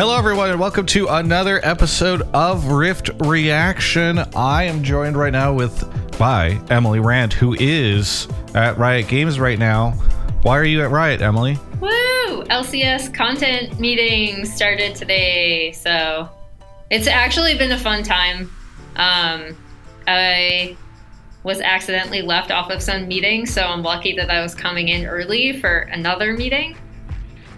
Hello, 0.00 0.16
everyone, 0.16 0.48
and 0.48 0.58
welcome 0.58 0.86
to 0.86 1.08
another 1.08 1.60
episode 1.62 2.22
of 2.32 2.68
Rift 2.68 3.10
Reaction. 3.26 4.18
I 4.34 4.62
am 4.62 4.82
joined 4.82 5.14
right 5.14 5.30
now 5.30 5.52
with 5.52 5.84
by 6.18 6.58
Emily 6.70 7.00
Rand, 7.00 7.34
who 7.34 7.54
is 7.60 8.26
at 8.54 8.78
Riot 8.78 9.08
Games 9.08 9.38
right 9.38 9.58
now. 9.58 9.90
Why 10.40 10.56
are 10.58 10.64
you 10.64 10.82
at 10.82 10.90
Riot, 10.90 11.20
Emily? 11.20 11.58
Woo! 11.82 12.44
LCS 12.44 13.12
content 13.12 13.78
meeting 13.78 14.46
started 14.46 14.96
today, 14.96 15.72
so 15.72 16.30
it's 16.88 17.06
actually 17.06 17.58
been 17.58 17.72
a 17.72 17.78
fun 17.78 18.02
time. 18.02 18.50
Um, 18.96 19.54
I 20.08 20.78
was 21.42 21.60
accidentally 21.60 22.22
left 22.22 22.50
off 22.50 22.70
of 22.70 22.80
some 22.80 23.06
meeting, 23.06 23.44
so 23.44 23.64
I'm 23.64 23.82
lucky 23.82 24.16
that 24.16 24.30
I 24.30 24.40
was 24.40 24.54
coming 24.54 24.88
in 24.88 25.04
early 25.04 25.60
for 25.60 25.80
another 25.80 26.32
meeting. 26.32 26.74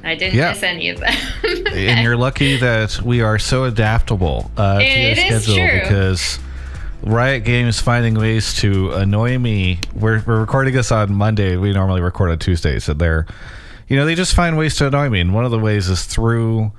I 0.05 0.15
didn't 0.15 0.35
Yeah. 0.35 0.51
miss 0.51 0.63
any 0.63 0.89
of 0.91 1.01
them. 1.01 1.15
and 1.73 2.03
you're 2.03 2.17
lucky 2.17 2.57
that 2.59 3.01
we 3.03 3.21
are 3.21 3.39
so 3.39 3.65
adaptable 3.65 4.51
uh, 4.57 4.79
to 4.79 4.85
your 4.85 5.15
schedule 5.17 5.55
true. 5.55 5.81
because 5.81 6.39
Riot 7.03 7.45
Games 7.45 7.81
finding 7.81 8.15
ways 8.15 8.55
to 8.61 8.93
annoy 8.93 9.39
me. 9.39 9.79
We're, 9.95 10.23
we're 10.27 10.41
recording 10.41 10.75
this 10.75 10.91
on 10.93 11.13
Monday. 11.15 11.57
We 11.57 11.73
normally 11.73 12.01
record 12.01 12.31
on 12.31 12.39
Tuesdays, 12.39 12.89
and 12.89 13.01
they're, 13.01 13.27
you 13.89 13.97
know, 13.97 14.05
they 14.07 14.15
just 14.15 14.35
find 14.35 14.57
ways 14.57 14.77
to 14.77 14.87
annoy 14.87 15.09
me. 15.09 15.21
And 15.21 15.35
one 15.35 15.45
of 15.45 15.51
the 15.51 15.59
ways 15.59 15.89
is 15.89 16.05
through 16.05 16.73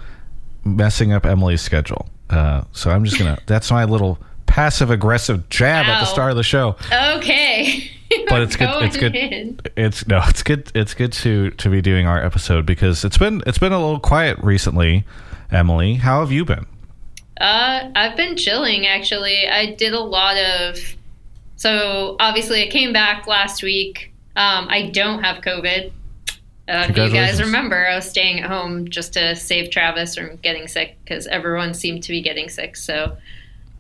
messing 0.64 1.12
up 1.14 1.26
Emily's 1.26 1.62
schedule. 1.62 2.10
Uh, 2.30 2.64
so 2.72 2.90
I'm 2.90 3.04
just 3.06 3.18
gonna. 3.20 3.38
That's 3.48 3.70
my 3.70 3.84
little 3.86 4.18
passive 4.46 4.90
aggressive 4.92 5.50
jab 5.50 5.86
at 5.86 6.00
the 6.00 6.06
start 6.06 6.32
of 6.32 6.38
the 6.38 6.44
show. 6.44 6.76
okay. 6.92 7.90
But 8.30 8.42
it's 8.42 8.56
good. 8.56 8.70
It's 8.84 8.98
good. 8.98 9.16
in. 9.16 9.60
It's 9.76 10.08
no. 10.08 10.22
It's 10.28 10.44
good. 10.44 10.72
It's 10.74 10.94
good 10.94 11.14
to 11.14 11.52
to 11.52 11.70
be 11.70 11.82
doing 11.82 12.08
our 12.08 12.24
episode 12.24 12.66
because 12.66 13.04
it's 13.06 13.18
been 13.18 13.44
it's 13.46 13.58
been 13.58 13.74
a 13.74 13.80
little 13.80 14.00
quiet 14.00 14.38
recently. 14.40 15.06
Emily, 15.52 15.96
how 15.96 16.22
have 16.22 16.32
you 16.32 16.46
been? 16.46 16.66
Uh, 17.40 17.92
I've 17.96 18.16
been 18.18 18.36
chilling 18.38 18.88
actually. 18.88 19.48
I 19.48 19.74
did 19.74 19.94
a 19.94 20.00
lot 20.00 20.38
of. 20.38 20.78
So 21.56 22.16
obviously, 22.20 22.64
I 22.64 22.68
came 22.70 22.94
back 22.94 23.28
last 23.28 23.62
week. 23.64 24.14
Um, 24.36 24.68
I 24.70 24.90
don't 24.90 25.24
have 25.24 25.44
COVID. 25.44 25.92
Uh, 26.68 26.88
if 26.90 26.98
you 26.98 27.10
guys 27.10 27.42
remember, 27.42 27.88
I 27.88 27.96
was 27.96 28.10
staying 28.10 28.40
at 28.40 28.50
home 28.50 28.90
just 28.90 29.14
to 29.14 29.36
save 29.36 29.70
Travis 29.70 30.16
from 30.16 30.38
getting 30.38 30.68
sick 30.68 30.98
because 31.04 31.28
everyone 31.28 31.74
seemed 31.74 32.04
to 32.04 32.12
be 32.12 32.22
getting 32.22 32.48
sick. 32.48 32.78
So, 32.78 33.18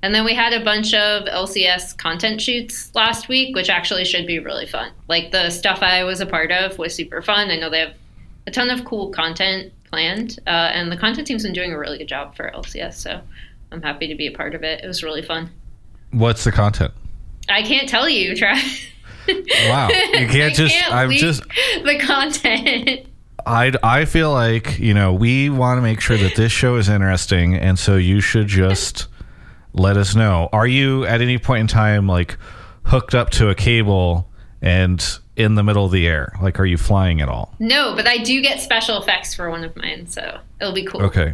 and 0.04 0.14
then 0.14 0.26
we 0.26 0.36
had 0.36 0.52
a 0.52 0.62
bunch 0.62 0.94
of 0.94 1.24
LCS 1.24 1.98
content 1.98 2.42
shoots 2.42 2.94
last 2.94 3.30
week, 3.30 3.56
which 3.56 3.70
actually 3.70 4.04
should 4.04 4.28
be 4.28 4.38
really 4.38 4.68
fun. 4.68 4.92
Like 5.08 5.32
the 5.32 5.50
stuff 5.50 5.82
I 5.82 6.04
was 6.04 6.20
a 6.20 6.26
part 6.26 6.52
of 6.52 6.78
was 6.78 6.94
super 6.94 7.22
fun. 7.22 7.50
I 7.50 7.56
know 7.56 7.70
they 7.70 7.80
have 7.80 7.96
a 8.46 8.52
ton 8.52 8.70
of 8.70 8.84
cool 8.84 9.12
content 9.12 9.72
planned, 9.86 10.40
uh, 10.46 10.50
and 10.50 10.92
the 10.92 10.98
content 10.98 11.26
team's 11.26 11.44
been 11.44 11.54
doing 11.54 11.72
a 11.72 11.80
really 11.80 11.98
good 11.98 12.10
job 12.10 12.36
for 12.36 12.52
LCS. 12.54 12.96
So 12.96 13.22
I'm 13.72 13.82
happy 13.82 14.08
to 14.08 14.16
be 14.16 14.28
a 14.28 14.32
part 14.34 14.54
of 14.54 14.64
it. 14.64 14.84
It 14.84 14.88
was 14.88 15.04
really 15.04 15.22
fun. 15.22 15.50
What's 16.12 16.44
the 16.44 16.52
content? 16.52 16.94
I 17.48 17.64
can't 17.64 17.88
tell 17.88 18.10
you, 18.10 18.36
Travis. 18.36 18.86
Wow, 19.70 19.88
you 19.88 20.28
can't 20.28 20.54
just. 20.54 20.76
I'm 20.92 21.10
leak 21.10 21.22
just. 21.22 21.44
the 21.84 21.98
content. 21.98 23.08
I 23.46 23.72
I 23.82 24.04
feel 24.04 24.34
like 24.34 24.80
you 24.80 24.94
know 24.94 25.14
we 25.14 25.50
want 25.50 25.78
to 25.78 25.82
make 25.82 26.02
sure 26.02 26.18
that 26.18 26.36
this 26.36 26.52
show 26.52 26.76
is 26.76 26.90
interesting, 26.90 27.56
and 27.56 27.80
so 27.80 27.96
you 27.96 28.20
should 28.20 28.48
just 28.48 29.08
let 29.74 29.98
us 29.98 30.16
know. 30.16 30.50
Are 30.54 30.68
you 30.68 31.06
at 31.06 31.22
any 31.22 31.38
point 31.38 31.62
in 31.62 31.68
time 31.68 32.08
like 32.08 32.38
hooked 32.84 33.16
up 33.16 33.30
to 33.32 33.50
a 33.50 33.56
cable 33.56 34.30
and 34.62 35.04
in 35.36 35.56
the 35.56 35.64
middle 35.64 35.86
of 35.86 35.92
the 35.92 36.08
air? 36.08 36.34
Like, 36.42 36.60
are 36.60 36.66
you 36.66 36.78
flying 36.78 37.22
at 37.22 37.30
all? 37.30 37.54
no, 37.60 37.96
but 37.96 38.08
I 38.08 38.18
do 38.18 38.42
get 38.42 38.60
special 38.62 39.02
effects 39.02 39.34
for 39.34 39.50
one 39.50 39.64
of 39.64 39.76
mine, 39.76 40.08
so 40.08 40.40
it'll 40.62 40.74
be 40.74 40.86
cool. 40.86 41.02
Okay, 41.04 41.34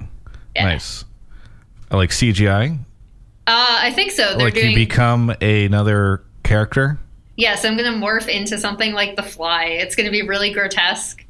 Yeah. 0.56 0.66
nice. 0.66 1.04
Like 1.92 2.12
CGI. 2.12 2.78
Uh, 3.48 3.78
I 3.82 3.92
think 3.94 4.12
so. 4.12 4.30
They're 4.30 4.38
like 4.46 4.54
doing. 4.54 4.70
you 4.72 4.76
become 4.76 5.32
another 5.42 6.24
character. 6.44 7.00
yes, 7.36 7.66
I'm 7.66 7.76
gonna 7.78 7.94
morph 7.98 8.28
into 8.28 8.58
something 8.58 8.94
like 8.94 9.16
the 9.16 9.24
Fly. 9.24 9.66
It's 9.66 9.96
gonna 9.96 10.12
be 10.12 10.22
really 10.22 10.52
grotesque. 10.54 11.26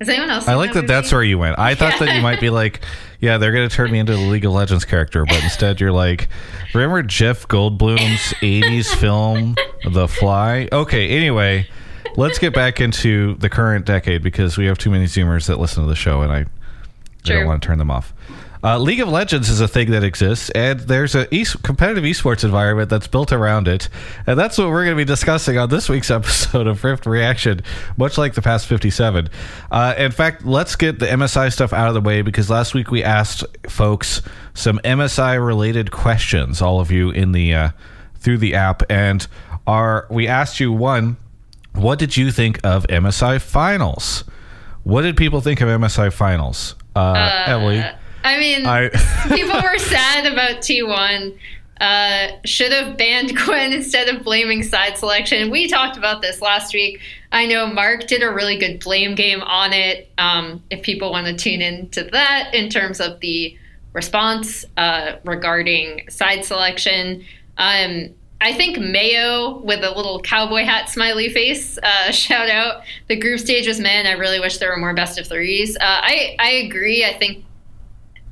Has 0.00 0.08
anyone 0.08 0.30
else? 0.30 0.46
I 0.48 0.54
like 0.54 0.72
that. 0.74 0.86
That's 0.86 1.12
where 1.12 1.22
you 1.24 1.38
went. 1.38 1.58
I 1.58 1.74
thought 1.74 1.98
that 1.98 2.14
you 2.14 2.22
might 2.22 2.40
be 2.40 2.50
like, 2.50 2.80
yeah, 3.20 3.38
they're 3.38 3.52
gonna 3.52 3.68
turn 3.68 3.90
me 3.90 3.98
into 3.98 4.12
the 4.12 4.22
League 4.22 4.44
of 4.44 4.52
Legends 4.52 4.84
character, 4.84 5.24
but 5.24 5.42
instead 5.42 5.80
you're 5.80 5.92
like, 5.92 6.28
remember 6.74 7.02
Jeff 7.02 7.48
Goldblum's 7.48 8.32
'80s 8.40 8.94
film, 8.94 9.56
The 9.90 10.06
Fly? 10.08 10.68
Okay. 10.70 11.08
Anyway, 11.08 11.66
let's 12.16 12.38
get 12.38 12.54
back 12.54 12.80
into 12.80 13.34
the 13.36 13.48
current 13.48 13.84
decade 13.86 14.22
because 14.22 14.56
we 14.56 14.66
have 14.66 14.78
too 14.78 14.90
many 14.90 15.06
Zoomers 15.06 15.46
that 15.46 15.58
listen 15.58 15.82
to 15.82 15.88
the 15.88 15.96
show, 15.96 16.22
and 16.22 16.32
I, 16.32 16.38
I 16.40 16.44
don't 17.24 17.46
want 17.46 17.60
to 17.62 17.66
turn 17.66 17.78
them 17.78 17.90
off. 17.90 18.12
Uh, 18.62 18.76
League 18.78 19.00
of 19.00 19.08
Legends 19.08 19.48
is 19.48 19.60
a 19.60 19.68
thing 19.68 19.90
that 19.92 20.02
exists, 20.02 20.50
and 20.50 20.80
there's 20.80 21.14
a 21.14 21.32
e- 21.34 21.44
competitive 21.62 22.02
esports 22.02 22.42
environment 22.42 22.90
that's 22.90 23.06
built 23.06 23.32
around 23.32 23.68
it, 23.68 23.88
and 24.26 24.38
that's 24.38 24.58
what 24.58 24.68
we're 24.68 24.84
going 24.84 24.96
to 24.96 25.00
be 25.00 25.04
discussing 25.04 25.58
on 25.58 25.68
this 25.68 25.88
week's 25.88 26.10
episode 26.10 26.66
of 26.66 26.82
Rift 26.82 27.06
Reaction, 27.06 27.60
much 27.96 28.18
like 28.18 28.34
the 28.34 28.42
past 28.42 28.66
57. 28.66 29.28
Uh, 29.70 29.94
in 29.96 30.10
fact, 30.10 30.44
let's 30.44 30.74
get 30.74 30.98
the 30.98 31.06
MSI 31.06 31.52
stuff 31.52 31.72
out 31.72 31.88
of 31.88 31.94
the 31.94 32.00
way 32.00 32.22
because 32.22 32.50
last 32.50 32.74
week 32.74 32.90
we 32.90 33.04
asked 33.04 33.44
folks 33.68 34.22
some 34.54 34.78
MSI 34.80 35.44
related 35.44 35.92
questions, 35.92 36.60
all 36.60 36.80
of 36.80 36.90
you 36.90 37.10
in 37.10 37.32
the 37.32 37.54
uh, 37.54 37.70
through 38.16 38.38
the 38.38 38.54
app, 38.54 38.82
and 38.90 39.26
our 39.68 40.06
we 40.10 40.26
asked 40.26 40.58
you 40.58 40.72
one, 40.72 41.16
what 41.74 41.98
did 42.00 42.16
you 42.16 42.32
think 42.32 42.58
of 42.64 42.84
MSI 42.88 43.40
finals? 43.40 44.24
What 44.82 45.02
did 45.02 45.16
people 45.16 45.40
think 45.40 45.60
of 45.60 45.68
MSI 45.68 46.12
finals? 46.12 46.74
Uh, 46.96 47.44
Emily. 47.46 47.84
I 48.28 48.38
mean, 48.38 48.66
I 48.66 48.88
people 49.34 49.60
were 49.60 49.78
sad 49.78 50.26
about 50.30 50.60
T1. 50.60 51.38
Uh, 51.80 52.28
should 52.44 52.72
have 52.72 52.98
banned 52.98 53.38
Quinn 53.44 53.72
instead 53.72 54.08
of 54.08 54.22
blaming 54.22 54.62
side 54.62 54.98
selection. 54.98 55.50
We 55.50 55.66
talked 55.68 55.96
about 55.96 56.20
this 56.20 56.42
last 56.42 56.74
week. 56.74 57.00
I 57.32 57.46
know 57.46 57.66
Mark 57.66 58.06
did 58.06 58.22
a 58.22 58.30
really 58.30 58.58
good 58.58 58.80
blame 58.80 59.14
game 59.14 59.40
on 59.42 59.72
it. 59.72 60.10
Um, 60.18 60.62
if 60.70 60.82
people 60.82 61.10
want 61.10 61.26
to 61.26 61.36
tune 61.36 61.62
in 61.62 61.88
to 61.90 62.04
that 62.04 62.50
in 62.52 62.68
terms 62.68 63.00
of 63.00 63.20
the 63.20 63.56
response 63.92 64.64
uh, 64.76 65.16
regarding 65.24 66.10
side 66.10 66.44
selection, 66.44 67.24
um, 67.56 68.10
I 68.40 68.52
think 68.52 68.78
Mayo 68.78 69.58
with 69.60 69.82
a 69.82 69.90
little 69.90 70.20
cowboy 70.20 70.64
hat 70.64 70.88
smiley 70.90 71.28
face. 71.28 71.78
Uh, 71.78 72.10
shout 72.10 72.50
out. 72.50 72.82
The 73.06 73.16
group 73.16 73.40
stage 73.40 73.66
was 73.66 73.80
man. 73.80 74.06
I 74.06 74.12
really 74.12 74.38
wish 74.38 74.58
there 74.58 74.70
were 74.70 74.76
more 74.76 74.94
best 74.94 75.18
of 75.18 75.26
threes. 75.26 75.76
Uh, 75.76 75.80
I 75.82 76.36
I 76.38 76.50
agree. 76.50 77.04
I 77.04 77.16
think 77.16 77.44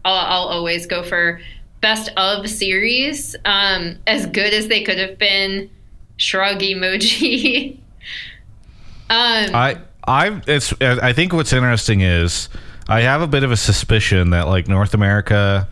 I'll, 0.06 0.14
I'll 0.14 0.48
always 0.48 0.86
go 0.86 1.02
for 1.02 1.40
best 1.80 2.10
of 2.16 2.48
series. 2.48 3.34
Um, 3.44 3.98
as 4.06 4.26
good 4.26 4.54
as 4.54 4.68
they 4.68 4.82
could 4.84 4.98
have 4.98 5.18
been, 5.18 5.68
shrug 6.16 6.60
emoji. 6.60 7.74
um, 9.10 9.54
I 9.54 9.80
I 10.06 10.40
it's 10.46 10.72
I 10.80 11.12
think 11.12 11.32
what's 11.32 11.52
interesting 11.52 12.00
is 12.02 12.48
I 12.88 13.00
have 13.00 13.20
a 13.20 13.26
bit 13.26 13.42
of 13.42 13.50
a 13.50 13.56
suspicion 13.56 14.30
that 14.30 14.46
like 14.46 14.68
North 14.68 14.94
America 14.94 15.68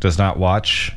does 0.00 0.18
not 0.18 0.38
watch 0.38 0.92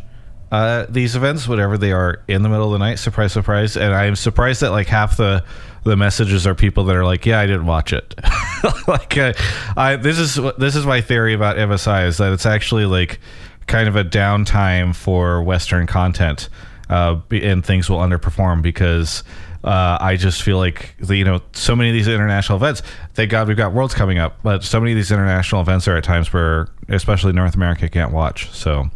uh, 0.51 0.85
these 0.89 1.15
events, 1.15 1.47
whatever 1.47 1.77
they 1.77 1.93
are, 1.93 2.21
in 2.27 2.41
the 2.43 2.49
middle 2.49 2.65
of 2.65 2.73
the 2.73 2.85
night. 2.85 2.99
Surprise, 2.99 3.31
surprise! 3.31 3.77
And 3.77 3.93
I'm 3.93 4.17
surprised 4.17 4.61
that 4.61 4.71
like 4.71 4.87
half 4.87 5.15
the 5.15 5.45
the 5.83 5.95
messages 5.95 6.45
are 6.45 6.53
people 6.53 6.83
that 6.85 6.95
are 6.95 7.05
like, 7.05 7.25
"Yeah, 7.25 7.39
I 7.39 7.45
didn't 7.45 7.65
watch 7.65 7.93
it." 7.93 8.13
like, 8.87 9.17
uh, 9.17 9.33
I 9.77 9.95
this 9.95 10.19
is 10.19 10.37
this 10.57 10.75
is 10.75 10.85
my 10.85 10.99
theory 10.99 11.33
about 11.33 11.55
MSI 11.55 12.05
is 12.05 12.17
that 12.17 12.33
it's 12.33 12.45
actually 12.45 12.85
like 12.85 13.19
kind 13.67 13.87
of 13.87 13.95
a 13.95 14.03
downtime 14.03 14.93
for 14.93 15.41
Western 15.41 15.87
content, 15.87 16.49
uh, 16.89 17.21
and 17.31 17.65
things 17.65 17.89
will 17.89 17.99
underperform 17.99 18.61
because. 18.61 19.23
Uh, 19.63 19.95
I 20.01 20.15
just 20.15 20.41
feel 20.41 20.57
like 20.57 20.95
the, 20.97 21.15
you 21.15 21.23
know 21.23 21.39
so 21.53 21.75
many 21.75 21.91
of 21.91 21.93
these 21.93 22.07
international 22.07 22.57
events. 22.57 22.81
Thank 23.13 23.29
God 23.29 23.47
we've 23.47 23.55
got 23.55 23.73
worlds 23.73 23.93
coming 23.93 24.17
up, 24.17 24.39
but 24.41 24.63
so 24.63 24.79
many 24.79 24.93
of 24.93 24.95
these 24.95 25.11
international 25.11 25.61
events 25.61 25.87
are 25.87 25.95
at 25.95 26.03
times 26.03 26.33
where, 26.33 26.67
especially 26.89 27.31
North 27.33 27.53
America, 27.53 27.87
can't 27.87 28.11
watch. 28.11 28.49
So 28.49 28.89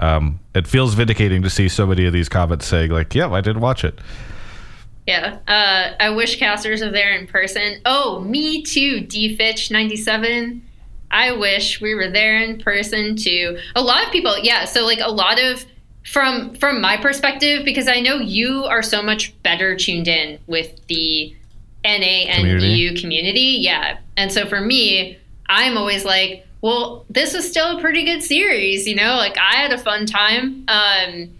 um, 0.00 0.40
it 0.54 0.66
feels 0.66 0.94
vindicating 0.94 1.42
to 1.42 1.50
see 1.50 1.68
so 1.68 1.86
many 1.86 2.06
of 2.06 2.12
these 2.12 2.28
comments 2.28 2.66
saying 2.66 2.90
like, 2.90 3.14
"Yep, 3.14 3.30
I 3.30 3.40
did 3.40 3.58
watch 3.58 3.84
it." 3.84 3.98
Yeah. 5.06 5.38
Uh, 5.48 5.96
I 5.98 6.10
wish 6.10 6.38
casters 6.38 6.82
were 6.82 6.90
there 6.90 7.14
in 7.16 7.26
person. 7.26 7.80
Oh, 7.84 8.20
me 8.20 8.62
too, 8.62 9.00
D 9.00 9.36
Fitch 9.36 9.70
97. 9.70 10.62
I 11.10 11.32
wish 11.32 11.80
we 11.80 11.94
were 11.94 12.08
there 12.08 12.40
in 12.40 12.60
person 12.60 13.16
too. 13.16 13.58
A 13.74 13.82
lot 13.82 14.04
of 14.04 14.12
people, 14.12 14.38
yeah. 14.38 14.64
So 14.64 14.84
like 14.84 15.00
a 15.00 15.10
lot 15.10 15.40
of 15.40 15.64
from 16.06 16.54
from 16.54 16.80
my 16.80 16.96
perspective, 16.96 17.64
because 17.64 17.88
I 17.88 18.00
know 18.00 18.16
you 18.16 18.64
are 18.64 18.82
so 18.82 19.02
much 19.02 19.34
better 19.42 19.76
tuned 19.76 20.08
in 20.08 20.38
with 20.46 20.86
the 20.86 21.34
NA 21.84 22.28
and 22.28 22.38
Community. 22.38 22.66
EU 22.68 23.00
community. 23.00 23.58
Yeah. 23.60 23.98
And 24.16 24.30
so 24.30 24.46
for 24.46 24.60
me, 24.60 25.18
I'm 25.48 25.76
always 25.76 26.04
like, 26.04 26.46
well, 26.62 27.06
this 27.08 27.34
was 27.34 27.48
still 27.48 27.78
a 27.78 27.80
pretty 27.80 28.04
good 28.04 28.22
series, 28.22 28.86
you 28.86 28.94
know? 28.94 29.16
Like 29.16 29.36
I 29.38 29.56
had 29.56 29.72
a 29.72 29.78
fun 29.78 30.06
time. 30.06 30.64
Um, 30.68 31.30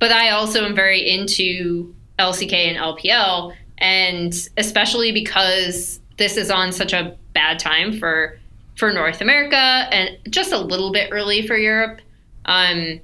but 0.00 0.10
I 0.10 0.30
also 0.30 0.64
am 0.64 0.74
very 0.74 1.08
into 1.08 1.94
LCK 2.18 2.52
and 2.52 2.76
LPL, 2.76 3.54
and 3.78 4.32
especially 4.56 5.12
because 5.12 6.00
this 6.16 6.36
is 6.36 6.50
on 6.50 6.72
such 6.72 6.92
a 6.92 7.16
bad 7.34 7.60
time 7.60 7.98
for 7.98 8.38
for 8.76 8.92
North 8.92 9.20
America 9.20 9.56
and 9.56 10.16
just 10.30 10.52
a 10.52 10.58
little 10.58 10.90
bit 10.90 11.10
early 11.12 11.46
for 11.46 11.54
Europe. 11.54 12.00
Um, 12.46 13.00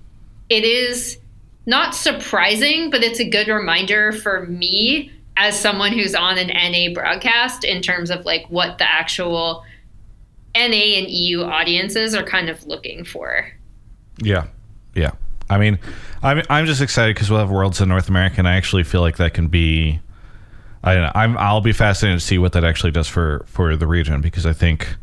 it 0.49 0.65
is 0.65 1.19
not 1.67 1.95
surprising, 1.95 2.91
but 2.91 3.03
it's 3.03 3.21
a 3.21 3.29
good 3.29 3.49
reminder 3.49 4.13
for 4.13 4.47
me 4.47 5.13
as 5.37 5.59
someone 5.59 5.93
who's 5.93 6.15
on 6.15 6.39
an 6.39 6.47
NA 6.49 6.95
broadcast 6.95 7.63
in 7.63 7.83
terms 7.83 8.11
of 8.11 8.25
like 8.25 8.47
what 8.49 8.79
the 8.79 8.91
actual 8.91 9.65
NA 10.57 10.99
and 10.99 11.09
EU 11.11 11.43
audiences 11.43 12.15
are 12.15 12.25
kind 12.25 12.49
of 12.49 12.67
looking 12.67 13.05
for. 13.05 13.47
Yeah, 14.19 14.47
yeah. 14.95 15.13
I 15.49 15.59
mean, 15.59 15.79
I'm 16.23 16.43
I'm 16.49 16.67
just 16.67 16.81
excited 16.81 17.15
because 17.15 17.31
we'll 17.31 17.41
have 17.41 17.51
Worlds 17.51 17.81
in 17.81 17.89
North 17.89 18.09
America, 18.09 18.37
and 18.39 18.49
I 18.49 18.57
actually 18.57 18.83
feel 18.83 19.01
like 19.01 19.19
that 19.19 19.35
can 19.35 19.49
be. 19.49 20.01
I 20.83 20.95
don't 20.95 21.03
know. 21.03 21.13
I'm 21.15 21.39
I'll 21.39 21.61
be 21.61 21.73
fascinated 21.73 22.21
to 22.21 22.27
see 22.27 22.39
what 22.39 22.53
that 22.53 22.65
actually 22.65 22.93
does 22.93 23.09
for 23.09 23.45
for 23.47 23.77
the 23.77 23.87
region 23.87 24.21
because 24.21 24.47
I 24.47 24.53
think 24.53 24.97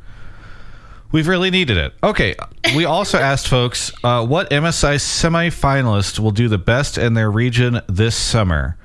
we've 1.12 1.28
really 1.28 1.52
needed 1.52 1.78
it. 1.78 1.94
Okay, 2.04 2.36
we 2.76 2.86
also 2.86 3.18
asked 3.20 3.48
folks 3.48 3.92
uh, 4.04 4.26
what 4.26 4.50
MSI 4.50 4.96
semifinalist 4.96 6.20
will 6.20 6.32
do 6.32 6.48
the 6.48 6.58
best 6.58 6.98
in 6.98 7.14
their 7.14 7.30
region 7.30 7.82
this 7.88 8.16
summer. 8.16 8.78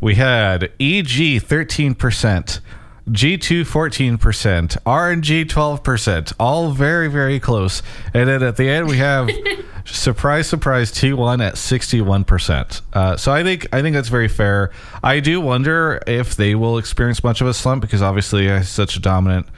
We 0.00 0.14
had 0.14 0.72
EG 0.80 1.42
thirteen 1.42 1.94
percent. 1.94 2.60
G2 3.10 3.66
14%, 3.66 4.16
RNG 4.16 5.44
12%, 5.44 6.32
all 6.40 6.70
very, 6.70 7.08
very 7.08 7.38
close. 7.38 7.82
And 8.14 8.28
then 8.28 8.42
at 8.42 8.56
the 8.56 8.66
end, 8.66 8.88
we 8.88 8.96
have 8.96 9.28
surprise, 9.84 10.48
surprise, 10.48 10.90
T1 10.90 11.46
at 11.46 11.54
61%. 11.56 12.80
Uh, 12.94 13.16
so 13.18 13.30
I 13.30 13.42
think 13.42 13.66
I 13.74 13.82
think 13.82 13.94
that's 13.94 14.08
very 14.08 14.28
fair. 14.28 14.70
I 15.02 15.20
do 15.20 15.38
wonder 15.38 16.00
if 16.06 16.34
they 16.34 16.54
will 16.54 16.78
experience 16.78 17.22
much 17.22 17.42
of 17.42 17.46
a 17.46 17.52
slump 17.52 17.82
because 17.82 18.00
obviously 18.00 18.46
it's 18.46 18.70
such 18.70 18.96
a 18.96 19.00
dominant 19.00 19.48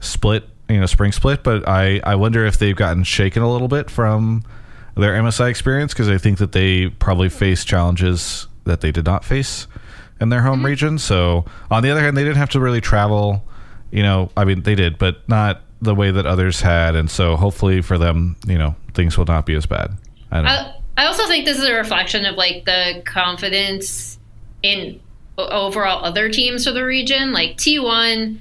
split, 0.00 0.48
you 0.68 0.80
know, 0.80 0.86
spring 0.86 1.12
split. 1.12 1.44
But 1.44 1.68
I, 1.68 2.00
I 2.02 2.16
wonder 2.16 2.44
if 2.46 2.58
they've 2.58 2.74
gotten 2.74 3.04
shaken 3.04 3.44
a 3.44 3.52
little 3.52 3.68
bit 3.68 3.90
from 3.90 4.42
their 4.96 5.12
MSI 5.12 5.48
experience 5.50 5.94
because 5.94 6.08
I 6.08 6.18
think 6.18 6.38
that 6.38 6.50
they 6.50 6.88
probably 6.88 7.28
face 7.28 7.64
challenges 7.64 8.48
that 8.64 8.80
they 8.80 8.90
did 8.90 9.06
not 9.06 9.24
face 9.24 9.68
in 10.20 10.28
their 10.28 10.42
home 10.42 10.58
mm-hmm. 10.58 10.66
region. 10.66 10.98
So 10.98 11.44
on 11.70 11.82
the 11.82 11.90
other 11.90 12.00
hand, 12.00 12.16
they 12.16 12.24
didn't 12.24 12.36
have 12.36 12.50
to 12.50 12.60
really 12.60 12.80
travel. 12.80 13.44
You 13.90 14.02
know, 14.02 14.30
I 14.36 14.44
mean, 14.44 14.62
they 14.62 14.74
did, 14.74 14.98
but 14.98 15.26
not 15.28 15.62
the 15.80 15.94
way 15.94 16.10
that 16.10 16.26
others 16.26 16.60
had. 16.60 16.96
And 16.96 17.10
so 17.10 17.36
hopefully 17.36 17.80
for 17.82 17.98
them, 17.98 18.36
you 18.46 18.58
know, 18.58 18.74
things 18.94 19.16
will 19.16 19.24
not 19.24 19.46
be 19.46 19.54
as 19.54 19.66
bad. 19.66 19.96
I 20.30 20.36
don't 20.36 20.44
know. 20.44 20.50
I, 20.50 20.74
I 20.98 21.06
also 21.06 21.26
think 21.26 21.44
this 21.44 21.58
is 21.58 21.64
a 21.64 21.74
reflection 21.74 22.26
of 22.26 22.34
like 22.36 22.64
the 22.64 23.02
confidence 23.04 24.18
in 24.62 25.00
overall 25.38 26.04
other 26.04 26.28
teams 26.28 26.64
for 26.64 26.72
the 26.72 26.84
region. 26.84 27.32
Like 27.32 27.56
T1, 27.56 28.38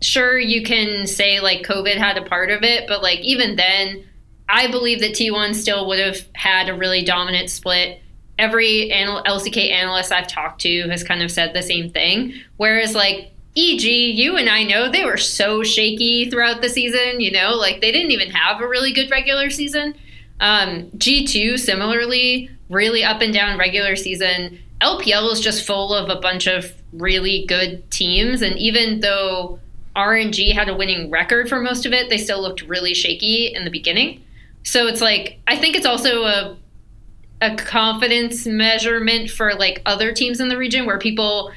sure, 0.00 0.38
you 0.38 0.62
can 0.62 1.06
say 1.06 1.40
like 1.40 1.62
COVID 1.62 1.96
had 1.96 2.16
a 2.16 2.22
part 2.22 2.50
of 2.50 2.62
it, 2.62 2.88
but 2.88 3.02
like 3.02 3.20
even 3.20 3.56
then, 3.56 4.04
I 4.48 4.70
believe 4.70 5.00
that 5.00 5.12
T1 5.12 5.54
still 5.54 5.86
would 5.88 5.98
have 5.98 6.26
had 6.34 6.68
a 6.68 6.74
really 6.74 7.04
dominant 7.04 7.50
split. 7.50 8.00
Every 8.38 8.90
anal- 8.90 9.22
LCK 9.24 9.70
analyst 9.70 10.12
I've 10.12 10.28
talked 10.28 10.60
to 10.62 10.88
has 10.88 11.02
kind 11.02 11.22
of 11.22 11.30
said 11.30 11.54
the 11.54 11.62
same 11.62 11.90
thing. 11.90 12.34
Whereas, 12.56 12.94
like, 12.94 13.32
EG, 13.56 13.84
you 13.84 14.36
and 14.36 14.50
I 14.50 14.64
know 14.64 14.90
they 14.90 15.04
were 15.04 15.16
so 15.16 15.62
shaky 15.62 16.28
throughout 16.28 16.60
the 16.60 16.68
season, 16.68 17.20
you 17.20 17.30
know, 17.30 17.54
like 17.54 17.80
they 17.80 17.90
didn't 17.90 18.10
even 18.10 18.30
have 18.30 18.60
a 18.60 18.68
really 18.68 18.92
good 18.92 19.10
regular 19.10 19.48
season. 19.48 19.94
Um, 20.40 20.90
G2, 20.98 21.58
similarly, 21.58 22.50
really 22.68 23.02
up 23.02 23.22
and 23.22 23.32
down 23.32 23.58
regular 23.58 23.96
season. 23.96 24.58
LPL 24.82 25.32
is 25.32 25.40
just 25.40 25.66
full 25.66 25.94
of 25.94 26.10
a 26.10 26.20
bunch 26.20 26.46
of 26.46 26.74
really 26.92 27.46
good 27.46 27.90
teams. 27.90 28.42
And 28.42 28.58
even 28.58 29.00
though 29.00 29.58
RNG 29.94 30.52
had 30.52 30.68
a 30.68 30.76
winning 30.76 31.10
record 31.10 31.48
for 31.48 31.58
most 31.60 31.86
of 31.86 31.94
it, 31.94 32.10
they 32.10 32.18
still 32.18 32.42
looked 32.42 32.60
really 32.62 32.92
shaky 32.92 33.54
in 33.54 33.64
the 33.64 33.70
beginning. 33.70 34.22
So 34.64 34.86
it's 34.86 35.00
like, 35.00 35.38
I 35.46 35.56
think 35.56 35.76
it's 35.76 35.86
also 35.86 36.24
a 36.24 36.56
a 37.46 37.56
confidence 37.56 38.46
measurement 38.46 39.30
for 39.30 39.54
like 39.54 39.82
other 39.86 40.12
teams 40.12 40.40
in 40.40 40.48
the 40.48 40.56
region 40.56 40.86
where 40.86 40.98
people 40.98 41.52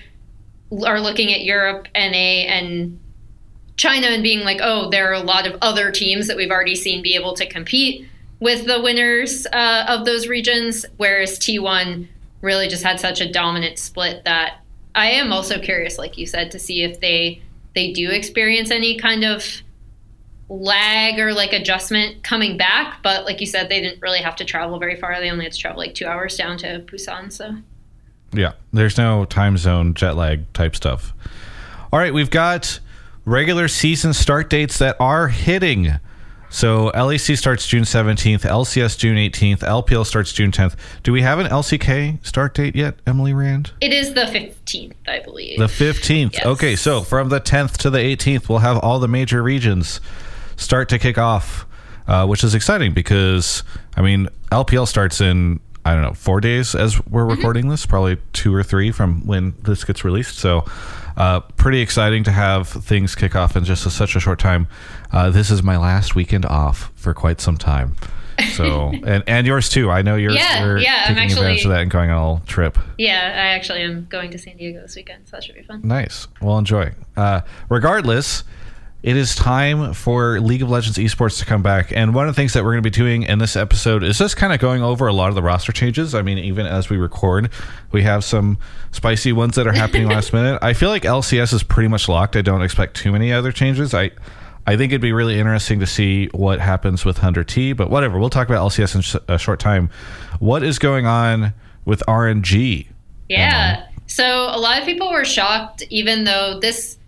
are 0.85 1.01
looking 1.01 1.33
at 1.33 1.41
Europe, 1.41 1.87
NA, 1.95 1.99
and 1.99 2.99
China 3.75 4.07
and 4.07 4.21
being 4.21 4.41
like, 4.41 4.59
oh, 4.61 4.89
there 4.89 5.09
are 5.09 5.13
a 5.13 5.19
lot 5.19 5.47
of 5.47 5.57
other 5.61 5.91
teams 5.91 6.27
that 6.27 6.37
we've 6.37 6.51
already 6.51 6.75
seen 6.75 7.01
be 7.01 7.15
able 7.15 7.33
to 7.33 7.47
compete 7.47 8.07
with 8.39 8.65
the 8.65 8.81
winners 8.81 9.47
uh, 9.53 9.85
of 9.87 10.05
those 10.05 10.27
regions, 10.27 10.85
whereas 10.97 11.39
T1 11.39 12.07
really 12.41 12.67
just 12.67 12.83
had 12.83 12.99
such 12.99 13.19
a 13.19 13.31
dominant 13.31 13.79
split 13.79 14.23
that 14.25 14.59
I 14.95 15.11
am 15.11 15.33
also 15.33 15.59
curious, 15.59 15.97
like 15.97 16.17
you 16.17 16.25
said, 16.25 16.51
to 16.51 16.59
see 16.59 16.83
if 16.83 16.99
they 16.99 17.41
they 17.75 17.93
do 17.93 18.09
experience 18.09 18.71
any 18.71 18.97
kind 18.97 19.23
of 19.23 19.61
lag 20.49 21.19
or 21.19 21.33
like 21.33 21.53
adjustment 21.53 22.23
coming 22.23 22.57
back. 22.57 23.01
But 23.03 23.25
like 23.25 23.39
you 23.39 23.45
said, 23.45 23.69
they 23.69 23.81
didn't 23.81 24.01
really 24.01 24.19
have 24.19 24.35
to 24.37 24.45
travel 24.45 24.79
very 24.79 24.95
far. 24.95 25.19
They 25.19 25.29
only 25.29 25.45
had 25.45 25.53
to 25.53 25.59
travel 25.59 25.77
like 25.77 25.93
two 25.93 26.07
hours 26.07 26.35
down 26.35 26.57
to 26.59 26.79
Busan. 26.79 27.31
So 27.31 27.55
Yeah, 28.33 28.53
there's 28.73 28.97
no 28.97 29.25
time 29.25 29.57
zone 29.57 29.93
jet 29.93 30.15
lag 30.15 30.51
type 30.53 30.75
stuff. 30.75 31.13
All 31.93 31.99
right, 31.99 32.13
we've 32.13 32.29
got 32.29 32.79
regular 33.25 33.67
season 33.67 34.13
start 34.13 34.49
dates 34.49 34.79
that 34.79 34.95
are 34.99 35.27
hitting. 35.27 35.99
So 36.51 36.91
LEC 36.95 37.37
starts 37.37 37.67
June 37.67 37.83
17th, 37.83 38.41
LCS 38.41 38.97
June 38.97 39.17
18th, 39.17 39.59
LPL 39.59 40.03
starts 40.03 40.33
June 40.33 40.51
10th. 40.51 40.75
Do 41.03 41.11
we 41.11 41.21
have 41.21 41.37
an 41.37 41.45
LCK 41.45 42.25
start 42.25 42.55
date 42.55 42.75
yet, 42.75 42.95
Emily 43.05 43.33
Rand? 43.33 43.71
it 43.81 43.93
is 43.93 44.15
the 44.15 44.21
15th, 44.21 44.93
I 45.07 45.19
believe. 45.19 45.59
The 45.59 45.65
15th. 45.65 46.33
Yes. 46.33 46.45
Okay, 46.47 46.75
so 46.75 47.01
from 47.01 47.29
the 47.29 47.39
10th 47.39 47.77
to 47.77 47.91
the 47.91 47.99
18th, 47.99 48.49
we'll 48.49 48.59
have 48.59 48.79
all 48.79 48.99
the 48.99 49.07
major 49.07 49.43
regions 49.43 50.01
start 50.59 50.89
to 50.89 50.99
kick 50.99 51.17
off, 51.17 51.65
uh, 52.07 52.25
which 52.27 52.43
is 52.43 52.53
exciting 52.55 52.93
because, 52.93 53.63
I 53.95 54.01
mean, 54.01 54.27
LPL 54.51 54.87
starts 54.87 55.21
in, 55.21 55.59
I 55.85 55.93
don't 55.93 56.03
know, 56.03 56.13
four 56.13 56.41
days 56.41 56.75
as 56.75 57.03
we're 57.07 57.21
Mm-hmm. 57.23 57.31
recording 57.37 57.69
this, 57.69 57.85
probably 57.85 58.17
two 58.33 58.53
or 58.53 58.63
three 58.63 58.91
from 58.91 59.25
when 59.25 59.53
this 59.63 59.83
gets 59.83 60.03
released. 60.03 60.37
So, 60.37 60.65
uh, 61.17 61.39
pretty 61.57 61.81
exciting 61.81 62.23
to 62.25 62.31
have 62.31 62.67
things 62.67 63.15
kick 63.15 63.35
off 63.35 63.55
in 63.57 63.63
just 63.65 63.85
a, 63.85 63.89
such 63.89 64.15
a 64.15 64.19
short 64.19 64.39
time. 64.39 64.67
Uh, 65.11 65.29
this 65.29 65.49
is 65.51 65.61
my 65.63 65.77
last 65.77 66.15
weekend 66.15 66.45
off 66.45 66.91
for 66.95 67.13
quite 67.13 67.41
some 67.41 67.57
time. 67.57 67.95
So, 68.53 68.91
and, 69.05 69.21
and 69.27 69.45
yours 69.45 69.67
too. 69.69 69.91
I 69.91 70.01
know 70.01 70.15
you're, 70.15 70.31
Yeah, 70.31 70.63
you're 70.63 70.77
yeah, 70.77 71.05
I'm 71.07 71.15
taking 71.15 71.31
advantage 71.31 71.57
actually- 71.57 71.63
of 71.65 71.69
that 71.75 71.81
and 71.81 71.91
going 71.91 72.09
on 72.09 72.17
a 72.17 72.31
little 72.31 72.45
trip. 72.47 72.77
yeah, 72.97 73.17
I 73.35 73.47
actually 73.55 73.81
am 73.81 74.05
going 74.09 74.31
to 74.31 74.37
San 74.37 74.55
Diego 74.57 74.79
this 74.81 74.95
weekend, 74.95 75.27
so 75.27 75.31
that 75.35 75.43
should 75.43 75.55
be 75.55 75.61
fun. 75.63 75.81
Nice. 75.83 76.27
Well, 76.41 76.57
enjoy. 76.57 76.93
Uh, 77.17 77.41
regardless, 77.67 78.43
it 79.01 79.15
is 79.15 79.33
time 79.33 79.93
for 79.93 80.41
League 80.41 80.61
of 80.61 80.69
Legends 80.69 80.97
esports 80.97 81.39
to 81.39 81.45
come 81.45 81.61
back. 81.63 81.93
And 81.93 82.13
one 82.13 82.27
of 82.27 82.35
the 82.35 82.39
things 82.39 82.51
that 82.53 82.65
we're 82.65 82.71
going 82.71 82.83
to 82.83 82.89
be 82.89 82.93
doing 82.93 83.23
in 83.23 83.39
this 83.39 83.55
episode 83.55 84.03
is 84.03 84.17
just 84.17 84.35
kind 84.35 84.51
of 84.51 84.59
going 84.59 84.83
over 84.83 85.07
a 85.07 85.13
lot 85.13 85.29
of 85.29 85.35
the 85.35 85.41
roster 85.41 85.71
changes. 85.71 86.13
I 86.13 86.21
mean, 86.21 86.37
even 86.37 86.65
as 86.65 86.89
we 86.89 86.97
record, 86.97 87.49
we 87.93 88.03
have 88.03 88.25
some 88.25 88.57
spicy 88.91 89.31
ones 89.31 89.55
that 89.55 89.67
are 89.67 89.71
happening 89.71 90.07
last 90.09 90.33
minute. 90.33 90.59
I 90.61 90.73
feel 90.73 90.89
like 90.89 91.03
LCS 91.03 91.53
is 91.53 91.63
pretty 91.63 91.87
much 91.87 92.09
locked. 92.09 92.35
I 92.35 92.41
don't 92.41 92.61
expect 92.61 92.97
too 92.97 93.11
many 93.11 93.31
other 93.31 93.51
changes. 93.51 93.93
I. 93.93 94.11
I 94.67 94.77
think 94.77 94.91
it'd 94.91 95.01
be 95.01 95.13
really 95.13 95.39
interesting 95.39 95.79
to 95.79 95.87
see 95.87 96.27
what 96.27 96.59
happens 96.59 97.03
with 97.03 97.17
Hunter 97.17 97.43
T, 97.43 97.73
but 97.73 97.89
whatever. 97.89 98.19
We'll 98.19 98.29
talk 98.29 98.47
about 98.47 98.69
LCS 98.69 98.95
in 98.95 99.01
sh- 99.01 99.15
a 99.27 99.39
short 99.39 99.59
time. 99.59 99.89
What 100.37 100.61
is 100.61 100.77
going 100.77 101.07
on 101.07 101.55
with 101.85 102.03
RNG? 102.07 102.85
Yeah. 103.29 103.87
So 104.05 104.23
a 104.23 104.59
lot 104.59 104.77
of 104.77 104.85
people 104.85 105.11
were 105.11 105.25
shocked, 105.25 105.81
even 105.89 106.23
though 106.25 106.59
this 106.59 106.98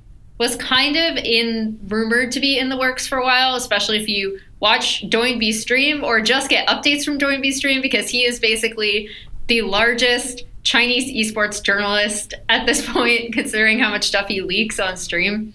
was 0.41 0.55
kind 0.55 0.95
of 0.95 1.17
in 1.17 1.79
rumored 1.87 2.31
to 2.31 2.39
be 2.39 2.57
in 2.57 2.67
the 2.67 2.75
works 2.75 3.05
for 3.05 3.19
a 3.19 3.23
while, 3.23 3.53
especially 3.53 4.01
if 4.01 4.07
you 4.07 4.39
watch 4.59 5.07
Doinby 5.07 5.53
stream 5.53 6.03
or 6.03 6.19
just 6.19 6.49
get 6.49 6.67
updates 6.67 7.05
from 7.05 7.19
Doinby 7.19 7.53
stream 7.53 7.79
because 7.79 8.09
he 8.09 8.25
is 8.25 8.39
basically 8.39 9.07
the 9.45 9.61
largest 9.61 10.45
Chinese 10.63 11.31
esports 11.31 11.61
journalist 11.61 12.33
at 12.49 12.65
this 12.65 12.83
point, 12.91 13.33
considering 13.33 13.77
how 13.77 13.91
much 13.91 14.07
stuff 14.07 14.29
he 14.29 14.41
leaks 14.41 14.79
on 14.79 14.97
stream. 14.97 15.53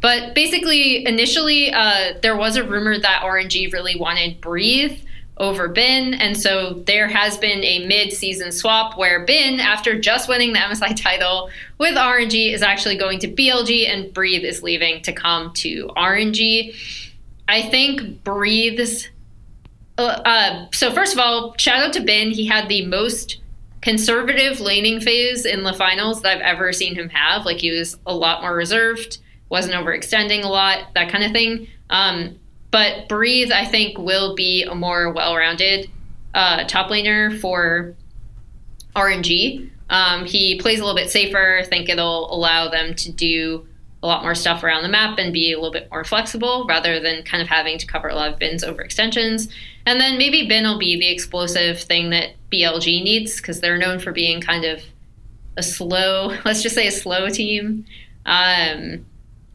But 0.00 0.34
basically, 0.34 1.06
initially, 1.06 1.70
uh, 1.70 2.14
there 2.22 2.34
was 2.34 2.56
a 2.56 2.64
rumor 2.64 2.98
that 2.98 3.20
RNG 3.22 3.70
really 3.70 3.96
wanted 3.96 4.40
Breathe 4.40 4.98
over 5.42 5.68
Bin, 5.68 6.14
and 6.14 6.38
so 6.38 6.74
there 6.86 7.08
has 7.08 7.36
been 7.36 7.62
a 7.64 7.84
mid-season 7.84 8.52
swap 8.52 8.96
where 8.96 9.26
Bin, 9.26 9.58
after 9.58 10.00
just 10.00 10.28
winning 10.28 10.52
the 10.52 10.60
MSI 10.60 10.96
title 10.96 11.50
with 11.78 11.96
RNG, 11.96 12.54
is 12.54 12.62
actually 12.62 12.96
going 12.96 13.18
to 13.18 13.28
BLG, 13.28 13.92
and 13.92 14.14
Breathe 14.14 14.44
is 14.44 14.62
leaving 14.62 15.02
to 15.02 15.12
come 15.12 15.52
to 15.54 15.88
RNG. 15.96 16.74
I 17.48 17.62
think 17.62 18.22
Breathes. 18.22 19.08
Uh, 19.98 20.22
uh, 20.24 20.66
so 20.72 20.92
first 20.92 21.12
of 21.12 21.18
all, 21.18 21.54
shout 21.58 21.82
out 21.82 21.92
to 21.94 22.00
Bin. 22.00 22.30
He 22.30 22.46
had 22.46 22.68
the 22.68 22.86
most 22.86 23.40
conservative 23.80 24.60
laning 24.60 25.00
phase 25.00 25.44
in 25.44 25.64
the 25.64 25.74
finals 25.74 26.22
that 26.22 26.36
I've 26.36 26.42
ever 26.42 26.72
seen 26.72 26.94
him 26.94 27.08
have. 27.08 27.44
Like 27.44 27.58
he 27.58 27.76
was 27.76 27.98
a 28.06 28.14
lot 28.14 28.42
more 28.42 28.54
reserved, 28.54 29.18
wasn't 29.48 29.74
overextending 29.74 30.44
a 30.44 30.48
lot, 30.48 30.94
that 30.94 31.10
kind 31.10 31.24
of 31.24 31.32
thing. 31.32 31.66
Um, 31.90 32.38
but 32.72 33.08
Breathe, 33.08 33.52
I 33.52 33.66
think, 33.66 33.98
will 33.98 34.34
be 34.34 34.64
a 34.64 34.74
more 34.74 35.12
well-rounded 35.12 35.88
uh, 36.34 36.64
top 36.64 36.90
laner 36.90 37.38
for 37.40 37.94
RNG. 38.96 39.70
Um, 39.90 40.24
he 40.24 40.58
plays 40.58 40.80
a 40.80 40.84
little 40.84 40.96
bit 40.96 41.10
safer. 41.10 41.58
I 41.58 41.64
think 41.64 41.88
it'll 41.88 42.34
allow 42.34 42.68
them 42.68 42.94
to 42.94 43.12
do 43.12 43.68
a 44.02 44.06
lot 44.06 44.22
more 44.22 44.34
stuff 44.34 44.64
around 44.64 44.82
the 44.82 44.88
map 44.88 45.18
and 45.18 45.32
be 45.32 45.52
a 45.52 45.56
little 45.56 45.70
bit 45.70 45.88
more 45.90 46.02
flexible 46.02 46.66
rather 46.66 46.98
than 46.98 47.22
kind 47.22 47.42
of 47.42 47.48
having 47.48 47.78
to 47.78 47.86
cover 47.86 48.08
a 48.08 48.14
lot 48.14 48.32
of 48.32 48.38
Bin's 48.38 48.64
over 48.64 48.82
extensions. 48.82 49.48
And 49.86 50.00
then 50.00 50.18
maybe 50.18 50.48
Bin 50.48 50.64
will 50.64 50.78
be 50.78 50.98
the 50.98 51.08
explosive 51.08 51.80
thing 51.80 52.10
that 52.10 52.30
BLG 52.50 53.04
needs 53.04 53.36
because 53.36 53.60
they're 53.60 53.78
known 53.78 54.00
for 54.00 54.12
being 54.12 54.40
kind 54.40 54.64
of 54.64 54.82
a 55.56 55.62
slow, 55.62 56.36
let's 56.44 56.62
just 56.62 56.74
say 56.74 56.86
a 56.88 56.92
slow 56.92 57.28
team. 57.28 57.84
Um, 58.24 59.04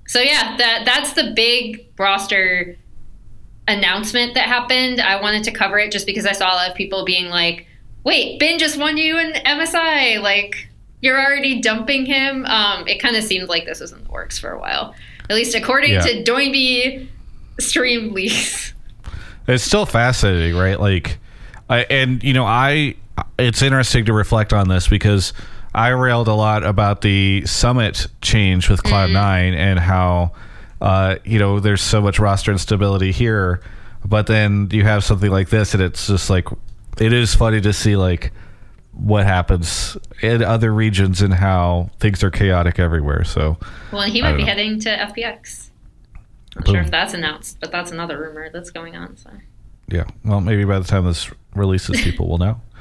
so 0.05 0.21
yeah, 0.21 0.55
that 0.57 0.83
that's 0.85 1.13
the 1.13 1.33
big 1.35 1.85
roster 1.97 2.77
announcement 3.67 4.33
that 4.35 4.45
happened. 4.45 5.01
I 5.01 5.21
wanted 5.21 5.43
to 5.45 5.51
cover 5.51 5.77
it 5.79 5.91
just 5.91 6.05
because 6.05 6.25
I 6.25 6.31
saw 6.31 6.53
a 6.53 6.55
lot 6.55 6.69
of 6.69 6.75
people 6.75 7.05
being 7.05 7.29
like, 7.29 7.67
"Wait, 8.03 8.39
Bin 8.39 8.59
just 8.59 8.77
won 8.77 8.97
you 8.97 9.17
an 9.17 9.33
MSI!" 9.33 10.21
Like 10.21 10.69
you're 11.01 11.19
already 11.19 11.61
dumping 11.61 12.05
him. 12.05 12.45
Um, 12.45 12.87
it 12.87 12.99
kind 12.99 13.15
of 13.15 13.23
seemed 13.23 13.49
like 13.49 13.65
this 13.65 13.79
was 13.79 13.91
in 13.91 14.03
the 14.03 14.09
works 14.09 14.39
for 14.39 14.51
a 14.51 14.59
while, 14.59 14.95
at 15.29 15.35
least 15.35 15.55
according 15.55 15.91
yeah. 15.91 16.01
to 16.01 16.23
Doinby 16.23 17.07
stream 17.59 18.13
leaks. 18.13 18.73
It's 19.47 19.63
still 19.63 19.85
fascinating, 19.85 20.57
right? 20.57 20.77
Like, 20.79 21.19
I 21.69 21.83
and 21.83 22.21
you 22.21 22.33
know, 22.33 22.45
I 22.45 22.95
it's 23.39 23.61
interesting 23.61 24.05
to 24.05 24.13
reflect 24.13 24.53
on 24.53 24.67
this 24.67 24.87
because 24.87 25.33
I 25.73 25.89
railed 25.89 26.27
a 26.27 26.33
lot 26.33 26.63
about 26.63 27.01
the 27.01 27.45
summit 27.45 28.07
change 28.21 28.69
with 28.69 28.83
Cloud 28.83 29.09
mm. 29.09 29.13
Nine 29.13 29.53
mm. 29.53 29.57
and 29.57 29.79
how 29.79 30.33
uh, 30.81 31.15
you 31.23 31.39
know 31.39 31.59
there's 31.59 31.81
so 31.81 32.01
much 32.01 32.19
roster 32.19 32.51
instability 32.51 33.11
here, 33.11 33.61
but 34.05 34.27
then 34.27 34.69
you 34.71 34.83
have 34.83 35.03
something 35.03 35.31
like 35.31 35.49
this, 35.49 35.73
and 35.73 35.83
it's 35.83 36.07
just 36.07 36.29
like 36.29 36.47
it 36.99 37.13
is 37.13 37.35
funny 37.35 37.61
to 37.61 37.73
see 37.73 37.95
like 37.95 38.31
what 38.93 39.25
happens 39.25 39.95
in 40.21 40.43
other 40.43 40.73
regions 40.73 41.21
and 41.21 41.33
how 41.33 41.89
things 41.99 42.23
are 42.23 42.31
chaotic 42.31 42.79
everywhere. 42.79 43.23
So, 43.23 43.57
well, 43.91 44.03
he 44.03 44.21
might 44.21 44.33
be 44.33 44.39
know. 44.39 44.47
heading 44.47 44.79
to 44.81 44.89
FPX. 44.89 45.69
I'm 46.55 46.63
Boom. 46.63 46.73
sure 46.75 46.81
if 46.81 46.91
that's 46.91 47.13
announced, 47.13 47.59
but 47.59 47.71
that's 47.71 47.91
another 47.91 48.19
rumor 48.19 48.49
that's 48.49 48.71
going 48.71 48.95
on. 48.95 49.15
So, 49.17 49.29
yeah, 49.87 50.05
well, 50.25 50.41
maybe 50.41 50.65
by 50.65 50.79
the 50.79 50.85
time 50.85 51.05
this 51.05 51.29
releases, 51.53 52.01
people 52.01 52.27
will 52.27 52.39
know. 52.39 52.61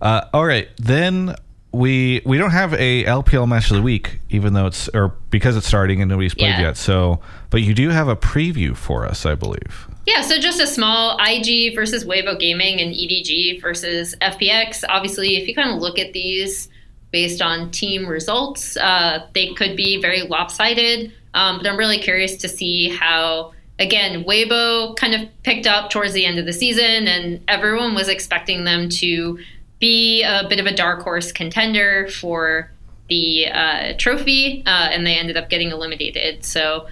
Uh, 0.00 0.24
all 0.32 0.46
right, 0.46 0.70
then 0.78 1.34
we 1.72 2.20
we 2.24 2.36
don't 2.36 2.50
have 2.50 2.74
a 2.74 3.04
LPL 3.04 3.48
match 3.48 3.70
of 3.70 3.76
the 3.76 3.82
week, 3.82 4.18
even 4.30 4.54
though 4.54 4.66
it's 4.66 4.88
or 4.88 5.14
because 5.30 5.56
it's 5.56 5.66
starting 5.66 6.02
and 6.02 6.08
nobody's 6.08 6.34
played 6.34 6.48
yeah. 6.50 6.60
yet. 6.60 6.76
So, 6.76 7.20
but 7.50 7.62
you 7.62 7.74
do 7.74 7.90
have 7.90 8.08
a 8.08 8.16
preview 8.16 8.76
for 8.76 9.06
us, 9.06 9.24
I 9.24 9.34
believe. 9.34 9.88
Yeah, 10.06 10.22
so 10.22 10.38
just 10.38 10.60
a 10.60 10.66
small 10.66 11.18
IG 11.20 11.74
versus 11.74 12.04
Weibo 12.04 12.38
Gaming 12.38 12.80
and 12.80 12.92
EDG 12.92 13.60
versus 13.60 14.16
FPX. 14.20 14.82
Obviously, 14.88 15.36
if 15.36 15.46
you 15.46 15.54
kind 15.54 15.70
of 15.70 15.80
look 15.80 15.98
at 15.98 16.12
these 16.12 16.68
based 17.12 17.42
on 17.42 17.70
team 17.70 18.06
results, 18.06 18.76
uh, 18.76 19.26
they 19.34 19.52
could 19.54 19.76
be 19.76 20.00
very 20.00 20.22
lopsided. 20.22 21.12
Um, 21.34 21.58
but 21.58 21.66
I'm 21.66 21.76
really 21.76 21.98
curious 21.98 22.36
to 22.38 22.48
see 22.48 22.88
how, 22.88 23.52
again, 23.78 24.24
Weibo 24.24 24.96
kind 24.96 25.14
of 25.14 25.28
picked 25.42 25.66
up 25.66 25.90
towards 25.90 26.12
the 26.12 26.24
end 26.24 26.38
of 26.38 26.46
the 26.46 26.52
season, 26.52 27.06
and 27.06 27.42
everyone 27.46 27.94
was 27.94 28.08
expecting 28.08 28.64
them 28.64 28.88
to 28.88 29.38
be 29.80 30.22
a 30.22 30.46
bit 30.48 30.60
of 30.60 30.66
a 30.66 30.74
dark 30.74 31.02
horse 31.02 31.32
contender 31.32 32.08
for 32.08 32.70
the 33.08 33.48
uh, 33.48 33.94
trophy, 33.98 34.62
uh, 34.66 34.90
and 34.92 35.06
they 35.06 35.16
ended 35.16 35.36
up 35.36 35.48
getting 35.48 35.70
eliminated. 35.70 36.44
So 36.44 36.86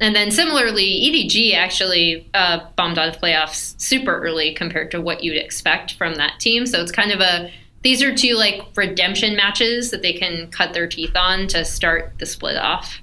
and 0.00 0.14
then 0.14 0.30
similarly, 0.30 0.84
EDG 0.84 1.54
actually 1.54 2.28
uh, 2.34 2.66
bombed 2.76 2.98
out 2.98 3.08
of 3.08 3.20
playoffs 3.20 3.80
super 3.80 4.20
early 4.22 4.52
compared 4.52 4.90
to 4.90 5.00
what 5.00 5.22
you'd 5.22 5.36
expect 5.36 5.94
from 5.94 6.16
that 6.16 6.40
team. 6.40 6.66
So 6.66 6.80
it's 6.82 6.92
kind 6.92 7.12
of 7.12 7.20
a 7.20 7.50
these 7.82 8.02
are 8.02 8.14
two 8.14 8.34
like 8.34 8.62
redemption 8.76 9.36
matches 9.36 9.90
that 9.90 10.02
they 10.02 10.12
can 10.12 10.50
cut 10.50 10.72
their 10.72 10.86
teeth 10.86 11.14
on 11.14 11.46
to 11.48 11.64
start 11.64 12.14
the 12.18 12.26
split 12.26 12.56
off. 12.56 13.00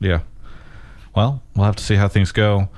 Yeah. 0.00 0.20
Well, 1.14 1.42
we'll 1.54 1.66
have 1.66 1.76
to 1.76 1.84
see 1.84 1.96
how 1.96 2.08
things 2.08 2.32
go. 2.32 2.68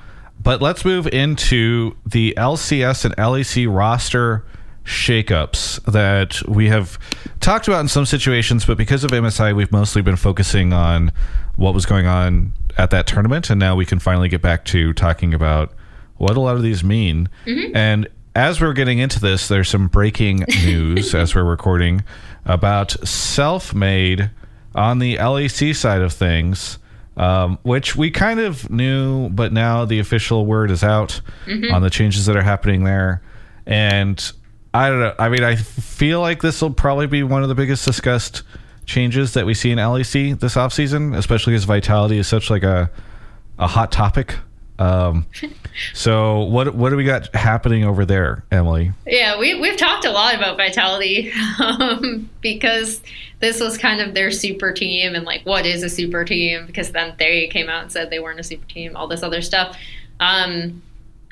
But 0.43 0.61
let's 0.63 0.85
move 0.85 1.07
into 1.07 1.97
the 2.07 2.35
LCS 2.37 3.05
and 3.05 3.17
LEC 3.17 3.67
roster 3.73 4.45
shakeups 4.87 5.83
that 5.85 6.41
we 6.49 6.69
have 6.69 6.99
talked 7.41 7.67
about 7.69 7.81
in 7.81 7.89
some 7.89 8.07
situations, 8.07 8.65
but 8.65 8.79
because 8.79 9.03
of 9.05 9.11
MSI, 9.11 9.55
we've 9.55 9.73
mostly 9.73 10.01
been 10.01 10.17
focusing 10.17 10.73
on 10.73 11.13
what 11.57 11.75
was 11.75 11.85
going 11.85 12.07
on 12.07 12.53
at 12.79 12.91
that 12.91 13.07
tournament, 13.07 13.51
and 13.51 13.59
now 13.59 13.75
we 13.75 13.85
can 13.85 13.99
finally 13.99 14.29
get 14.29 14.41
back 14.41 14.65
to 14.67 14.93
talking 14.93 15.35
about 15.35 15.73
what 16.19 16.37
a 16.37 16.41
lot 16.41 16.57
of 16.57 16.63
these 16.63 16.85
mean. 16.85 17.29
Mm-hmm. 17.47 17.77
And 17.77 18.09
as 18.35 18.61
we're 18.61 18.75
getting 18.75 18.99
into 18.99 19.19
this, 19.19 19.49
there's 19.49 19.69
some 19.69 19.89
breaking 19.89 20.45
news 20.65 21.15
as 21.15 21.35
we're 21.35 21.45
recording 21.45 22.05
about 22.45 22.91
Selfmade 23.01 24.31
on 24.75 25.01
the 25.01 25.17
LEC 25.17 25.75
side 25.75 26.03
of 26.03 26.13
things. 26.13 26.79
Um, 27.19 27.59
which 27.63 27.97
we 27.97 28.11
kind 28.11 28.41
of 28.41 28.69
knew, 28.69 29.31
but 29.31 29.51
now 29.51 29.87
the 29.87 30.01
official 30.01 30.45
word 30.45 30.71
is 30.71 30.85
out 30.85 31.23
mm-hmm. 31.47 31.75
on 31.75 31.81
the 31.81 31.89
changes 31.89 32.27
that 32.27 32.37
are 32.37 32.43
happening 32.43 32.85
there. 32.85 33.23
And 33.65 34.21
I 34.77 34.91
don't 34.91 35.01
know. 35.01 35.15
I 35.19 35.31
mean, 35.31 35.43
I 35.43 35.57
feel 35.57 36.21
like 36.21 36.43
this 36.43 36.61
will 36.61 36.71
probably 36.71 37.07
be 37.07 37.23
one 37.23 37.43
of 37.43 37.49
the 37.49 37.55
biggest 37.55 37.85
discussed 37.87 38.43
changes 38.85 39.33
that 39.33 39.47
we 39.47 39.55
see 39.55 39.71
in 39.71 39.79
LEC 39.79 40.39
this 40.39 40.55
offseason, 40.55 41.17
especially 41.17 41.55
as 41.55 41.65
Vitality 41.65 42.19
is 42.19 42.29
such 42.29 42.51
like 42.51 42.63
a 42.63 42.91
a 43.59 43.67
hot 43.67 43.91
topic. 43.91 44.37
Um, 44.79 45.27
so 45.95 46.41
what 46.41 46.75
what 46.75 46.91
do 46.91 46.97
we 46.97 47.05
got 47.05 47.35
happening 47.35 47.85
over 47.85 48.05
there, 48.05 48.45
Emily? 48.53 48.93
Yeah, 49.07 49.39
we 49.39 49.59
we've 49.59 49.79
talked 49.79 50.05
a 50.05 50.13
lot 50.13 50.35
about 50.35 50.59
Vitality 50.59 51.33
um, 51.59 52.29
because 52.43 53.01
this 53.41 53.61
was 53.61 53.79
kind 53.79 54.03
of 54.03 54.13
their 54.13 54.31
super 54.31 54.73
team 54.73 55.15
and 55.15 55.25
like 55.25 55.41
what 55.47 55.65
is 55.65 55.83
a 55.85 55.89
super 55.89 56.23
team 56.23 56.67
because 56.67 56.93
then 56.93 57.15
they 57.19 57.47
came 57.47 57.71
out 57.71 57.85
and 57.85 57.91
said 57.91 58.11
they 58.11 58.19
weren't 58.19 58.41
a 58.41 58.45
super 58.45 58.67
team, 58.67 58.95
all 58.95 59.09
this 59.09 59.23
other 59.23 59.41
stuff. 59.41 59.75
Um, 60.21 60.83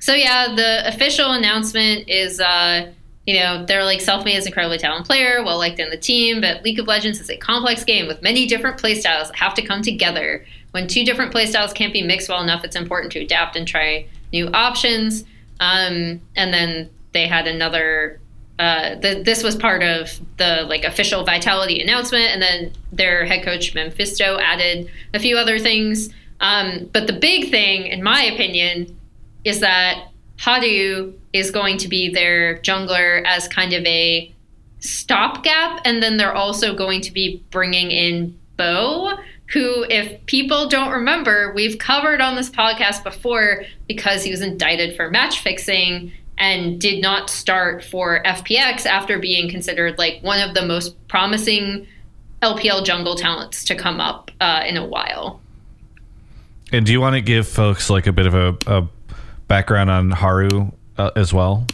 so 0.00 0.14
yeah, 0.14 0.54
the 0.54 0.88
official 0.88 1.32
announcement 1.32 2.08
is 2.08 2.40
uh, 2.40 2.90
you 3.26 3.38
know, 3.38 3.64
they're 3.64 3.84
like 3.84 4.00
Selfmade 4.00 4.36
as 4.36 4.44
an 4.44 4.48
incredibly 4.48 4.78
talented 4.78 5.06
player, 5.06 5.42
well 5.42 5.56
liked 5.56 5.78
in 5.78 5.90
the 5.90 5.96
team, 5.96 6.40
but 6.40 6.62
League 6.62 6.78
of 6.78 6.86
Legends 6.86 7.20
is 7.20 7.30
a 7.30 7.36
complex 7.36 7.82
game 7.82 8.06
with 8.06 8.20
many 8.22 8.46
different 8.46 8.78
playstyles 8.78 9.28
that 9.28 9.36
have 9.36 9.54
to 9.54 9.62
come 9.62 9.80
together. 9.80 10.44
When 10.72 10.86
two 10.86 11.04
different 11.04 11.32
playstyles 11.32 11.74
can't 11.74 11.92
be 11.92 12.02
mixed 12.02 12.28
well 12.28 12.42
enough, 12.42 12.64
it's 12.64 12.76
important 12.76 13.12
to 13.12 13.20
adapt 13.20 13.56
and 13.56 13.66
try 13.66 14.06
new 14.32 14.48
options. 14.48 15.24
Um, 15.60 16.20
and 16.36 16.52
then 16.52 16.90
they 17.12 17.26
had 17.26 17.46
another. 17.46 18.20
Uh, 18.58 18.94
the, 18.96 19.22
this 19.24 19.42
was 19.42 19.56
part 19.56 19.82
of 19.82 20.20
the 20.36 20.64
like 20.68 20.84
official 20.84 21.24
Vitality 21.24 21.80
announcement, 21.80 22.26
and 22.26 22.42
then 22.42 22.72
their 22.92 23.24
head 23.24 23.44
coach 23.44 23.74
Mephisto 23.74 24.38
added 24.38 24.88
a 25.12 25.18
few 25.18 25.36
other 25.36 25.58
things. 25.58 26.10
Um, 26.40 26.90
but 26.92 27.06
the 27.06 27.12
big 27.12 27.50
thing, 27.50 27.86
in 27.86 28.02
my 28.02 28.22
opinion, 28.22 28.96
is 29.44 29.60
that 29.60 30.08
Haru 30.38 31.14
is 31.32 31.50
going 31.50 31.78
to 31.78 31.88
be 31.88 32.12
their 32.12 32.58
jungler 32.58 33.22
as 33.24 33.48
kind 33.48 33.72
of 33.72 33.84
a 33.84 34.32
stopgap, 34.80 35.80
and 35.84 36.02
then 36.02 36.16
they're 36.16 36.34
also 36.34 36.74
going 36.74 37.00
to 37.02 37.12
be 37.12 37.42
bringing 37.50 37.90
in 37.90 38.38
Bo, 38.56 39.14
who, 39.52 39.84
if 39.88 40.24
people 40.26 40.68
don't 40.68 40.90
remember, 40.90 41.52
we've 41.54 41.78
covered 41.78 42.20
on 42.20 42.36
this 42.36 42.50
podcast 42.50 43.02
before 43.02 43.64
because 43.88 44.22
he 44.22 44.30
was 44.30 44.40
indicted 44.40 44.96
for 44.96 45.10
match 45.10 45.40
fixing 45.40 46.12
and 46.38 46.80
did 46.80 47.00
not 47.00 47.30
start 47.30 47.84
for 47.84 48.22
FPX 48.24 48.86
after 48.86 49.18
being 49.18 49.48
considered 49.48 49.98
like 49.98 50.20
one 50.22 50.40
of 50.40 50.54
the 50.54 50.64
most 50.64 50.96
promising 51.08 51.86
LPL 52.42 52.84
jungle 52.84 53.14
talents 53.14 53.64
to 53.64 53.74
come 53.74 54.00
up 54.00 54.30
uh, 54.40 54.62
in 54.66 54.76
a 54.76 54.84
while. 54.84 55.40
And 56.72 56.84
do 56.84 56.92
you 56.92 57.00
want 57.00 57.14
to 57.14 57.20
give 57.20 57.46
folks 57.46 57.88
like 57.88 58.06
a 58.06 58.12
bit 58.12 58.26
of 58.26 58.34
a, 58.34 58.56
a 58.66 58.88
background 59.48 59.90
on 59.90 60.10
Haru 60.10 60.70
uh, 60.98 61.10
as 61.16 61.32
well? 61.32 61.66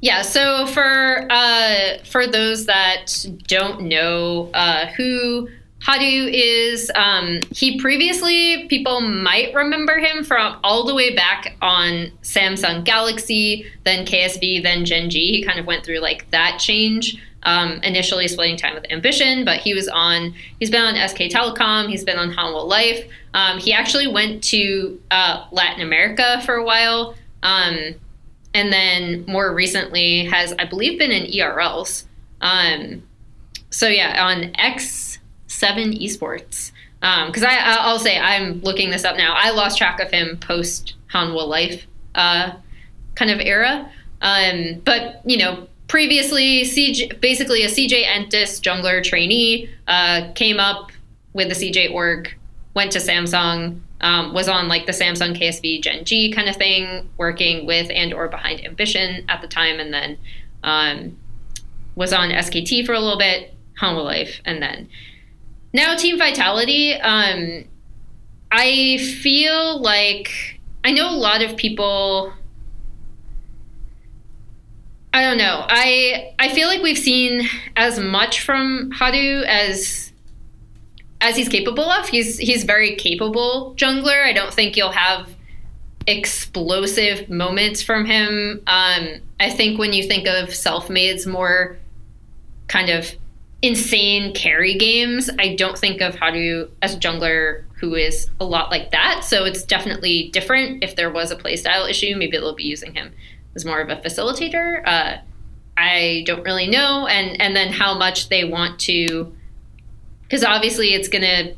Yeah, 0.00 0.22
so 0.22 0.66
for 0.66 1.26
uh, 1.30 1.98
for 2.04 2.26
those 2.26 2.66
that 2.66 3.26
don't 3.46 3.82
know 3.82 4.50
uh, 4.54 4.86
who 4.96 5.48
Haru 5.82 6.28
is, 6.30 6.90
um, 6.94 7.40
he 7.50 7.78
previously 7.78 8.66
people 8.68 9.00
might 9.00 9.54
remember 9.54 9.98
him 9.98 10.24
from 10.24 10.58
all 10.62 10.84
the 10.84 10.94
way 10.94 11.14
back 11.14 11.56
on 11.60 12.10
Samsung 12.22 12.84
Galaxy, 12.84 13.66
then 13.84 14.06
KSV, 14.06 14.62
then 14.62 14.84
Gen 14.84 15.10
G. 15.10 15.32
He 15.32 15.44
kind 15.44 15.58
of 15.58 15.66
went 15.66 15.84
through 15.84 16.00
like 16.00 16.30
that 16.30 16.58
change. 16.58 17.18
Um, 17.42 17.80
initially 17.82 18.28
splitting 18.28 18.58
time 18.58 18.74
with 18.74 18.84
Ambition, 18.90 19.46
but 19.46 19.60
he 19.60 19.72
was 19.72 19.88
on. 19.88 20.34
He's 20.58 20.70
been 20.70 20.82
on 20.82 21.08
SK 21.08 21.16
Telecom. 21.30 21.88
He's 21.88 22.04
been 22.04 22.18
on 22.18 22.30
Hanwha 22.30 22.66
Life. 22.66 23.06
Um, 23.32 23.58
he 23.58 23.72
actually 23.72 24.06
went 24.06 24.44
to 24.44 25.00
uh, 25.10 25.46
Latin 25.50 25.80
America 25.80 26.42
for 26.44 26.56
a 26.56 26.64
while. 26.64 27.14
Um, 27.42 27.94
and 28.54 28.72
then 28.72 29.24
more 29.26 29.54
recently 29.54 30.24
has 30.26 30.52
I 30.58 30.64
believe 30.64 30.98
been 30.98 31.12
in 31.12 31.30
ERLs. 31.30 32.04
Um, 32.40 33.02
so 33.70 33.86
yeah, 33.86 34.26
on 34.26 34.52
X7 34.54 35.18
Esports. 35.48 36.72
Because 37.00 37.42
um, 37.42 37.48
I 37.48 37.76
I'll 37.80 37.98
say 37.98 38.18
I'm 38.18 38.60
looking 38.60 38.90
this 38.90 39.04
up 39.04 39.16
now. 39.16 39.34
I 39.34 39.50
lost 39.52 39.78
track 39.78 40.00
of 40.00 40.10
him 40.10 40.36
post 40.36 40.94
Hanwha 41.12 41.46
Life 41.46 41.86
uh, 42.14 42.52
kind 43.14 43.30
of 43.30 43.40
era. 43.40 43.90
Um, 44.20 44.82
but 44.84 45.22
you 45.24 45.38
know, 45.38 45.66
previously 45.90 46.62
CJ, 46.62 47.20
basically 47.20 47.64
a 47.64 47.68
CJ 47.68 48.04
Entus 48.04 48.60
jungler 48.60 49.02
trainee 49.02 49.68
uh, 49.88 50.30
came 50.36 50.60
up 50.60 50.92
with 51.32 51.48
the 51.48 51.54
CJ 51.54 51.92
org, 51.92 52.32
went 52.74 52.92
to 52.92 53.00
Samsung, 53.00 53.80
um, 54.00 54.32
was 54.32 54.48
on 54.48 54.68
like 54.68 54.86
the 54.86 54.92
Samsung 54.92 55.36
KSV 55.36 55.82
Gen 55.82 56.04
G 56.04 56.30
kind 56.30 56.48
of 56.48 56.54
thing, 56.54 57.10
working 57.16 57.66
with 57.66 57.90
and 57.90 58.14
or 58.14 58.28
behind 58.28 58.64
Ambition 58.64 59.24
at 59.28 59.42
the 59.42 59.48
time, 59.48 59.80
and 59.80 59.92
then 59.92 60.16
um, 60.62 61.18
was 61.96 62.12
on 62.12 62.30
SKT 62.30 62.86
for 62.86 62.92
a 62.92 63.00
little 63.00 63.18
bit, 63.18 63.52
Hanwha 63.80 64.04
Life, 64.04 64.40
and 64.44 64.62
then 64.62 64.88
now 65.74 65.96
Team 65.96 66.16
Vitality. 66.16 66.94
Um, 66.94 67.64
I 68.52 68.98
feel 69.22 69.80
like 69.80 70.60
I 70.84 70.92
know 70.92 71.10
a 71.10 71.18
lot 71.18 71.42
of 71.42 71.56
people. 71.56 72.32
I 75.12 75.22
don't 75.22 75.38
know. 75.38 75.64
I 75.68 76.34
I 76.38 76.50
feel 76.50 76.68
like 76.68 76.82
we've 76.82 76.98
seen 76.98 77.48
as 77.76 77.98
much 77.98 78.40
from 78.40 78.90
Haru 78.92 79.42
as 79.42 80.12
as 81.20 81.36
he's 81.36 81.48
capable 81.48 81.90
of. 81.90 82.08
He's 82.08 82.38
he's 82.38 82.64
very 82.64 82.94
capable 82.94 83.74
jungler. 83.76 84.24
I 84.24 84.32
don't 84.32 84.54
think 84.54 84.76
you'll 84.76 84.92
have 84.92 85.28
explosive 86.06 87.28
moments 87.28 87.82
from 87.82 88.04
him. 88.04 88.62
Um, 88.66 89.08
I 89.38 89.50
think 89.50 89.78
when 89.78 89.92
you 89.92 90.06
think 90.06 90.26
of 90.26 90.50
Selfmade's 90.50 91.26
more 91.26 91.76
kind 92.68 92.88
of 92.88 93.12
insane 93.62 94.32
carry 94.32 94.74
games, 94.78 95.28
I 95.38 95.56
don't 95.56 95.76
think 95.76 96.00
of 96.00 96.14
Haru 96.14 96.68
as 96.82 96.94
a 96.94 97.00
jungler 97.00 97.64
who 97.80 97.94
is 97.94 98.30
a 98.38 98.44
lot 98.44 98.70
like 98.70 98.92
that. 98.92 99.24
So 99.24 99.44
it's 99.44 99.64
definitely 99.64 100.30
different. 100.32 100.84
If 100.84 100.96
there 100.96 101.10
was 101.10 101.30
a 101.30 101.36
playstyle 101.36 101.88
issue, 101.90 102.14
maybe 102.16 102.36
they'll 102.36 102.54
be 102.54 102.64
using 102.64 102.94
him 102.94 103.12
as 103.54 103.64
more 103.64 103.80
of 103.80 103.88
a 103.88 103.96
facilitator. 103.96 104.82
Uh, 104.86 105.18
I 105.76 106.24
don't 106.26 106.44
really 106.44 106.68
know, 106.68 107.06
and 107.06 107.40
and 107.40 107.56
then 107.56 107.72
how 107.72 107.96
much 107.96 108.28
they 108.28 108.44
want 108.44 108.78
to, 108.80 109.34
because 110.22 110.44
obviously 110.44 110.94
it's 110.94 111.08
gonna 111.08 111.54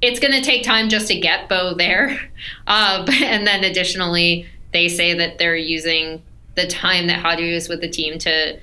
it's 0.00 0.20
gonna 0.20 0.42
take 0.42 0.62
time 0.62 0.88
just 0.88 1.08
to 1.08 1.18
get 1.18 1.48
Bo 1.48 1.74
there, 1.74 2.18
uh, 2.66 3.04
and 3.22 3.46
then 3.46 3.64
additionally 3.64 4.46
they 4.72 4.88
say 4.88 5.14
that 5.14 5.38
they're 5.38 5.56
using 5.56 6.22
the 6.54 6.66
time 6.66 7.06
that 7.06 7.20
Haru 7.20 7.44
is 7.44 7.68
with 7.68 7.80
the 7.80 7.88
team 7.88 8.18
to 8.20 8.58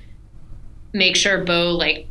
make 0.92 1.16
sure 1.16 1.44
Bo 1.44 1.70
like 1.72 2.06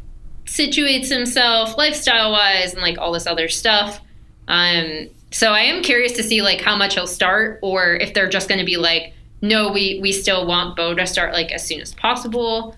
situates 0.46 1.10
himself 1.10 1.78
lifestyle 1.78 2.32
wise 2.32 2.74
and 2.74 2.82
like 2.82 2.98
all 2.98 3.12
this 3.12 3.28
other 3.28 3.50
stuff. 3.50 4.02
Um, 4.48 5.10
so 5.32 5.52
I 5.52 5.62
am 5.62 5.82
curious 5.82 6.14
to 6.14 6.24
see 6.24 6.42
like 6.42 6.62
how 6.62 6.76
much 6.76 6.94
he'll 6.94 7.08
start, 7.08 7.60
or 7.62 7.96
if 7.96 8.14
they're 8.14 8.30
just 8.30 8.48
going 8.48 8.60
to 8.60 8.66
be 8.66 8.78
like, 8.78 9.14
no, 9.44 9.72
we 9.74 10.00
we 10.02 10.12
still 10.14 10.48
want 10.48 10.78
Bo 10.78 10.96
to 10.96 11.06
start 11.06 11.34
like 11.34 11.52
as 11.52 11.68
soon 11.68 11.82
as 11.82 11.94
possible. 11.94 12.76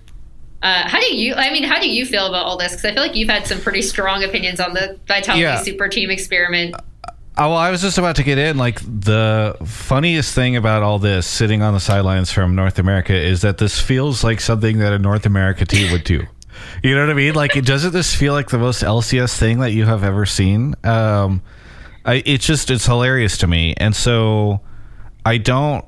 Uh, 0.64 0.88
how 0.90 1.00
do 1.00 1.16
you? 1.16 1.36
I 1.36 1.52
mean, 1.52 1.64
how 1.64 1.80
do 1.80 1.88
you 1.88 2.06
feel 2.08 2.26
about 2.26 2.44
all 2.46 2.58
this? 2.58 2.72
Because 2.72 2.86
I 2.86 2.94
feel 2.94 3.04
like 3.04 3.16
you've 3.16 3.30
had 3.30 3.46
some 3.46 3.62
pretty 3.62 3.84
strong 3.84 4.24
opinions 4.24 4.60
on 4.60 4.74
the 4.74 5.00
Vitality 5.08 5.44
Yeah. 5.44 5.62
Super 5.62 5.88
Team 5.88 6.10
experiment. 6.10 6.76
Oh, 7.38 7.50
well, 7.50 7.58
I 7.58 7.70
was 7.70 7.82
just 7.82 7.98
about 8.00 8.16
to 8.16 8.24
get 8.24 8.40
in. 8.40 8.58
Like 8.58 8.80
the 8.82 9.56
funniest 9.64 10.34
thing 10.34 10.56
about 10.56 10.82
all 10.82 10.98
this, 10.98 11.28
sitting 11.28 11.62
on 11.62 11.74
the 11.74 11.80
sidelines 11.80 12.32
from 12.32 12.56
North 12.56 12.80
America, 12.80 13.14
is 13.14 13.42
that 13.42 13.60
this 13.60 13.80
feels 13.80 14.24
like 14.24 14.42
something 14.42 14.80
that 14.80 14.92
a 14.92 14.98
North 14.98 15.28
America 15.28 15.66
team 15.66 15.92
would 15.92 16.04
do. 16.04 16.24
You 16.82 16.96
know 16.96 17.02
what 17.02 17.12
I 17.12 17.14
mean? 17.14 17.36
Like, 17.36 17.56
it 17.56 17.66
doesn't 17.66 17.92
this 17.92 18.16
feel 18.16 18.34
like 18.34 18.50
the 18.50 18.58
most 18.58 18.82
LCS 18.82 19.38
thing 19.38 19.60
that 19.60 19.72
you 19.72 19.86
have 19.86 20.04
ever 20.04 20.26
seen? 20.26 20.74
Um, 20.84 21.44
I, 22.06 22.24
it's 22.26 22.46
just 22.48 22.72
it's 22.72 22.86
hilarious 22.86 23.38
to 23.40 23.48
me, 23.48 23.76
and 23.78 23.96
so 23.96 24.62
I 25.26 25.38
don't. 25.38 25.86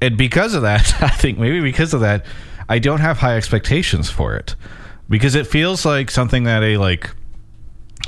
And 0.00 0.16
because 0.16 0.54
of 0.54 0.62
that, 0.62 0.94
I 1.02 1.08
think 1.08 1.38
maybe 1.38 1.60
because 1.60 1.94
of 1.94 2.00
that, 2.00 2.24
I 2.68 2.78
don't 2.78 3.00
have 3.00 3.18
high 3.18 3.36
expectations 3.36 4.10
for 4.10 4.34
it 4.36 4.54
because 5.08 5.34
it 5.34 5.46
feels 5.46 5.84
like 5.86 6.10
something 6.10 6.44
that 6.44 6.62
a 6.62 6.76
like 6.76 7.10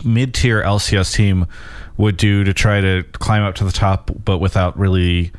mid-tier 0.04 0.62
LCS 0.62 1.14
team 1.14 1.47
would 1.97 2.17
do 2.17 2.45
to 2.45 2.54
try 2.54 2.80
to 2.80 3.02
climb 3.12 3.43
up 3.43 3.54
to 3.56 3.64
the 3.64 3.73
top, 3.73 4.10
but 4.25 4.38
without 4.38 4.78
really 4.78 5.32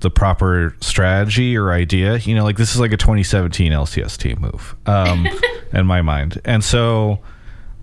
the 0.00 0.10
proper 0.10 0.74
strategy 0.80 1.56
or 1.56 1.72
idea. 1.72 2.16
You 2.18 2.34
know, 2.34 2.44
like 2.44 2.56
this 2.56 2.74
is 2.74 2.80
like 2.80 2.92
a 2.92 2.96
2017 2.96 3.70
LCS 3.72 4.16
team 4.16 4.38
move, 4.40 4.74
um, 4.86 5.28
in 5.72 5.86
my 5.86 6.02
mind. 6.02 6.40
And 6.44 6.64
so, 6.64 7.20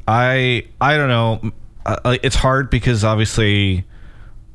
I 0.08 0.66
I 0.82 0.98
don't 0.98 1.10
know. 1.10 1.52
Uh, 1.86 2.18
It's 2.24 2.36
hard 2.36 2.70
because 2.70 3.04
obviously 3.04 3.86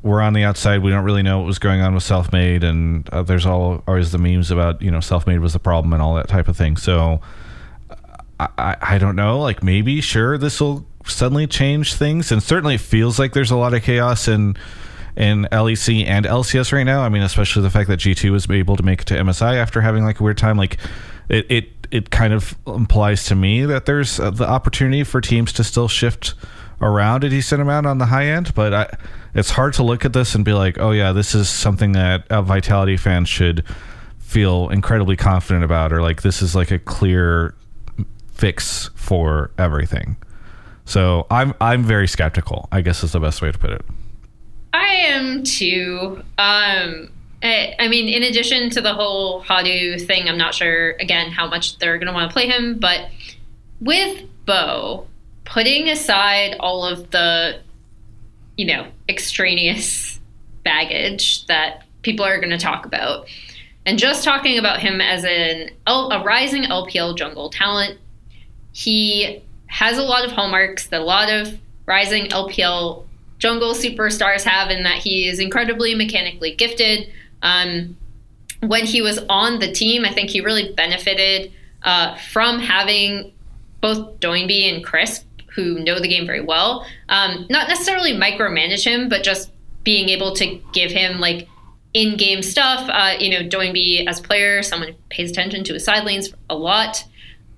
we're 0.03 0.21
on 0.21 0.33
the 0.33 0.43
outside. 0.43 0.83
We 0.83 0.91
don't 0.91 1.05
really 1.05 1.23
know 1.23 1.39
what 1.39 1.47
was 1.47 1.59
going 1.59 1.81
on 1.81 1.95
with 1.95 2.03
Selfmade, 2.03 2.65
and 2.65 3.09
uh, 3.11 3.23
there's 3.23 3.47
all 3.47 3.83
always 3.87 4.13
the 4.13 4.19
memes 4.19 4.51
about 4.51 4.83
you 4.83 4.91
know 4.91 4.99
Selfmade 4.99 5.41
was 5.41 5.53
the 5.53 5.59
problem 5.59 5.93
and 5.93 6.03
all 6.03 6.15
that 6.15 6.29
type 6.29 6.49
of 6.49 6.57
thing. 6.57 6.77
So 6.77 7.21
I, 8.41 8.49
I, 8.59 8.77
I 8.81 8.99
don't 8.99 9.17
know. 9.17 9.41
Like 9.41 9.63
maybe 9.63 10.01
sure 10.01 10.39
this 10.39 10.61
will 10.61 10.85
suddenly 11.07 11.47
change 11.47 11.95
things, 11.95 12.33
and 12.33 12.43
certainly 12.43 12.75
it 12.75 12.81
feels 12.81 13.19
like 13.19 13.33
there's 13.33 13.51
a 13.51 13.57
lot 13.57 13.75
of 13.75 13.83
chaos 13.83 14.29
in 14.29 14.57
in 15.15 15.47
LEC 15.53 16.07
and 16.07 16.25
LCS 16.25 16.73
right 16.73 16.85
now. 16.85 17.03
I 17.03 17.09
mean, 17.09 17.23
especially 17.23 17.63
the 17.63 17.71
fact 17.71 17.89
that 17.89 18.01
G2 18.01 18.31
was 18.31 18.51
able 18.51 18.77
to 18.77 18.83
make 18.83 19.03
it 19.03 19.07
to 19.09 19.15
MSI 19.15 19.57
after 19.57 19.81
having 19.83 20.05
like 20.05 20.21
a 20.21 20.23
weird 20.23 20.39
time. 20.39 20.57
Like 20.57 20.79
it 21.29 21.47
it 21.49 21.69
it 21.93 22.11
kind 22.11 22.33
of 22.33 22.57
implies 22.67 23.25
to 23.27 23.37
me 23.37 23.65
that 23.67 23.87
there's 23.87 24.19
uh, 24.19 24.31
the 24.31 24.49
opportunity 24.49 25.05
for 25.05 25.21
teams 25.21 25.53
to 25.53 25.63
still 25.63 25.89
shift 25.89 26.35
around 26.81 27.23
a 27.23 27.29
decent 27.29 27.63
amount 27.63 27.87
on 27.87 27.99
the 27.99 28.07
high 28.07 28.27
end, 28.27 28.55
but 28.55 28.75
I, 28.75 28.97
it's 29.35 29.51
hard 29.51 29.75
to 29.75 29.83
look 29.83 30.05
at 30.05 30.13
this 30.13 30.35
and 30.35 30.45
be 30.45 30.53
like, 30.53 30.79
oh 30.79 30.91
yeah, 30.91 31.13
this 31.13 31.35
is 31.35 31.49
something 31.49 31.93
that 31.93 32.25
a 32.31 32.43
Vitality 32.43 32.97
fan 32.97 33.25
should 33.25 33.65
feel 34.19 34.69
incredibly 34.71 35.17
confident 35.17 35.65
about, 35.65 35.93
or 35.93 36.03
like 36.03 36.23
this 36.23 36.43
is 36.43 36.55
like 36.55 36.71
a 36.71 36.79
clear 36.79 37.55
fix 38.33 38.91
for 38.95 39.51
everything. 39.59 40.17
So 40.85 41.27
I'm 41.31 41.55
I'm 41.61 41.83
very 41.85 42.09
skeptical. 42.09 42.69
I 42.73 42.81
guess 42.81 43.05
is 43.05 43.13
the 43.13 43.21
best 43.21 43.43
way 43.43 43.53
to 43.53 43.59
put 43.59 43.71
it. 43.71 43.83
I 44.73 44.87
am 44.87 45.45
too. 45.45 46.23
Um, 46.39 47.11
I, 47.43 47.75
I 47.79 47.89
mean, 47.89 48.09
in 48.09 48.23
addition 48.23 48.71
to 48.71 48.81
the 48.81 48.95
whole 48.95 49.41
Haru 49.41 49.99
thing, 49.99 50.29
I'm 50.29 50.39
not 50.39 50.55
sure 50.55 50.93
again 50.93 51.31
how 51.31 51.49
much 51.49 51.79
they're 51.79 51.99
going 51.99 52.07
to 52.07 52.13
want 52.13 52.31
to 52.31 52.33
play 52.33 52.47
him, 52.47 52.79
but 52.79 53.09
with 53.81 54.25
Bo, 54.47 55.07
putting 55.45 55.89
aside 55.89 56.57
all 56.61 56.85
of 56.85 57.11
the, 57.11 57.61
you 58.63 58.69
know, 58.69 58.87
extraneous 59.09 60.21
baggage 60.63 61.45
that 61.47 61.83
people 62.03 62.25
are 62.25 62.39
going 62.39 62.51
to 62.51 62.59
talk 62.59 62.87
about, 62.87 63.27
and 63.85 63.99
just 63.99 64.23
talking 64.23 64.57
about 64.57 64.79
him 64.79 65.01
as 65.01 65.25
an 65.25 65.71
L- 65.89 66.13
a 66.13 66.23
rising 66.23 66.63
LPL 66.63 67.17
jungle 67.17 67.51
talent, 67.51 67.99
he 68.71 69.43
has 69.67 69.99
a 69.99 70.03
lot 70.03 70.25
of 70.25 70.31
hallmarks 70.31 70.87
that 70.89 71.01
a 71.01 71.05
lot 71.05 71.29
of 71.29 71.59
rising 71.87 72.27
LPL 72.27 73.05
jungle 73.41 73.75
superstars 73.75 74.45
have 74.45 74.71
in 74.71 74.85
that 74.85 74.99
he 74.99 75.27
is 75.27 75.41
incredibly 75.41 75.97
mechanically 75.97 76.55
gifted. 76.55 77.11
Um, 77.43 77.97
when 78.61 78.87
he 78.87 79.03
was 79.03 79.19
on 79.29 79.59
the 79.59 79.73
team, 79.73 80.05
I 80.05 80.13
think 80.13 80.31
he 80.31 80.41
really 80.41 80.73
benefited 80.75 81.51
uh, 81.83 82.17
from 82.31 82.61
having 82.61 83.33
both 83.81 84.21
Doinby 84.21 84.73
and 84.73 84.85
Crisp, 84.85 85.27
who 85.55 85.79
know 85.81 86.01
the 86.01 86.09
game 86.09 86.27
very 86.27 86.41
well. 86.41 86.87
Um, 87.09 87.47
not 87.51 87.69
necessarily 87.69 88.13
micromanage 88.13 88.85
him, 88.85 89.09
but 89.09 89.23
just 89.23 89.51
being 89.85 90.09
able 90.09 90.35
to 90.37 90.61
give 90.73 90.91
him 90.91 91.21
like 91.21 91.49
in-game 91.95 92.43
stuff. 92.43 92.89
Uh, 92.89 93.15
you 93.19 93.31
know, 93.31 93.47
Doinby 93.49 94.07
as 94.07 94.21
player, 94.21 94.63
someone 94.63 94.95
pays 95.11 95.31
attention 95.31 95.65
to 95.65 95.75
his 95.75 95.85
side 95.85 96.05
lanes 96.05 96.33
a 96.49 96.55
lot 96.55 97.05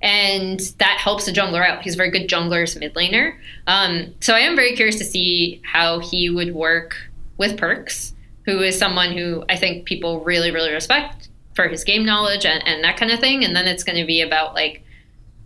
and 0.05 0.61
that 0.79 0.99
helps 0.99 1.25
the 1.25 1.33
jungler 1.33 1.67
out. 1.67 1.83
He's 1.83 1.95
a 1.95 1.97
very 1.97 2.11
good 2.11 2.29
jungler's 2.29 2.77
mid 2.77 2.95
laner. 2.95 3.37
Um, 3.67 4.15
so 4.21 4.35
I 4.35 4.41
am 4.41 4.55
very 4.55 4.77
curious 4.77 4.97
to 4.99 5.05
see 5.05 5.63
how 5.65 5.99
he 5.99 6.29
would 6.29 6.55
work 6.55 6.95
with 7.39 7.57
Perkz, 7.57 8.13
who 8.45 8.61
is 8.61 8.79
someone 8.79 9.17
who 9.17 9.45
I 9.49 9.57
think 9.57 9.87
people 9.87 10.23
really, 10.23 10.51
really 10.51 10.73
respect 10.73 11.31
for 11.55 11.69
his 11.69 11.85
game 11.85 12.05
knowledge 12.05 12.45
and, 12.45 12.63
and 12.69 12.85
that 12.85 12.99
kind 12.99 13.11
of 13.11 13.19
thing. 13.19 13.45
And 13.45 13.57
then 13.57 13.67
it's 13.67 13.83
going 13.83 13.99
to 13.99 14.05
be 14.05 14.21
about 14.21 14.53
like, 14.53 14.84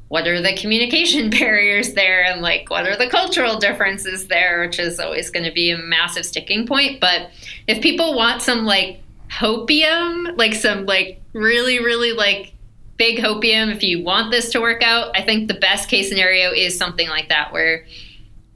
what 0.08 0.26
are 0.26 0.40
the 0.40 0.56
communication 0.56 1.30
barriers 1.38 1.94
there 1.94 2.24
and 2.24 2.40
like 2.40 2.68
what 2.70 2.86
are 2.86 2.96
the 2.96 3.08
cultural 3.08 3.58
differences 3.58 4.28
there, 4.28 4.60
which 4.60 4.78
is 4.78 4.98
always 4.98 5.30
going 5.30 5.44
to 5.44 5.52
be 5.52 5.70
a 5.70 5.78
massive 5.78 6.26
sticking 6.26 6.66
point. 6.66 7.00
But 7.00 7.30
if 7.66 7.82
people 7.82 8.14
want 8.14 8.42
some 8.42 8.64
like 8.64 9.00
hopium, 9.30 10.36
like 10.36 10.54
some 10.54 10.86
like 10.86 11.20
really, 11.32 11.78
really 11.78 12.12
like 12.12 12.54
big 12.96 13.18
hopium 13.18 13.72
if 13.74 13.82
you 13.82 14.02
want 14.02 14.32
this 14.32 14.50
to 14.50 14.60
work 14.60 14.82
out. 14.82 15.16
I 15.16 15.22
think 15.22 15.48
the 15.48 15.54
best 15.54 15.88
case 15.88 16.08
scenario 16.08 16.52
is 16.52 16.76
something 16.76 17.08
like 17.08 17.28
that 17.28 17.52
where 17.52 17.86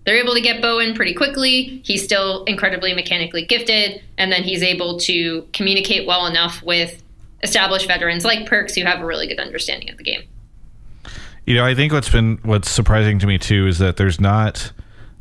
they're 0.05 0.17
able 0.17 0.35
to 0.35 0.41
get 0.41 0.61
Bowen 0.61 0.95
pretty 0.95 1.15
quickly. 1.15 1.81
He's 1.85 2.03
still 2.03 2.43
incredibly 2.45 2.93
mechanically 2.93 3.47
gifted, 3.47 4.03
and 4.19 4.33
then 4.33 4.43
he's 4.43 4.63
able 4.63 4.99
to 5.01 5.47
communicate 5.53 6.09
well 6.09 6.27
enough 6.27 6.61
with 6.63 7.03
established 7.45 7.87
veterans 7.87 8.25
like 8.25 8.49
Perkz 8.49 8.75
who 8.75 8.85
have 8.85 9.01
a 9.01 9.07
really 9.07 9.29
good 9.29 9.39
understanding 9.39 9.91
of 9.91 9.99
the 9.99 10.05
game. 10.05 10.23
You 11.47 11.55
know, 11.57 11.65
I 11.65 11.75
think 11.75 11.93
what's 11.93 12.09
been 12.11 12.39
what's 12.43 12.71
surprising 12.71 13.19
to 13.21 13.27
me 13.27 13.39
too 13.39 13.67
is 13.67 13.79
that 13.79 13.97
there's 13.97 14.21
not 14.21 14.73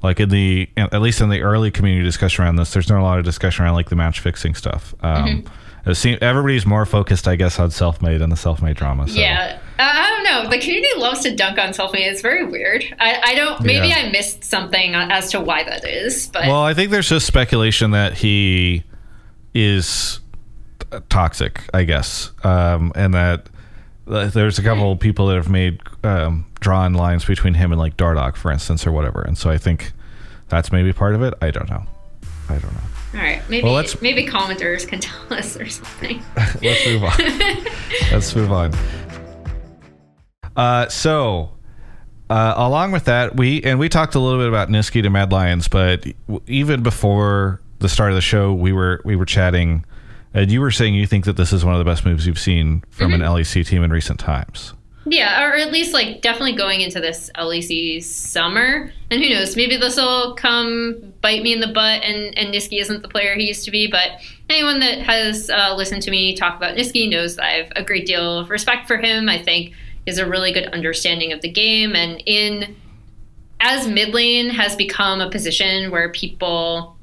like 0.04 0.20
in 0.20 0.30
the 0.30 0.70
at 0.78 1.02
least 1.02 1.22
in 1.22 1.30
the 1.30 1.42
early 1.42 1.72
community 1.72 2.04
discussion 2.04 2.44
around 2.44 2.56
this, 2.58 2.74
there's 2.74 2.90
not 2.90 3.00
a 3.00 3.04
lot 3.04 3.20
of 3.20 3.26
discussion 3.26 3.66
around 3.66 3.74
like 3.76 3.90
the 3.90 3.96
match 3.96 4.20
fixing 4.20 4.56
stuff. 4.56 4.94
Um, 5.02 5.44
Mm-hmm. 5.84 5.90
it 5.90 5.96
seem, 5.96 6.18
everybody's 6.22 6.66
more 6.66 6.86
focused, 6.86 7.28
I 7.28 7.36
guess, 7.36 7.60
on 7.60 7.70
Selfmade 7.70 8.22
and 8.22 8.32
the 8.32 8.36
Selfmade 8.36 8.76
drama. 8.76 9.08
So. 9.08 9.20
Yeah. 9.20 9.60
I 9.80 10.10
don't 10.10 10.24
know. 10.46 10.50
The 10.52 10.60
community 10.60 10.94
loves 11.00 11.22
to 11.22 11.36
dunk 11.36 11.58
on 11.58 11.70
Selfmade. 11.70 12.08
It's 12.12 12.22
very 12.22 12.46
weird. 12.46 12.84
I, 13.00 13.20
I 13.24 13.36
don't. 13.36 13.62
Maybe 13.62 13.88
Yeah. 13.88 13.96
I 13.96 14.12
missed 14.12 14.44
something 14.44 14.94
as 14.94 15.32
to 15.32 15.40
why 15.40 15.64
that 15.64 15.88
is. 15.88 16.28
But 16.28 16.46
Well, 16.46 16.62
I 16.62 16.76
think 16.76 16.92
there's 16.92 17.10
just 17.10 17.26
speculation 17.26 17.90
that 17.92 18.14
he 18.14 18.84
is 19.56 20.20
toxic, 21.10 21.64
I 21.74 21.84
guess, 21.84 22.32
um, 22.44 22.92
and 22.96 23.14
that 23.16 23.48
there's 24.06 24.60
a 24.60 24.64
couple 24.64 24.96
people 24.98 25.28
that 25.28 25.36
have 25.36 25.50
made 25.50 25.82
um, 26.04 26.46
drawn 26.60 26.94
lines 26.94 27.24
between 27.26 27.54
him 27.54 27.72
and 27.72 27.80
like 27.80 27.98
Dardoch, 27.98 28.36
for 28.36 28.52
instance, 28.52 28.86
or 28.88 28.92
whatever. 28.92 29.22
And 29.22 29.38
so 29.38 29.50
I 29.50 29.58
think 29.58 29.92
that's 30.50 30.72
maybe 30.72 30.92
part 30.94 31.16
of 31.16 31.22
it. 31.22 31.34
I 31.42 31.52
don't 31.52 31.70
know. 31.70 31.84
I 32.50 32.54
don't 32.58 32.74
know. 32.74 32.82
all 33.16 33.20
right, 33.22 33.42
maybe 33.50 33.64
Well, 33.64 33.74
let's- 33.74 34.02
maybe 34.02 34.26
commenters 34.26 34.86
can 34.88 35.00
tell 35.02 35.34
us 35.34 35.56
or 35.58 35.68
something. 35.68 36.22
Let's 36.62 36.86
move 36.86 37.04
on. 37.04 37.14
Let's 38.12 38.36
move 38.36 38.52
on. 38.52 38.74
Uh, 40.56 40.88
so, 40.90 41.52
uh, 42.30 42.54
along 42.58 42.92
with 42.92 43.06
that, 43.06 43.36
we 43.38 43.62
and 43.64 43.80
we 43.80 43.88
talked 43.90 44.16
a 44.16 44.20
little 44.20 44.40
bit 44.40 44.50
about 44.50 44.70
Nisqy 44.70 45.02
to 45.04 45.10
Mad 45.10 45.32
Lions, 45.32 45.68
but 45.68 46.06
even 46.48 46.84
before 46.84 47.62
the 47.80 47.88
start 47.90 48.10
of 48.12 48.16
the 48.16 48.22
show, 48.22 48.54
we 48.54 48.74
were 48.74 49.02
we 49.06 49.16
were 49.16 49.26
chatting, 49.26 49.86
and 50.34 50.52
you 50.52 50.62
were 50.62 50.72
saying 50.72 50.96
you 50.96 51.08
think 51.08 51.26
that 51.26 51.38
this 51.38 51.52
is 51.52 51.66
one 51.66 51.74
of 51.74 51.80
the 51.80 51.86
best 51.86 52.06
moves 52.06 52.26
you've 52.26 52.40
seen 52.40 52.84
from 52.90 53.14
an 53.14 53.22
LEC 53.22 53.66
team 53.68 53.84
in 53.84 53.92
recent 53.92 54.20
times. 54.20 54.74
Yeah, 55.06 55.44
or 55.44 55.56
at 55.56 55.72
least 55.72 55.94
like 55.94 56.22
definitely 56.22 56.56
going 56.56 56.82
into 56.82 57.00
this 57.00 57.32
LEC 57.36 58.04
summer. 58.04 58.94
And 59.10 59.22
who 59.22 59.30
knows, 59.30 59.56
maybe 59.56 59.76
this 59.76 59.98
will 59.98 60.36
come 60.36 61.14
bite 61.22 61.42
me 61.42 61.54
in 61.54 61.60
the 61.60 61.68
butt 61.68 62.04
and, 62.04 62.38
and 62.38 62.54
Nisqy 62.54 62.80
isn't 62.80 63.02
the 63.02 63.08
player 63.08 63.34
he 63.36 63.48
used 63.48 63.66
to 63.66 63.72
be. 63.72 63.88
But 63.90 64.12
anyone 64.50 64.80
that 64.80 65.00
has 65.00 65.50
uh, 65.50 65.74
listened 65.76 66.04
to 66.04 66.12
me 66.12 66.36
talk 66.36 66.56
about 66.56 66.78
Nisqy 66.78 67.10
knows 67.10 67.36
that 67.38 67.46
I 67.46 67.52
have 67.54 67.72
a 67.76 67.84
great 67.84 68.06
deal 68.06 68.40
of 68.40 68.50
respect 68.52 68.88
for 68.88 68.98
him. 68.98 69.28
I 69.28 69.42
think 69.42 69.70
he 70.06 70.12
has 70.12 70.20
a 70.20 70.28
really 70.28 70.54
good 70.54 70.68
understanding 70.68 71.32
of 71.32 71.42
the 71.42 71.50
game. 71.50 71.96
And 71.96 72.22
in 72.28 72.76
as 73.60 73.88
mid 73.88 74.14
lane 74.14 74.50
has 74.50 74.76
become 74.76 75.20
a 75.20 75.30
position 75.32 75.90
where 75.92 76.12
people 76.12 76.96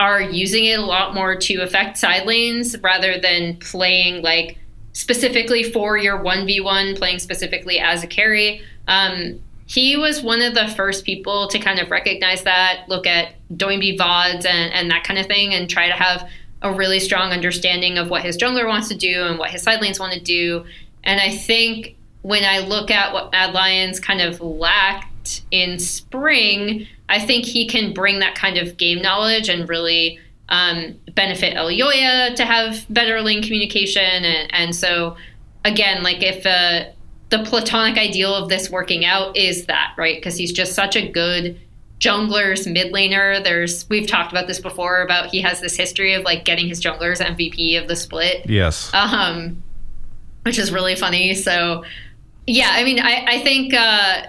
are 0.00 0.22
using 0.22 0.64
it 0.64 0.78
a 0.78 0.82
lot 0.82 1.14
more 1.14 1.36
to 1.36 1.60
affect 1.60 1.98
side 1.98 2.26
lanes 2.26 2.76
rather 2.80 3.20
than 3.20 3.56
playing 3.58 4.22
like 4.22 4.58
specifically 4.92 5.62
for 5.62 5.96
your 5.96 6.18
1v1 6.18 6.98
playing 6.98 7.18
specifically 7.18 7.78
as 7.78 8.02
a 8.02 8.06
carry. 8.06 8.62
Um, 8.88 9.40
he 9.66 9.96
was 9.96 10.22
one 10.22 10.42
of 10.42 10.54
the 10.54 10.66
first 10.68 11.04
people 11.04 11.46
to 11.48 11.58
kind 11.60 11.78
of 11.78 11.90
recognize 11.90 12.42
that 12.42 12.86
look 12.88 13.06
at 13.06 13.34
Doinby 13.52 13.98
VODs 13.98 14.44
and, 14.44 14.72
and 14.72 14.90
that 14.90 15.04
kind 15.04 15.20
of 15.20 15.26
thing 15.26 15.54
and 15.54 15.70
try 15.70 15.86
to 15.86 15.94
have 15.94 16.28
a 16.62 16.72
really 16.72 16.98
strong 16.98 17.30
understanding 17.30 17.96
of 17.96 18.10
what 18.10 18.22
his 18.22 18.36
jungler 18.36 18.66
wants 18.66 18.88
to 18.88 18.96
do 18.96 19.24
and 19.24 19.38
what 19.38 19.50
his 19.50 19.62
side 19.62 19.80
lanes 19.80 20.00
want 20.00 20.12
to 20.12 20.20
do. 20.20 20.64
And 21.04 21.20
I 21.20 21.30
think 21.30 21.96
when 22.22 22.44
I 22.44 22.58
look 22.66 22.90
at 22.90 23.12
what 23.12 23.32
Mad 23.32 23.54
Lions 23.54 24.00
kind 24.00 24.20
of 24.20 24.40
lacked 24.40 25.42
in 25.50 25.78
spring, 25.78 26.86
I 27.10 27.18
think 27.18 27.44
he 27.44 27.66
can 27.66 27.92
bring 27.92 28.20
that 28.20 28.34
kind 28.34 28.56
of 28.56 28.76
game 28.76 29.02
knowledge 29.02 29.48
and 29.48 29.68
really 29.68 30.18
um, 30.48 30.96
benefit 31.14 31.56
Elyoya 31.56 32.34
to 32.36 32.44
have 32.44 32.86
better 32.88 33.20
lane 33.20 33.42
communication. 33.42 34.02
And, 34.02 34.52
and 34.54 34.74
so, 34.74 35.16
again, 35.64 36.02
like 36.02 36.22
if 36.22 36.46
uh, 36.46 36.90
the 37.30 37.44
platonic 37.44 37.98
ideal 37.98 38.34
of 38.34 38.48
this 38.48 38.70
working 38.70 39.04
out 39.04 39.36
is 39.36 39.66
that, 39.66 39.94
right? 39.96 40.16
Because 40.16 40.36
he's 40.36 40.52
just 40.52 40.72
such 40.74 40.96
a 40.96 41.08
good 41.08 41.60
jungler's 42.00 42.66
mid 42.66 42.92
laner. 42.92 43.42
There's 43.44 43.88
we've 43.90 44.08
talked 44.08 44.32
about 44.32 44.46
this 44.46 44.58
before 44.58 45.02
about 45.02 45.26
he 45.26 45.40
has 45.42 45.60
this 45.60 45.76
history 45.76 46.14
of 46.14 46.24
like 46.24 46.44
getting 46.44 46.66
his 46.66 46.80
junglers 46.80 47.20
MVP 47.20 47.80
of 47.80 47.88
the 47.88 47.94
split 47.96 48.48
Yes. 48.48 48.90
um, 48.94 49.62
which 50.44 50.58
is 50.58 50.72
really 50.72 50.96
funny. 50.96 51.34
So, 51.34 51.84
yeah, 52.46 52.70
I 52.72 52.84
mean, 52.84 52.98
I, 52.98 53.24
I 53.28 53.40
think 53.42 53.74
uh, 53.74 54.22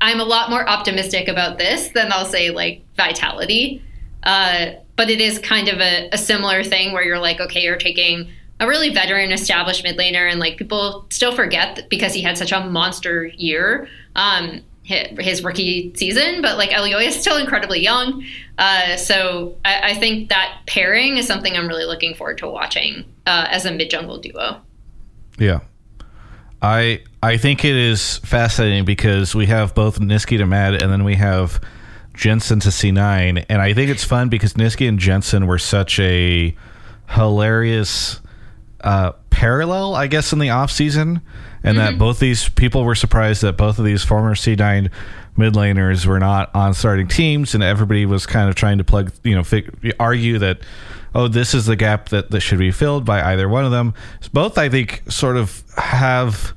I'm 0.00 0.20
a 0.20 0.24
lot 0.24 0.50
more 0.50 0.68
optimistic 0.68 1.28
about 1.28 1.58
this 1.58 1.88
than 1.88 2.12
I'll 2.12 2.24
say 2.24 2.50
like 2.50 2.82
Vitality. 2.96 3.82
Uh, 4.22 4.72
but 4.96 5.10
it 5.10 5.20
is 5.20 5.38
kind 5.38 5.68
of 5.68 5.80
a, 5.80 6.08
a 6.12 6.18
similar 6.18 6.62
thing 6.64 6.92
where 6.92 7.04
you're 7.04 7.18
like, 7.18 7.40
okay, 7.40 7.62
you're 7.62 7.76
taking 7.76 8.28
a 8.60 8.66
really 8.66 8.92
veteran 8.92 9.30
established 9.30 9.84
mid 9.84 9.96
laner, 9.96 10.28
and 10.28 10.40
like 10.40 10.56
people 10.56 11.06
still 11.10 11.34
forget 11.34 11.88
because 11.88 12.12
he 12.12 12.22
had 12.22 12.36
such 12.36 12.50
a 12.50 12.60
monster 12.60 13.26
year. 13.26 13.88
Um, 14.16 14.62
hi- 14.86 15.14
his 15.20 15.44
rookie 15.44 15.92
season, 15.94 16.42
but 16.42 16.58
like 16.58 16.70
Elyoya 16.70 17.06
is 17.06 17.16
still 17.20 17.36
incredibly 17.36 17.80
young. 17.80 18.24
Uh, 18.58 18.96
so 18.96 19.56
I, 19.64 19.90
I 19.90 19.94
think 19.94 20.30
that 20.30 20.60
pairing 20.66 21.18
is 21.18 21.26
something 21.26 21.56
I'm 21.56 21.68
really 21.68 21.84
looking 21.84 22.14
forward 22.14 22.38
to 22.38 22.48
watching 22.48 23.04
uh, 23.26 23.46
as 23.48 23.64
a 23.64 23.70
mid 23.70 23.90
jungle 23.90 24.18
duo. 24.18 24.60
Yeah. 25.38 25.60
I 26.60 27.02
I 27.22 27.36
think 27.36 27.64
it 27.64 27.76
is 27.76 28.18
fascinating 28.18 28.84
because 28.84 29.34
we 29.34 29.46
have 29.46 29.74
both 29.74 30.00
Nisqy 30.00 30.38
to 30.38 30.46
Mad 30.46 30.82
and 30.82 30.92
then 30.92 31.04
we 31.04 31.14
have 31.16 31.60
Jensen 32.14 32.60
to 32.60 32.68
C9 32.68 33.44
and 33.48 33.62
I 33.62 33.74
think 33.74 33.90
it's 33.90 34.04
fun 34.04 34.28
because 34.28 34.54
Nisqy 34.54 34.88
and 34.88 34.98
Jensen 34.98 35.46
were 35.46 35.58
such 35.58 36.00
a 36.00 36.56
hilarious 37.10 38.20
uh, 38.80 39.12
parallel 39.30 39.94
I 39.94 40.08
guess 40.08 40.32
in 40.32 40.38
the 40.40 40.50
off 40.50 40.70
season 40.70 41.20
and 41.62 41.78
that 41.78 41.98
both 41.98 42.18
these 42.18 42.48
people 42.48 42.84
were 42.84 42.94
surprised 42.94 43.42
that 43.42 43.56
both 43.56 43.78
of 43.78 43.84
these 43.84 44.04
former 44.04 44.34
C9 44.34 44.90
mid 45.36 45.54
laners 45.54 46.06
were 46.06 46.18
not 46.18 46.52
on 46.54 46.74
starting 46.74 47.06
teams 47.06 47.54
and 47.54 47.62
everybody 47.62 48.04
was 48.06 48.26
kind 48.26 48.48
of 48.48 48.56
trying 48.56 48.78
to 48.78 48.84
plug 48.84 49.12
you 49.22 49.34
know 49.34 49.44
fig- 49.44 49.94
argue 50.00 50.38
that 50.38 50.58
oh 51.18 51.28
this 51.28 51.52
is 51.52 51.66
the 51.66 51.76
gap 51.76 52.08
that, 52.08 52.30
that 52.30 52.40
should 52.40 52.58
be 52.58 52.70
filled 52.70 53.04
by 53.04 53.22
either 53.32 53.48
one 53.48 53.64
of 53.64 53.70
them 53.70 53.92
both 54.32 54.56
i 54.56 54.68
think 54.68 55.02
sort 55.10 55.36
of 55.36 55.62
have 55.76 56.54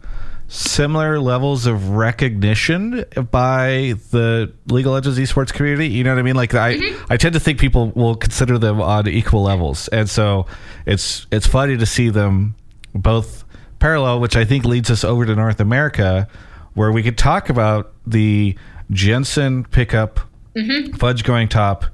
similar 0.52 1.18
levels 1.18 1.66
of 1.66 1.92
recognition 1.92 3.06
by 3.32 3.94
the 4.12 4.52
League 4.68 4.86
of 4.86 4.92
Legends 4.92 5.18
esports 5.18 5.54
community. 5.54 5.88
You 5.88 6.04
know 6.04 6.12
what 6.12 6.20
I 6.20 6.24
mean? 6.24 6.36
Like 6.36 6.54
I, 6.54 6.76
mm-hmm. 6.76 7.06
I 7.10 7.16
tend 7.16 7.34
to 7.36 7.40
think 7.40 7.58
people 7.58 7.92
will 7.92 8.16
consider 8.18 8.58
them 8.58 8.82
on 8.82 9.08
equal 9.08 9.44
levels, 9.44 9.88
and 9.88 10.10
so 10.10 10.48
it's 10.86 11.26
it's 11.32 11.48
funny 11.48 11.78
to 11.78 11.86
see 11.86 12.10
them 12.10 12.56
both 12.94 13.46
parallel, 13.80 14.20
which 14.20 14.36
I 14.36 14.44
think 14.44 14.66
leads 14.66 14.92
us 14.92 15.06
over 15.06 15.26
to 15.26 15.36
North 15.36 15.62
America, 15.62 16.28
where 16.74 16.92
we 16.92 17.02
could 17.02 17.18
talk 17.18 17.50
about 17.50 17.94
the 18.06 18.58
Jensen 18.92 19.64
pickup, 19.64 20.20
mm-hmm. 20.54 20.98
Fudge 20.98 21.24
going 21.24 21.48
top, 21.48 21.86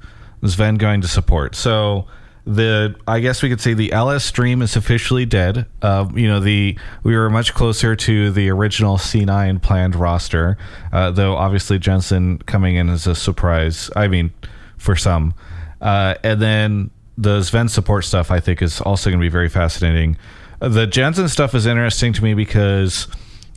Sven 0.44 0.74
going 0.76 1.00
to 1.00 1.08
support. 1.08 1.54
So 1.54 2.08
the 2.48 2.94
I 3.06 3.20
guess 3.20 3.42
we 3.42 3.50
could 3.50 3.60
say 3.60 3.74
the 3.74 3.92
LS 3.92 4.24
stream 4.24 4.62
is 4.62 4.74
officially 4.74 5.26
dead. 5.26 5.66
Uh, 5.82 6.08
you 6.14 6.26
know 6.26 6.40
the 6.40 6.78
we 7.02 7.14
were 7.14 7.28
much 7.28 7.52
closer 7.52 7.94
to 7.94 8.30
the 8.30 8.48
original 8.48 8.96
C9 8.96 9.60
planned 9.60 9.94
roster, 9.94 10.56
uh, 10.90 11.10
though 11.10 11.36
obviously 11.36 11.78
Jensen 11.78 12.38
coming 12.38 12.76
in 12.76 12.88
as 12.88 13.06
a 13.06 13.14
surprise. 13.14 13.90
I 13.94 14.08
mean, 14.08 14.32
for 14.78 14.96
some, 14.96 15.34
uh, 15.82 16.14
and 16.24 16.40
then 16.40 16.90
the 17.18 17.42
Sven 17.42 17.68
support 17.68 18.06
stuff 18.06 18.30
I 18.30 18.40
think 18.40 18.62
is 18.62 18.80
also 18.80 19.10
going 19.10 19.20
to 19.20 19.24
be 19.24 19.28
very 19.28 19.50
fascinating. 19.50 20.16
The 20.60 20.86
Jensen 20.86 21.28
stuff 21.28 21.54
is 21.54 21.66
interesting 21.66 22.14
to 22.14 22.24
me 22.24 22.32
because 22.32 23.08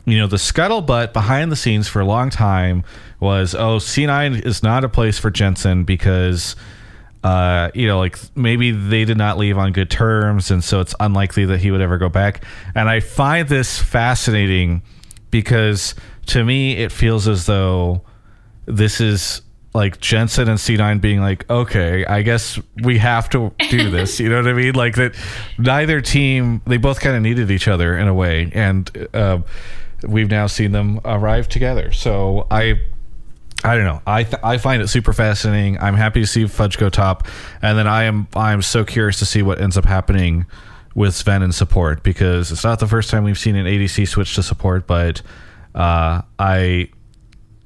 you 0.04 0.18
know 0.18 0.26
the 0.26 0.36
scuttlebutt 0.36 1.14
behind 1.14 1.50
the 1.50 1.56
scenes 1.56 1.88
for 1.88 2.00
a 2.00 2.04
long 2.04 2.28
time 2.28 2.84
was 3.20 3.54
oh 3.54 3.78
C9 3.78 4.44
is 4.44 4.62
not 4.62 4.84
a 4.84 4.88
place 4.90 5.18
for 5.18 5.30
Jensen 5.30 5.84
because 5.84 6.56
uh, 7.22 7.70
you 7.74 7.86
know, 7.86 7.98
like 7.98 8.18
maybe 8.36 8.72
they 8.72 9.04
did 9.04 9.16
not 9.16 9.38
leave 9.38 9.56
on 9.56 9.72
good 9.72 9.90
terms, 9.90 10.50
and 10.50 10.62
so 10.62 10.80
it's 10.80 10.94
unlikely 10.98 11.44
that 11.46 11.60
he 11.60 11.70
would 11.70 11.80
ever 11.80 11.98
go 11.98 12.08
back. 12.08 12.44
And 12.74 12.88
I 12.88 13.00
find 13.00 13.48
this 13.48 13.78
fascinating 13.78 14.82
because 15.30 15.94
to 16.26 16.44
me, 16.44 16.74
it 16.76 16.92
feels 16.92 17.28
as 17.28 17.46
though 17.46 18.02
this 18.66 19.00
is 19.00 19.42
like 19.74 20.00
Jensen 20.00 20.48
and 20.48 20.58
C9 20.58 21.00
being 21.00 21.20
like, 21.20 21.48
okay, 21.48 22.04
I 22.04 22.22
guess 22.22 22.58
we 22.82 22.98
have 22.98 23.30
to 23.30 23.52
do 23.70 23.90
this. 23.92 24.20
you 24.20 24.28
know 24.28 24.36
what 24.36 24.48
I 24.48 24.52
mean? 24.52 24.74
Like 24.74 24.96
that 24.96 25.14
neither 25.58 26.00
team, 26.00 26.60
they 26.66 26.76
both 26.76 27.00
kind 27.00 27.16
of 27.16 27.22
needed 27.22 27.50
each 27.50 27.68
other 27.68 27.96
in 27.96 28.06
a 28.08 28.14
way. 28.14 28.50
And 28.54 29.08
uh, 29.14 29.38
we've 30.06 30.30
now 30.30 30.46
seen 30.46 30.72
them 30.72 31.00
arrive 31.04 31.48
together. 31.48 31.92
So 31.92 32.46
I. 32.50 32.80
I 33.64 33.76
don't 33.76 33.84
know. 33.84 34.02
I 34.06 34.24
th- 34.24 34.42
I 34.42 34.58
find 34.58 34.82
it 34.82 34.88
super 34.88 35.12
fascinating. 35.12 35.78
I'm 35.78 35.94
happy 35.94 36.20
to 36.20 36.26
see 36.26 36.46
Fudge 36.46 36.78
go 36.78 36.88
top, 36.90 37.26
and 37.62 37.78
then 37.78 37.86
I 37.86 38.04
am 38.04 38.26
I 38.34 38.52
am 38.52 38.62
so 38.62 38.84
curious 38.84 39.18
to 39.20 39.26
see 39.26 39.42
what 39.42 39.60
ends 39.60 39.76
up 39.76 39.84
happening 39.84 40.46
with 40.94 41.14
Sven 41.14 41.42
and 41.42 41.54
support 41.54 42.02
because 42.02 42.50
it's 42.52 42.64
not 42.64 42.78
the 42.80 42.86
first 42.88 43.08
time 43.10 43.24
we've 43.24 43.38
seen 43.38 43.56
an 43.56 43.66
ADC 43.66 44.08
switch 44.08 44.34
to 44.34 44.42
support. 44.42 44.86
But 44.86 45.22
uh, 45.74 46.22
I 46.38 46.88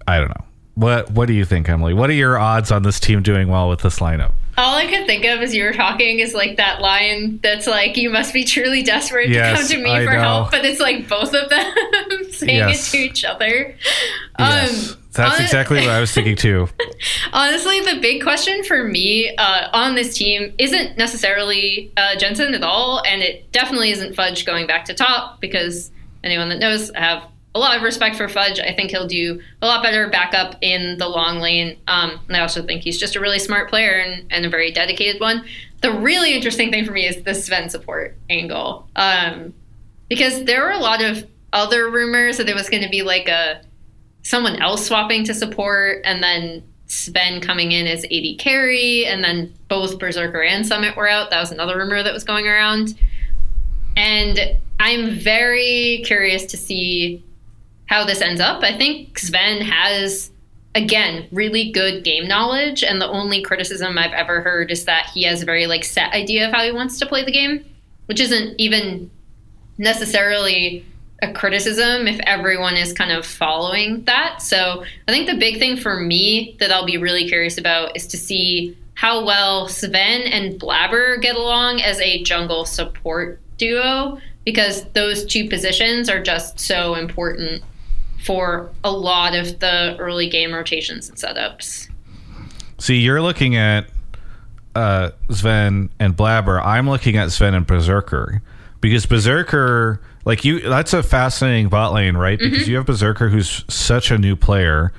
I 0.07 0.19
don't 0.19 0.29
know. 0.29 0.45
What 0.75 1.11
what 1.13 1.27
do 1.29 1.33
you 1.33 1.45
think, 1.47 1.69
Emily? 1.69 1.95
What 1.95 2.11
are 2.11 2.15
your 2.15 2.37
odds 2.39 2.71
on 2.71 2.83
this 2.83 3.01
team 3.01 3.23
doing 3.23 3.49
well 3.49 3.69
with 3.71 3.81
this 3.81 3.99
lineup? 3.99 4.33
All 4.59 4.75
I 4.77 4.87
could 4.87 5.07
think 5.07 5.25
of 5.27 5.41
as 5.41 5.55
you 5.55 5.65
were 5.65 5.73
talking 5.75 6.19
is 6.21 6.33
like 6.35 6.57
that 6.59 6.81
line 6.83 7.41
that's 7.43 7.67
like, 7.67 7.97
"You 7.97 8.11
must 8.11 8.33
be 8.35 8.45
truly 8.45 8.83
desperate 8.83 9.29
Yes, 9.31 9.69
to 9.69 9.75
come 9.75 9.83
to 9.83 9.85
me 9.85 9.91
I 9.91 10.05
for 10.05 10.13
know. 10.13 10.21
help," 10.21 10.51
but 10.51 10.65
it's 10.67 10.81
like 10.81 11.09
both 11.09 11.35
of 11.35 11.49
them 11.51 11.75
saying 12.33 12.57
Yes. 12.57 12.89
it 12.89 12.97
to 12.97 13.03
each 13.05 13.25
other. 13.25 13.75
Yes, 14.39 14.93
Um, 14.93 14.99
that's 15.17 15.41
exactly 15.41 15.79
what 15.79 15.89
I 15.89 16.01
was 16.01 16.13
thinking 16.13 16.37
too. 16.37 16.69
Honestly, 17.33 17.81
the 17.81 17.99
big 18.01 18.23
question 18.23 18.63
for 18.65 18.85
me 18.85 19.35
uh, 19.37 19.69
on 19.73 19.95
this 19.95 20.17
team 20.17 20.55
isn't 20.59 20.97
necessarily 20.97 21.93
uh, 21.97 22.17
Jensen 22.17 22.55
at 22.55 22.63
all, 22.63 23.03
and 23.07 23.23
it 23.23 23.51
definitely 23.53 23.91
isn't 23.91 24.15
Fudge 24.15 24.45
going 24.45 24.67
back 24.67 24.85
to 24.87 24.95
top 24.95 25.41
because 25.41 25.91
anyone 26.25 26.49
that 26.49 26.59
knows, 26.59 26.91
I 26.93 27.01
have 27.01 27.25
a 27.55 27.59
lot 27.59 27.75
of 27.75 27.83
respect 27.83 28.17
for 28.17 28.29
Fudge. 28.29 28.61
I 28.61 28.75
think 28.75 28.91
he'll 28.91 29.07
do 29.07 29.41
a 29.63 29.67
lot 29.67 29.83
better 29.83 30.11
backup 30.11 30.57
in 30.61 30.99
the 30.99 31.09
long 31.09 31.39
lane. 31.39 31.79
Um, 31.89 32.21
and 32.29 32.37
I 32.37 32.41
also 32.41 32.63
think 32.63 32.83
he's 32.83 32.99
just 32.99 33.17
a 33.17 33.21
really 33.21 33.39
smart 33.39 33.71
player 33.71 33.93
and, 33.93 34.31
and 34.31 34.45
a 34.45 34.51
very 34.51 34.71
dedicated 34.71 35.23
one. 35.23 35.43
The 35.81 35.91
really 35.91 36.35
interesting 36.35 36.71
thing 36.71 36.85
for 36.85 36.93
me 36.93 37.07
is 37.07 37.23
the 37.23 37.35
Sven 37.35 37.71
support 37.71 38.15
angle. 38.29 38.89
Um, 38.95 39.55
because 40.09 40.45
there 40.45 40.63
were 40.65 40.73
a 40.73 40.79
lot 40.79 41.03
of 41.03 41.27
other 41.53 41.91
rumors 41.91 42.37
that 42.37 42.45
there 42.45 42.55
was 42.55 42.69
going 42.69 42.83
to 42.83 42.91
be 42.91 43.03
like 43.03 43.27
a 43.27 43.63
someone 44.27 44.57
else 44.57 44.85
swapping 44.85 45.23
to 45.23 45.33
support 45.33 46.01
and 46.05 46.21
then 46.21 46.61
Sven 46.87 47.41
coming 47.41 47.71
in 47.71 47.87
as 47.87 48.05
AD 48.05 48.39
carry, 48.39 49.07
and 49.07 49.23
then 49.23 49.55
both 49.69 50.01
Berserker 50.01 50.43
and 50.43 50.67
Summit 50.67 50.97
were 50.97 51.09
out. 51.09 51.31
That 51.31 51.41
was 51.41 51.53
another 51.53 51.77
rumor 51.77 52.03
that 52.03 52.13
was 52.13 52.25
going 52.25 52.47
around. 52.47 52.95
And 53.97 54.57
I'm 54.81 55.11
very 55.11 56.03
curious 56.05 56.45
to 56.47 56.57
see 56.57 57.25
how 57.87 58.05
this 58.05 58.21
ends 58.21 58.41
up. 58.41 58.65
I 58.65 58.77
think 58.77 59.17
Sven 59.17 59.63
has, 59.63 60.31
again, 60.75 61.29
really 61.31 61.71
good 61.71 62.03
game 62.03 62.27
knowledge, 62.27 62.83
and 62.83 63.01
the 63.01 63.09
only 63.09 63.43
criticism 63.43 63.97
I've 63.97 64.13
ever 64.13 64.41
heard 64.41 64.73
is 64.73 64.87
that 64.87 65.11
he 65.15 65.23
has 65.23 65.43
a 65.43 65.45
very 65.45 65.69
like 65.69 65.85
set 65.85 66.13
idea 66.13 66.49
of 66.49 66.53
how 66.53 66.65
he 66.65 66.73
wants 66.73 66.99
to 66.99 67.07
play 67.07 67.25
the 67.25 67.33
game, 67.33 67.65
which 68.07 68.21
isn't 68.21 68.59
even 68.59 69.09
necessarily 69.79 70.85
a 71.23 71.33
criticism 71.33 72.07
if 72.07 72.21
everyone 72.21 72.77
is 72.77 72.93
kind 72.93 73.11
of 73.11 73.25
following 73.25 74.05
that. 74.05 74.43
So 74.43 74.85
I 75.09 75.13
think 75.13 75.29
the 75.29 75.37
big 75.37 75.59
thing 75.59 75.77
for 75.77 75.99
me 75.99 76.57
that 76.61 76.71
I'll 76.71 76.87
be 76.87 76.99
really 76.99 77.27
curious 77.27 77.59
about 77.59 77.97
is 77.97 78.07
to 78.09 78.17
see 78.17 78.77
how 78.95 79.25
well 79.25 79.69
Sven 79.69 80.23
and 80.23 80.59
Blabber 80.59 81.19
get 81.19 81.37
along 81.37 81.81
as 81.81 82.01
a 82.01 82.23
jungle 82.23 82.65
support 82.65 83.41
duo 83.57 84.19
because 84.45 84.85
those 84.93 85.25
two 85.25 85.49
positions 85.49 86.09
are 86.09 86.23
just 86.23 86.61
so 86.61 86.95
important 86.95 87.63
for 88.25 88.71
a 88.85 88.91
lot 88.91 89.35
of 89.35 89.59
the 89.61 89.97
early 89.99 90.29
game 90.29 90.53
rotations 90.53 91.09
and 91.09 91.19
setups. 91.19 91.91
See, 92.79 92.99
you're 92.99 93.23
looking 93.23 93.57
at 93.57 93.87
uh, 94.75 95.11
Sven 95.31 95.91
and 95.99 96.17
Blabber. 96.17 96.61
I'm 96.61 96.89
looking 96.89 97.17
at 97.17 97.33
Sven 97.33 97.55
and 97.55 97.67
Berserker 97.67 98.43
because 98.81 99.07
Berserker 99.07 100.01
like 100.27 100.45
you 100.45 100.61
that's 100.61 100.93
a 100.93 101.03
fascinating 101.03 101.71
bot 101.71 101.95
lane 101.95 102.19
right? 102.19 102.39
Because 102.39 102.61
mm-hmm. 102.61 102.71
you 102.71 102.77
have 102.77 102.85
berserker 102.85 103.31
who's 103.31 103.65
such 103.73 104.11
a 104.11 104.19
new 104.19 104.37
player. 104.37 104.93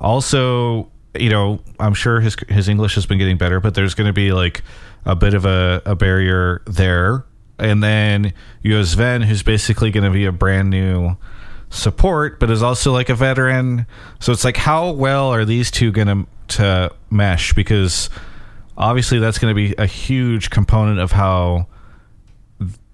Also 0.00 0.90
you 1.18 1.28
know 1.28 1.60
i'm 1.80 1.92
sure 1.92 2.20
his 2.20 2.36
his 2.48 2.68
english 2.68 2.94
has 2.94 3.04
been 3.04 3.18
getting 3.18 3.36
better 3.36 3.58
but 3.58 3.74
there's 3.74 3.94
going 3.94 4.06
to 4.06 4.12
be 4.12 4.30
like 4.30 4.62
a 5.04 5.16
bit 5.16 5.34
of 5.34 5.44
a, 5.44 5.82
a 5.84 5.94
barrier 5.94 6.62
there. 6.66 7.24
And 7.58 7.82
then 7.82 8.32
you 8.62 8.74
have 8.74 8.88
sven 8.88 9.22
who's 9.22 9.42
basically 9.42 9.90
going 9.90 10.04
to 10.04 10.10
be 10.10 10.24
a 10.24 10.32
brand 10.32 10.70
new 10.70 11.16
support 11.68 12.40
but 12.40 12.50
is 12.50 12.62
also 12.62 12.92
like 12.92 13.08
a 13.08 13.14
veteran. 13.14 13.86
So 14.18 14.32
it's 14.32 14.44
like 14.44 14.56
how 14.56 14.90
well 14.92 15.32
are 15.32 15.44
these 15.44 15.70
two 15.70 15.92
going 15.92 16.08
to 16.08 16.26
to 16.56 16.94
mesh? 17.10 17.52
Because 17.52 18.10
obviously 18.76 19.18
that's 19.18 19.38
going 19.38 19.54
to 19.54 19.54
be 19.54 19.74
a 19.76 19.86
huge 19.86 20.50
component 20.50 20.98
of 21.00 21.12
how 21.12 21.66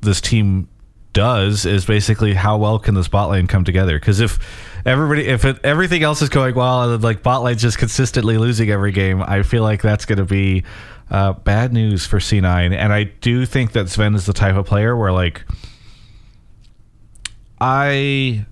this 0.00 0.20
team 0.20 0.68
does 1.16 1.64
is 1.64 1.86
basically 1.86 2.34
how 2.34 2.58
well 2.58 2.78
can 2.78 2.94
this 2.94 3.08
bot 3.08 3.30
lane 3.30 3.46
come 3.46 3.64
together? 3.64 3.98
Because 3.98 4.20
if 4.20 4.38
everybody, 4.84 5.26
if 5.26 5.46
it, 5.46 5.58
everything 5.64 6.02
else 6.02 6.20
is 6.20 6.28
going 6.28 6.54
well, 6.54 6.92
and 6.92 7.02
like 7.02 7.22
bot 7.22 7.42
lane's 7.42 7.62
just 7.62 7.78
consistently 7.78 8.36
losing 8.36 8.68
every 8.68 8.92
game, 8.92 9.22
I 9.22 9.42
feel 9.42 9.62
like 9.62 9.80
that's 9.80 10.04
going 10.04 10.18
to 10.18 10.26
be 10.26 10.64
uh, 11.10 11.32
bad 11.32 11.72
news 11.72 12.04
for 12.04 12.18
C9. 12.18 12.76
And 12.76 12.92
I 12.92 13.04
do 13.04 13.46
think 13.46 13.72
that 13.72 13.88
Sven 13.88 14.14
is 14.14 14.26
the 14.26 14.34
type 14.34 14.56
of 14.56 14.66
player 14.66 14.94
where 14.94 15.10
like 15.10 15.42
I 17.58 18.44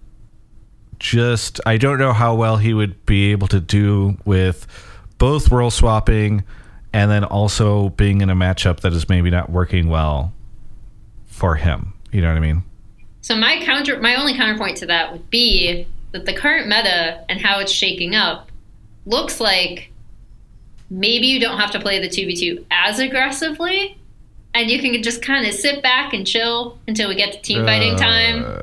just 0.99 1.61
I 1.67 1.77
don't 1.77 1.99
know 1.99 2.15
how 2.15 2.35
well 2.35 2.57
he 2.57 2.73
would 2.73 3.05
be 3.05 3.31
able 3.33 3.49
to 3.49 3.61
do 3.61 4.17
with 4.25 4.67
both 5.19 5.51
role 5.51 5.71
swapping 5.71 6.45
and 6.95 7.11
then 7.11 7.25
also 7.25 7.91
being 7.91 8.23
in 8.23 8.31
a 8.31 8.35
matchup 8.35 8.81
that 8.81 8.95
is 8.95 9.07
maybe 9.11 9.29
not 9.29 9.51
working 9.51 9.91
well 9.91 10.33
for 11.27 11.57
him. 11.57 11.93
You 12.15 12.21
know 12.21 12.29
what 12.29 12.37
I 12.37 12.41
mean? 12.41 12.63
So 13.23 13.35
my 13.35 13.61
counter, 13.65 13.99
my 13.99 14.15
only 14.15 14.35
counterpoint 14.35 14.77
to 14.79 14.87
that 14.87 15.11
would 15.11 15.29
be 15.31 15.85
that 16.13 16.27
the 16.27 16.33
current 16.33 16.69
meta 16.69 17.25
and 17.29 17.41
how 17.41 17.59
it's 17.59 17.73
shaking 17.73 18.15
up 18.15 18.53
looks 19.05 19.41
like 19.41 19.91
maybe 20.89 21.27
you 21.27 21.41
don't 21.41 21.59
have 21.59 21.73
to 21.73 21.81
play 21.81 22.01
the 22.01 22.09
2v2 22.09 22.67
as 22.71 23.01
aggressively 23.01 23.99
and 24.55 24.71
you 24.71 24.81
can 24.81 25.03
just 25.03 25.23
kind 25.23 25.45
of 25.45 25.55
sit 25.55 25.83
back 25.83 26.13
and 26.13 26.25
chill 26.25 26.79
until 26.87 27.09
we 27.09 27.17
get 27.17 27.33
to 27.33 27.41
team 27.43 27.65
fighting 27.65 27.97
time 27.97 28.45
uh, 28.45 28.61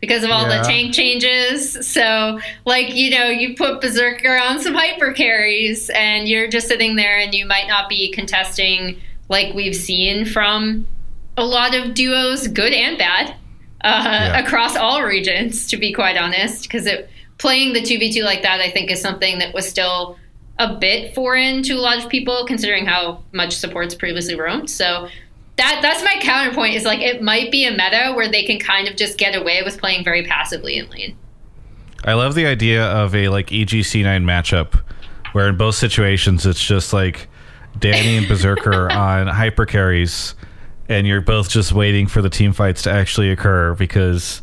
because 0.00 0.22
of 0.22 0.30
all 0.30 0.46
yeah. 0.46 0.58
the 0.58 0.68
tank 0.68 0.92
changes. 0.92 1.86
So, 1.86 2.40
like, 2.66 2.94
you 2.94 3.08
know, 3.08 3.28
you 3.28 3.54
put 3.56 3.80
Berserker 3.80 4.36
on 4.36 4.60
some 4.60 4.74
hyper 4.74 5.12
carries 5.12 5.88
and 5.90 6.28
you're 6.28 6.48
just 6.48 6.68
sitting 6.68 6.96
there 6.96 7.18
and 7.18 7.32
you 7.32 7.46
might 7.46 7.68
not 7.68 7.88
be 7.88 8.12
contesting 8.12 9.00
like 9.30 9.54
we've 9.54 9.74
seen 9.74 10.26
from 10.26 10.86
a 11.36 11.44
lot 11.44 11.74
of 11.74 11.94
duos, 11.94 12.48
good 12.48 12.72
and 12.72 12.98
bad, 12.98 13.30
uh, 13.82 14.02
yeah. 14.04 14.38
across 14.38 14.76
all 14.76 15.02
regions. 15.02 15.66
To 15.68 15.76
be 15.76 15.92
quite 15.92 16.16
honest, 16.16 16.64
because 16.64 16.88
playing 17.38 17.72
the 17.72 17.82
two 17.82 17.98
v 17.98 18.12
two 18.12 18.22
like 18.22 18.42
that, 18.42 18.60
I 18.60 18.70
think, 18.70 18.90
is 18.90 19.00
something 19.00 19.38
that 19.38 19.54
was 19.54 19.68
still 19.68 20.18
a 20.58 20.76
bit 20.76 21.14
foreign 21.14 21.62
to 21.64 21.74
a 21.74 21.80
lot 21.80 22.02
of 22.02 22.08
people, 22.08 22.44
considering 22.46 22.86
how 22.86 23.22
much 23.32 23.54
supports 23.54 23.94
previously 23.94 24.34
roamed. 24.34 24.70
So 24.70 25.08
that 25.56 25.80
that's 25.82 26.02
my 26.02 26.16
counterpoint. 26.20 26.74
Is 26.74 26.84
like 26.84 27.00
it 27.00 27.22
might 27.22 27.50
be 27.50 27.64
a 27.66 27.70
meta 27.70 28.12
where 28.14 28.30
they 28.30 28.44
can 28.44 28.58
kind 28.58 28.88
of 28.88 28.96
just 28.96 29.18
get 29.18 29.34
away 29.34 29.62
with 29.62 29.78
playing 29.78 30.04
very 30.04 30.24
passively 30.24 30.76
in 30.76 30.88
lane. 30.90 31.16
I 32.04 32.14
love 32.14 32.34
the 32.34 32.46
idea 32.46 32.84
of 32.84 33.14
a 33.14 33.28
like 33.28 33.48
EGC9 33.48 34.24
matchup 34.24 34.80
where 35.32 35.48
in 35.48 35.56
both 35.56 35.76
situations 35.76 36.44
it's 36.46 36.62
just 36.62 36.92
like 36.92 37.28
Danny 37.78 38.18
and 38.18 38.28
Berserker 38.28 38.90
on 38.92 39.28
hyper 39.28 39.66
carries 39.66 40.34
and 40.88 41.06
you're 41.06 41.20
both 41.20 41.48
just 41.48 41.72
waiting 41.72 42.06
for 42.06 42.22
the 42.22 42.30
team 42.30 42.52
fights 42.52 42.82
to 42.82 42.90
actually 42.90 43.30
occur 43.30 43.74
because 43.74 44.42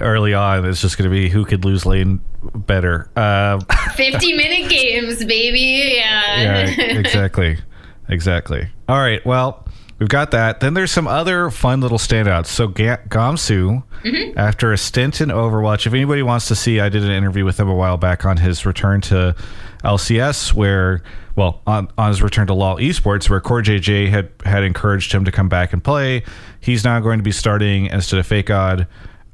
early 0.00 0.34
on 0.34 0.64
it's 0.64 0.80
just 0.80 0.98
going 0.98 1.08
to 1.08 1.14
be 1.14 1.28
who 1.28 1.44
could 1.44 1.64
lose 1.64 1.86
lane 1.86 2.20
better. 2.54 3.08
Um, 3.16 3.60
50 3.94 4.36
minute 4.36 4.70
games, 4.70 5.24
baby. 5.24 5.94
Yeah. 5.96 6.66
yeah, 6.68 6.98
exactly. 6.98 7.58
Exactly. 8.06 8.68
All 8.86 8.98
right. 8.98 9.24
Well, 9.24 9.63
we've 9.98 10.08
got 10.08 10.30
that. 10.32 10.60
Then 10.60 10.74
there's 10.74 10.90
some 10.90 11.06
other 11.06 11.50
fun 11.50 11.80
little 11.80 11.98
standouts. 11.98 12.46
So 12.46 12.68
Ga- 12.68 13.02
Gamsu, 13.08 13.82
mm-hmm. 14.02 14.38
after 14.38 14.72
a 14.72 14.78
stint 14.78 15.20
in 15.20 15.28
Overwatch, 15.28 15.86
if 15.86 15.94
anybody 15.94 16.22
wants 16.22 16.48
to 16.48 16.54
see, 16.54 16.80
I 16.80 16.88
did 16.88 17.04
an 17.04 17.10
interview 17.10 17.44
with 17.44 17.58
him 17.58 17.68
a 17.68 17.74
while 17.74 17.96
back 17.96 18.24
on 18.24 18.38
his 18.38 18.66
return 18.66 19.00
to 19.02 19.34
LCS, 19.82 20.52
where 20.52 21.02
well, 21.36 21.60
on, 21.66 21.88
on 21.98 22.08
his 22.10 22.22
return 22.22 22.46
to 22.46 22.54
LoL 22.54 22.76
Esports, 22.76 23.28
where 23.28 23.40
CoreJJ 23.40 24.08
had 24.08 24.30
had 24.44 24.62
encouraged 24.62 25.12
him 25.12 25.24
to 25.24 25.32
come 25.32 25.48
back 25.48 25.72
and 25.72 25.82
play. 25.82 26.22
He's 26.60 26.84
now 26.84 27.00
going 27.00 27.18
to 27.18 27.24
be 27.24 27.32
starting 27.32 27.86
instead 27.86 28.20
of 28.20 28.28
FakeGod 28.28 28.86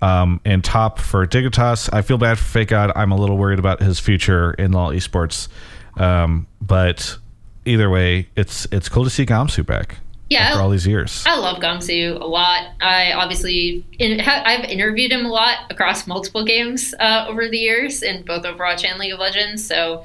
um, 0.03 0.41
in 0.45 0.63
top 0.63 0.99
for 0.99 1.27
Dignitas. 1.27 1.91
I 1.93 2.03
feel 2.03 2.19
bad 2.19 2.39
for 2.39 2.59
FakeGod. 2.59 2.93
I'm 2.97 3.13
a 3.13 3.17
little 3.17 3.37
worried 3.37 3.59
about 3.59 3.83
his 3.83 4.01
future 4.01 4.53
in 4.53 4.73
LoL 4.73 4.91
Esports. 4.91 5.49
Um, 5.97 6.47
but 6.63 7.19
either 7.65 7.91
way, 7.91 8.29
it's 8.37 8.67
it's 8.73 8.89
cool 8.89 9.05
to 9.05 9.11
see 9.11 9.27
Gamsu 9.27 9.65
back. 9.65 9.99
Yeah, 10.31 10.43
after 10.43 10.63
all 10.63 10.71
these 10.71 10.87
years. 10.87 11.25
I 11.27 11.37
love 11.37 11.59
Gamsu 11.59 12.21
a 12.21 12.25
lot. 12.25 12.69
I 12.81 13.13
obviously 13.13 13.85
in, 13.99 14.21
I've 14.21 14.65
interviewed 14.65 15.11
him 15.11 15.27
a 15.27 15.29
lot 15.29 15.71
across 15.71 16.07
multiple 16.07 16.45
games 16.45 16.95
uh, 17.01 17.27
over 17.29 17.49
the 17.49 17.59
years 17.59 18.05
in 18.05 18.23
both 18.25 18.45
Overwatch 18.45 18.85
and 18.85 18.99
League 19.01 19.13
of 19.13 19.19
Legends. 19.19 19.67
So 19.67 20.05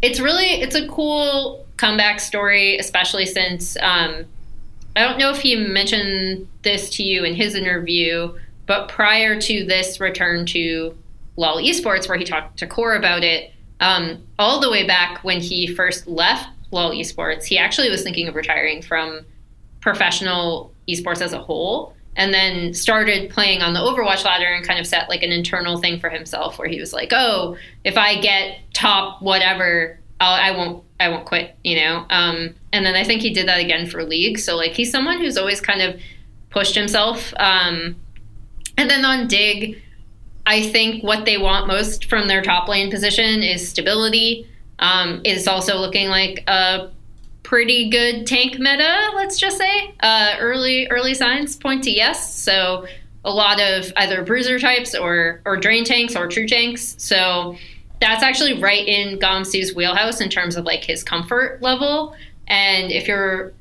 it's 0.00 0.20
really 0.20 0.46
it's 0.46 0.76
a 0.76 0.86
cool 0.86 1.66
comeback 1.76 2.20
story, 2.20 2.78
especially 2.78 3.26
since 3.26 3.76
um, 3.82 4.24
I 4.94 5.00
don't 5.00 5.18
know 5.18 5.30
if 5.30 5.40
he 5.40 5.56
mentioned 5.56 6.46
this 6.62 6.88
to 6.90 7.02
you 7.02 7.24
in 7.24 7.34
his 7.34 7.56
interview, 7.56 8.32
but 8.66 8.88
prior 8.88 9.40
to 9.40 9.64
this 9.64 9.98
return 9.98 10.46
to 10.46 10.96
LoL 11.36 11.56
Esports, 11.56 12.08
where 12.08 12.18
he 12.18 12.24
talked 12.24 12.58
to 12.58 12.66
Core 12.68 12.94
about 12.94 13.24
it, 13.24 13.52
um, 13.80 14.18
all 14.38 14.60
the 14.60 14.70
way 14.70 14.86
back 14.86 15.24
when 15.24 15.40
he 15.40 15.66
first 15.66 16.06
left 16.06 16.48
LoL 16.70 16.92
Esports, 16.92 17.44
he 17.44 17.58
actually 17.58 17.90
was 17.90 18.04
thinking 18.04 18.28
of 18.28 18.36
retiring 18.36 18.82
from 18.82 19.24
professional 19.88 20.70
esports 20.86 21.22
as 21.22 21.32
a 21.32 21.38
whole 21.38 21.94
and 22.14 22.34
then 22.34 22.74
started 22.74 23.30
playing 23.30 23.62
on 23.62 23.72
the 23.72 23.80
Overwatch 23.80 24.22
ladder 24.22 24.44
and 24.44 24.66
kind 24.66 24.78
of 24.78 24.86
set 24.86 25.08
like 25.08 25.22
an 25.22 25.32
internal 25.32 25.78
thing 25.78 25.98
for 25.98 26.10
himself 26.10 26.58
where 26.58 26.68
he 26.68 26.78
was 26.78 26.92
like, 26.92 27.10
"Oh, 27.14 27.56
if 27.84 27.96
I 27.96 28.20
get 28.20 28.58
top 28.74 29.22
whatever, 29.22 29.98
I'll, 30.20 30.34
I 30.34 30.50
won't 30.56 30.84
I 31.00 31.08
won't 31.08 31.24
quit," 31.24 31.56
you 31.64 31.76
know. 31.76 32.04
Um, 32.10 32.54
and 32.70 32.84
then 32.84 32.96
I 32.96 33.04
think 33.04 33.22
he 33.22 33.32
did 33.32 33.48
that 33.48 33.60
again 33.60 33.86
for 33.86 34.04
League. 34.04 34.38
So 34.38 34.56
like 34.56 34.72
he's 34.72 34.90
someone 34.90 35.20
who's 35.20 35.38
always 35.38 35.60
kind 35.60 35.80
of 35.80 35.98
pushed 36.50 36.74
himself. 36.74 37.32
Um, 37.38 37.96
and 38.76 38.90
then 38.90 39.06
on 39.06 39.26
Dig, 39.26 39.80
I 40.44 40.68
think 40.68 41.02
what 41.02 41.24
they 41.24 41.38
want 41.38 41.66
most 41.66 42.06
from 42.06 42.28
their 42.28 42.42
top 42.42 42.68
lane 42.68 42.90
position 42.90 43.42
is 43.42 43.66
stability. 43.66 44.46
Um, 44.80 45.22
is 45.24 45.48
also 45.48 45.78
looking 45.78 46.08
like 46.08 46.44
a 46.46 46.90
pretty 47.48 47.88
good 47.88 48.26
tank 48.26 48.58
meta, 48.58 49.10
let's 49.14 49.38
just 49.38 49.56
say. 49.56 49.94
Uh, 50.00 50.36
early 50.38 50.86
early 50.88 51.14
signs 51.14 51.56
point 51.56 51.82
to 51.82 51.90
yes. 51.90 52.34
So 52.34 52.86
a 53.24 53.30
lot 53.32 53.58
of 53.58 53.90
either 53.96 54.22
bruiser 54.22 54.58
types 54.58 54.94
or 54.94 55.40
or 55.46 55.56
drain 55.56 55.82
tanks 55.82 56.14
or 56.14 56.28
true 56.28 56.46
tanks. 56.46 56.94
So 56.98 57.56
that's 58.02 58.22
actually 58.22 58.60
right 58.60 58.86
in 58.86 59.18
Gamsu's 59.18 59.74
wheelhouse 59.74 60.20
in 60.20 60.28
terms 60.28 60.56
of 60.56 60.66
like 60.66 60.84
his 60.84 61.02
comfort 61.02 61.62
level. 61.62 62.14
And 62.48 62.92
if 62.92 63.08
you're 63.08 63.54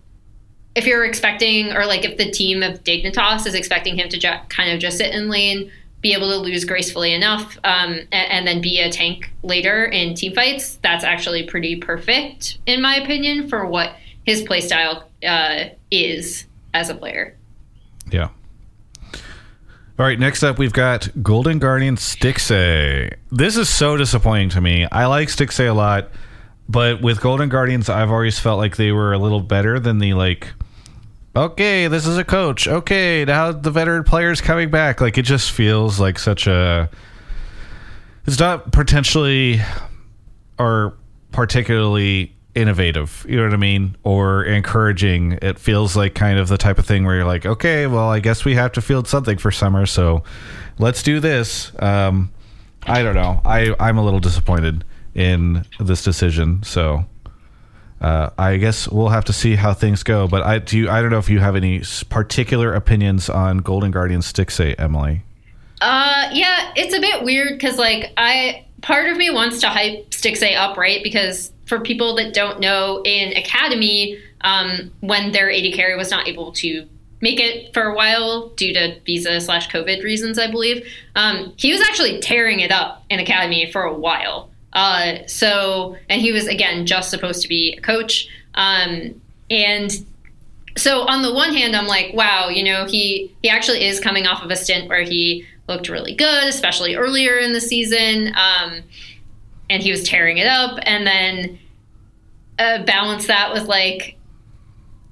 if 0.75 0.85
you're 0.85 1.05
expecting 1.05 1.71
or 1.71 1.85
like 1.85 2.03
if 2.03 2.17
the 2.17 2.29
team 2.29 2.63
of 2.63 2.83
Dignitas 2.83 3.47
is 3.47 3.53
expecting 3.53 3.97
him 3.97 4.09
to 4.09 4.19
ju- 4.19 4.43
kind 4.49 4.69
of 4.69 4.81
just 4.81 4.97
sit 4.97 5.15
in 5.15 5.29
lane, 5.29 5.71
be 6.01 6.13
able 6.13 6.29
to 6.29 6.37
lose 6.37 6.63
gracefully 6.63 7.13
enough, 7.13 7.57
um, 7.63 7.93
and, 8.11 8.31
and, 8.31 8.47
then 8.47 8.61
be 8.61 8.79
a 8.79 8.91
tank 8.91 9.31
later 9.41 9.85
in 9.85 10.13
team 10.13 10.33
fights, 10.33 10.75
that's 10.83 11.03
actually 11.03 11.43
pretty 11.43 11.75
perfect 11.75 12.59
in 12.65 12.81
my 12.81 12.95
opinion 12.97 13.49
for 13.49 13.65
what 13.65 13.95
his 14.23 14.43
playstyle 14.43 15.03
uh, 15.27 15.65
is 15.89 16.45
as 16.73 16.89
a 16.89 16.95
player. 16.95 17.35
Yeah. 18.11 18.29
All 19.99 20.05
right, 20.05 20.19
next 20.19 20.43
up 20.43 20.59
we've 20.59 20.73
got 20.73 21.09
Golden 21.23 21.57
Guardian 21.57 21.95
Stixxay. 21.95 23.15
This 23.31 23.57
is 23.57 23.67
so 23.67 23.97
disappointing 23.97 24.49
to 24.49 24.61
me. 24.61 24.85
I 24.91 25.07
like 25.07 25.29
Stixxay 25.29 25.67
a 25.67 25.73
lot, 25.73 26.11
but 26.69 27.01
with 27.01 27.19
Golden 27.19 27.49
Guardians, 27.49 27.89
I've 27.89 28.11
always 28.11 28.37
felt 28.37 28.59
like 28.59 28.75
they 28.75 28.91
were 28.91 29.13
a 29.13 29.17
little 29.17 29.41
better 29.41 29.79
than 29.79 29.97
the 29.97 30.13
like. 30.13 30.53
Okay, 31.37 31.87
this 31.87 32.07
is 32.07 32.17
a 32.17 32.23
coach. 32.23 32.67
Okay, 32.67 33.23
now 33.23 33.51
the 33.51 33.69
veteran 33.69 34.03
players 34.03 34.41
coming 34.41 34.71
back. 34.71 35.01
Like 35.01 35.19
it 35.19 35.21
just 35.21 35.51
feels 35.51 35.99
like 35.99 36.17
such 36.17 36.47
a. 36.47 36.89
It's 38.25 38.39
not 38.39 38.71
potentially, 38.71 39.61
or 40.57 40.97
particularly 41.31 42.35
innovative, 42.55 43.23
you 43.29 43.37
know 43.37 43.43
what 43.43 43.53
I 43.53 43.57
mean? 43.57 43.95
Or 44.03 44.45
encouraging. 44.45 45.37
It 45.43 45.59
feels 45.59 45.95
like 45.95 46.15
kind 46.15 46.39
of 46.39 46.47
the 46.47 46.57
type 46.57 46.79
of 46.79 46.87
thing 46.87 47.05
where 47.05 47.17
you're 47.17 47.25
like, 47.25 47.45
okay, 47.45 47.85
well, 47.85 48.09
I 48.09 48.19
guess 48.19 48.43
we 48.43 48.55
have 48.55 48.71
to 48.71 48.81
field 48.81 49.07
something 49.07 49.37
for 49.37 49.51
summer, 49.51 49.85
so 49.85 50.23
let's 50.79 51.03
do 51.03 51.19
this. 51.19 51.71
Um, 51.77 52.31
I 52.87 53.03
don't 53.03 53.13
know. 53.13 53.41
I, 53.45 53.75
I'm 53.79 53.99
a 53.99 54.03
little 54.03 54.19
disappointed 54.19 54.83
in 55.13 55.65
this 55.79 56.03
decision, 56.03 56.63
so 56.63 57.05
uh, 58.01 58.29
I 58.37 58.57
guess 58.57 58.87
we'll 58.87 59.09
have 59.09 59.25
to 59.25 59.33
see 59.33 59.55
how 59.55 59.73
things 59.73 60.03
go. 60.03 60.27
But 60.27 60.43
I 60.43 60.59
do. 60.59 60.77
You, 60.77 60.89
I 60.89 61.01
don't 61.01 61.11
know 61.11 61.17
if 61.17 61.29
you 61.29 61.39
have 61.39 61.55
any 61.55 61.81
particular 62.09 62.73
opinions 62.73 63.29
on 63.29 63.59
Golden 63.59 63.91
Guardian 63.91 64.21
Stixxay, 64.21 64.75
Emily. 64.77 65.23
Uh, 65.81 66.29
yeah, 66.31 66.71
it's 66.75 66.95
a 66.95 66.99
bit 66.99 67.23
weird 67.23 67.53
because 67.53 67.77
like 67.77 68.11
I 68.17 68.65
part 68.81 69.09
of 69.09 69.17
me 69.17 69.29
wants 69.29 69.59
to 69.61 69.69
hype 69.69 70.11
Stixxay 70.11 70.55
up, 70.55 70.77
right? 70.77 71.03
Because 71.03 71.51
for 71.65 71.79
people 71.79 72.15
that 72.15 72.33
don't 72.33 72.59
know, 72.59 73.01
in 73.03 73.35
Academy, 73.35 74.17
um, 74.41 74.91
when 75.01 75.31
their 75.31 75.51
AD 75.51 75.73
carry 75.73 75.95
was 75.97 76.09
not 76.09 76.27
able 76.27 76.51
to 76.53 76.87
make 77.19 77.39
it 77.39 77.73
for 77.73 77.83
a 77.83 77.95
while 77.95 78.49
due 78.49 78.73
to 78.73 78.99
visa 79.01 79.41
slash 79.41 79.69
COVID 79.69 80.03
reasons, 80.03 80.37
I 80.37 80.49
believe, 80.49 80.87
um, 81.15 81.53
he 81.57 81.71
was 81.71 81.81
actually 81.81 82.19
tearing 82.19 82.59
it 82.59 82.71
up 82.71 83.03
in 83.09 83.19
Academy 83.19 83.71
for 83.71 83.83
a 83.83 83.93
while. 83.93 84.49
Uh, 84.77 85.25
so, 85.25 85.97
and 86.07 86.21
he 86.21 86.31
was 86.31 86.47
again 86.47 86.85
just 86.85 87.09
supposed 87.09 87.41
to 87.41 87.47
be 87.47 87.75
a 87.75 87.81
coach. 87.81 88.29
Um, 88.53 89.19
and 89.49 89.91
so 90.77 91.01
on 91.01 91.23
the 91.23 91.33
one 91.33 91.51
hand, 91.51 91.75
I'm 91.75 91.87
like, 91.87 92.13
wow, 92.13 92.49
you 92.49 92.63
know, 92.63 92.85
he 92.85 93.35
he 93.41 93.49
actually 93.49 93.85
is 93.85 93.99
coming 93.99 94.27
off 94.27 94.43
of 94.43 94.51
a 94.51 94.55
stint 94.55 94.87
where 94.87 95.01
he 95.01 95.45
looked 95.67 95.89
really 95.89 96.13
good, 96.13 96.43
especially 96.47 96.95
earlier 96.95 97.39
in 97.39 97.53
the 97.53 97.59
season. 97.59 98.27
Um, 98.35 98.83
and 99.67 99.81
he 99.81 99.89
was 99.89 100.07
tearing 100.07 100.37
it 100.37 100.47
up. 100.47 100.77
And 100.83 101.07
then 101.07 101.59
uh, 102.59 102.83
balance 102.83 103.25
that 103.25 103.53
with 103.53 103.63
like 103.63 104.15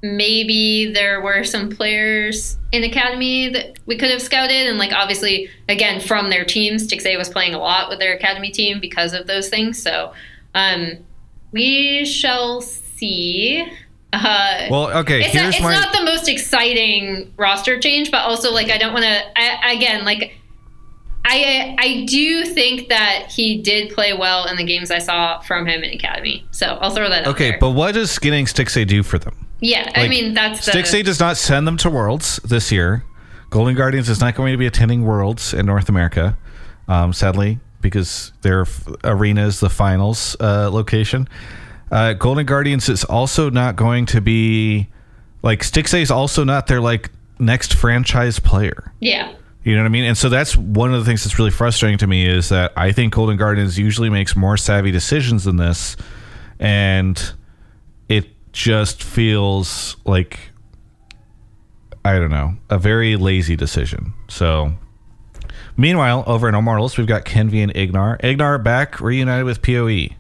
maybe 0.02 0.92
there 0.94 1.22
were 1.22 1.44
some 1.44 1.70
players 1.70 2.58
in 2.72 2.84
academy 2.84 3.50
that 3.50 3.78
we 3.86 3.98
could 3.98 4.10
have 4.10 4.22
scouted 4.22 4.68
and 4.68 4.78
like 4.78 4.92
obviously 4.92 5.50
again 5.70 6.00
from 6.00 6.30
their 6.30 6.46
teams 6.46 6.88
Stixxay 6.88 7.18
was 7.18 7.30
playing 7.30 7.54
a 7.54 7.60
lot 7.60 7.90
with 7.90 8.00
their 8.00 8.14
academy 8.14 8.52
team 8.52 8.80
because 8.80 9.14
of 9.14 9.28
those 9.28 9.50
things 9.50 9.82
so 9.82 10.14
um, 10.54 10.98
we 11.52 12.06
shall 12.06 12.62
see 12.62 13.66
uh, 14.14 14.68
well 14.70 14.96
okay 14.98 15.22
it's, 15.24 15.36
a, 15.36 15.48
it's 15.48 15.62
my... 15.62 15.74
not 15.74 15.94
the 15.94 16.04
most 16.04 16.30
exciting 16.30 17.34
roster 17.38 17.80
change 17.80 18.12
but 18.12 18.22
also 18.22 18.52
like 18.52 18.70
i 18.70 18.78
don't 18.78 18.94
want 18.94 19.06
to 19.06 19.70
again 19.70 20.06
like 20.06 20.38
I 21.28 21.76
I 21.80 22.06
do 22.06 22.46
think 22.46 22.88
that 22.90 23.32
he 23.32 23.60
did 23.60 23.92
play 23.92 24.14
well 24.14 24.46
in 24.48 24.58
the 24.58 24.64
games 24.64 24.92
I 24.92 25.00
saw 25.00 25.40
from 25.40 25.66
him 25.66 25.84
in 25.84 25.92
academy. 25.92 26.46
So 26.52 26.78
I'll 26.80 26.92
throw 26.92 27.10
that. 27.10 27.26
Okay, 27.26 27.58
but 27.60 27.72
what 27.72 27.94
does 27.94 28.20
getting 28.20 28.46
Stixxay 28.46 28.86
do 28.86 29.02
for 29.02 29.18
them? 29.18 29.45
Yeah, 29.66 29.86
like, 29.86 29.98
I 29.98 30.08
mean 30.08 30.34
that's 30.36 30.66
the... 30.66 31.04
Does 31.04 31.20
not 31.20 31.38
send 31.38 31.68
them 31.68 31.78
to 31.78 31.90
Worlds 31.90 32.38
this 32.38 32.72
year. 32.72 33.04
Golden 33.50 33.74
Guardians 33.74 34.10
is 34.10 34.20
not 34.20 34.36
going 34.36 34.52
to 34.52 34.58
be 34.58 34.68
attending 34.68 35.06
Worlds 35.06 35.54
in 35.54 35.66
North 35.66 35.90
America, 35.90 36.38
um, 36.88 37.14
sadly, 37.14 37.60
because 37.82 38.32
their 38.42 38.68
arena 39.04 39.48
is 39.48 39.60
the 39.60 39.70
finals 39.70 40.36
uh, 40.40 40.70
location. 40.72 41.28
Uh, 41.92 42.14
Golden 42.14 42.46
Guardians 42.46 42.90
is 42.90 43.04
also 43.04 43.50
not 43.50 43.76
going 43.76 44.06
to 44.08 44.22
be 44.22 44.88
like 45.42 45.62
Stixxay 45.62 46.02
is 46.02 46.12
also 46.12 46.44
not 46.44 46.68
their 46.68 46.82
like 46.82 47.10
next 47.40 47.74
franchise 47.74 48.40
player. 48.40 48.94
Yeah. 49.00 49.34
You 49.64 49.76
know 49.76 49.82
what 49.82 49.88
I 49.88 49.90
mean? 49.90 50.04
And 50.04 50.18
so 50.18 50.30
that's 50.30 50.56
one 50.56 50.94
of 50.94 51.00
the 51.00 51.06
things 51.06 51.24
that's 51.24 51.40
really 51.40 51.50
frustrating 51.50 51.98
to 52.00 52.08
me 52.08 52.28
is 52.28 52.50
that 52.50 52.72
I 52.76 52.92
think 52.92 53.14
Golden 53.14 53.36
Guardians 53.38 53.80
usually 53.80 54.12
makes 54.12 54.36
more 54.36 54.58
savvy 54.58 54.92
decisions 54.92 55.46
than 55.46 55.58
this. 55.58 55.98
And 56.60 57.34
just 58.56 59.04
feels 59.04 59.98
like, 60.06 60.40
I 62.04 62.14
don't 62.18 62.32
know, 62.32 62.56
a 62.70 62.80
very 62.80 63.18
lazy 63.18 63.56
decision. 63.56 64.14
So, 64.30 64.74
meanwhile, 65.76 66.24
over 66.26 66.48
in 66.48 66.56
Immortals, 66.56 66.98
we've 66.98 67.06
got 67.06 67.26
Kenvi 67.26 67.62
and 67.62 67.74
Ignar. 67.74 68.20
Ignar 68.22 68.64
back 68.64 69.02
reunited 69.02 69.46
with 69.46 69.62
PoE. 69.62 70.16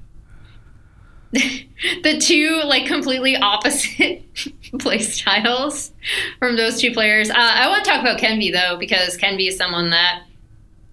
the 2.03 2.17
two 2.19 2.61
like 2.65 2.85
completely 2.85 3.35
opposite 3.37 4.23
play 4.79 4.99
styles 4.99 5.91
from 6.37 6.57
those 6.57 6.79
two 6.79 6.91
players. 6.91 7.29
Uh, 7.29 7.35
I 7.37 7.67
want 7.69 7.85
to 7.85 7.89
talk 7.89 8.01
about 8.01 8.19
Kenvi 8.19 8.51
though 8.51 8.77
because 8.77 9.17
Kenvi 9.17 9.47
is 9.47 9.57
someone 9.57 9.89
that, 9.91 10.23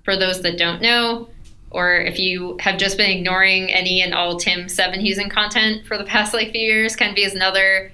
for 0.05 0.17
those 0.17 0.43
that 0.43 0.59
don't 0.59 0.81
know, 0.81 1.29
or 1.73 1.97
if 1.97 2.19
you 2.19 2.57
have 2.61 2.79
just 2.79 2.97
been 2.97 3.11
ignoring 3.11 3.73
any 3.73 4.03
and 4.03 4.15
all 4.15 4.39
Tim 4.39 4.67
Sevenhuysen 4.67 5.31
content 5.31 5.87
for 5.87 5.99
the 5.99 6.05
past 6.05 6.35
like 6.35 6.53
few 6.53 6.61
years, 6.61 6.97
Kenvi 6.97 7.27
is 7.27 7.35
another 7.35 7.93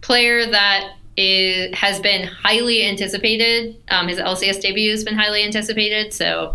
player 0.00 0.46
that 0.46 0.94
is 1.16 1.74
has 1.74 2.00
been 2.00 2.26
highly 2.26 2.86
anticipated. 2.86 3.76
Um, 3.88 4.08
his 4.08 4.18
LCS 4.18 4.60
debut 4.60 4.90
has 4.90 5.04
been 5.04 5.16
highly 5.16 5.42
anticipated, 5.42 6.12
so 6.12 6.54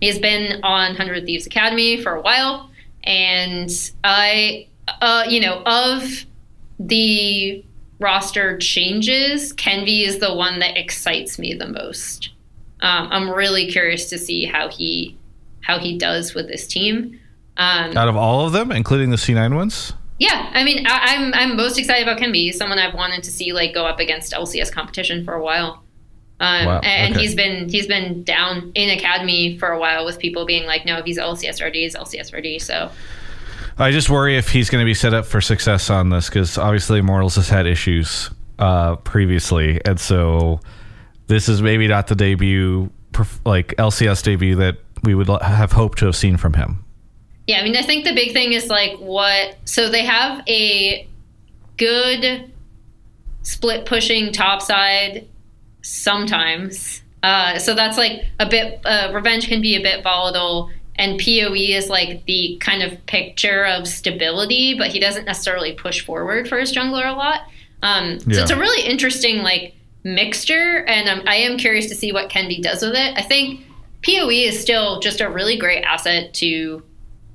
he's 0.00 0.18
been 0.18 0.62
on 0.62 0.94
Hundred 0.94 1.24
Thieves 1.26 1.46
Academy 1.46 2.00
for 2.00 2.14
a 2.14 2.20
while, 2.20 2.70
and 3.04 3.70
I 4.04 4.68
uh, 5.00 5.24
you 5.28 5.40
know, 5.40 5.62
of 5.66 6.24
the 6.78 7.64
roster 8.00 8.58
changes, 8.58 9.52
Kenvi 9.52 10.06
is 10.06 10.18
the 10.18 10.34
one 10.34 10.60
that 10.60 10.76
excites 10.76 11.38
me 11.38 11.54
the 11.54 11.68
most. 11.68 12.30
Um, 12.80 13.08
I'm 13.10 13.30
really 13.30 13.70
curious 13.70 14.08
to 14.10 14.18
see 14.18 14.44
how 14.44 14.68
he 14.68 15.17
how 15.60 15.78
he 15.78 15.98
does 15.98 16.34
with 16.34 16.48
this 16.48 16.66
team. 16.66 17.18
Um, 17.56 17.96
Out 17.96 18.08
of 18.08 18.16
all 18.16 18.46
of 18.46 18.52
them, 18.52 18.70
including 18.70 19.10
the 19.10 19.16
C9 19.16 19.54
ones. 19.54 19.92
Yeah, 20.18 20.50
I 20.52 20.64
mean, 20.64 20.86
I, 20.86 21.14
am 21.14 21.34
I'm, 21.34 21.50
I'm 21.50 21.56
most 21.56 21.78
excited 21.78 22.02
about 22.02 22.20
Kenvi. 22.20 22.36
He's 22.36 22.56
someone 22.56 22.78
I've 22.78 22.94
wanted 22.94 23.22
to 23.22 23.30
see 23.30 23.52
like 23.52 23.72
go 23.72 23.86
up 23.86 24.00
against 24.00 24.32
LCS 24.32 24.72
competition 24.72 25.24
for 25.24 25.34
a 25.34 25.42
while. 25.42 25.84
Um, 26.40 26.66
wow. 26.66 26.80
And 26.80 27.14
okay. 27.14 27.22
he's 27.22 27.34
been 27.34 27.68
he's 27.68 27.86
been 27.86 28.22
down 28.24 28.70
in 28.74 28.96
academy 28.96 29.58
for 29.58 29.70
a 29.70 29.78
while 29.78 30.04
with 30.04 30.18
people 30.18 30.44
being 30.44 30.66
like, 30.66 30.84
no, 30.84 30.98
if 30.98 31.04
he's 31.04 31.18
LCS 31.18 31.60
ready, 31.60 31.82
he's 31.82 31.96
LCS 31.96 32.32
ready. 32.32 32.58
So 32.58 32.90
I 33.76 33.90
just 33.90 34.10
worry 34.10 34.36
if 34.36 34.48
he's 34.50 34.70
going 34.70 34.82
to 34.82 34.86
be 34.86 34.94
set 34.94 35.14
up 35.14 35.24
for 35.24 35.40
success 35.40 35.90
on 35.90 36.10
this 36.10 36.28
because 36.28 36.58
obviously 36.58 36.98
Immortals 36.98 37.36
has 37.36 37.48
had 37.48 37.66
issues 37.66 38.30
uh, 38.58 38.96
previously, 38.96 39.80
and 39.84 39.98
so 39.98 40.60
this 41.28 41.48
is 41.48 41.62
maybe 41.62 41.86
not 41.86 42.08
the 42.08 42.16
debut, 42.16 42.90
like 43.44 43.68
LCS 43.76 44.22
debut 44.22 44.56
that 44.56 44.78
we 45.02 45.14
would 45.14 45.28
have 45.28 45.72
hoped 45.72 45.98
to 45.98 46.06
have 46.06 46.16
seen 46.16 46.36
from 46.36 46.54
him. 46.54 46.84
Yeah, 47.46 47.60
I 47.60 47.64
mean, 47.64 47.76
I 47.76 47.82
think 47.82 48.04
the 48.04 48.14
big 48.14 48.32
thing 48.32 48.52
is 48.52 48.68
like 48.68 48.98
what. 48.98 49.56
So 49.64 49.88
they 49.88 50.04
have 50.04 50.42
a 50.48 51.08
good 51.76 52.52
split 53.42 53.86
pushing 53.86 54.32
top 54.32 54.60
side 54.60 55.26
sometimes. 55.82 57.02
Uh, 57.22 57.58
so 57.58 57.74
that's 57.74 57.96
like 57.96 58.24
a 58.38 58.48
bit. 58.48 58.80
Uh, 58.84 59.10
Revenge 59.14 59.48
can 59.48 59.62
be 59.62 59.76
a 59.76 59.82
bit 59.82 60.02
volatile 60.02 60.70
and 60.98 61.18
PoE 61.18 61.54
is 61.54 61.88
like 61.88 62.24
the 62.26 62.58
kind 62.60 62.82
of 62.82 63.06
picture 63.06 63.64
of 63.64 63.86
stability, 63.86 64.76
but 64.76 64.88
he 64.88 64.98
doesn't 64.98 65.24
necessarily 65.24 65.72
push 65.72 66.04
forward 66.04 66.48
for 66.48 66.58
his 66.58 66.74
jungler 66.74 67.08
a 67.08 67.16
lot. 67.16 67.42
Um, 67.82 68.18
yeah. 68.26 68.34
So 68.34 68.42
it's 68.42 68.50
a 68.50 68.58
really 68.58 68.86
interesting 68.86 69.38
like 69.38 69.74
mixture, 70.02 70.84
and 70.86 71.08
um, 71.08 71.22
I 71.26 71.36
am 71.36 71.56
curious 71.56 71.86
to 71.86 71.94
see 71.94 72.12
what 72.12 72.28
Kenvi 72.28 72.60
does 72.60 72.82
with 72.82 72.94
it. 72.94 73.16
I 73.16 73.22
think 73.22 73.60
PoE 74.02 74.30
is 74.30 74.60
still 74.60 75.00
just 75.00 75.20
a 75.20 75.28
really 75.28 75.56
great 75.56 75.82
asset 75.82 76.34
to 76.34 76.82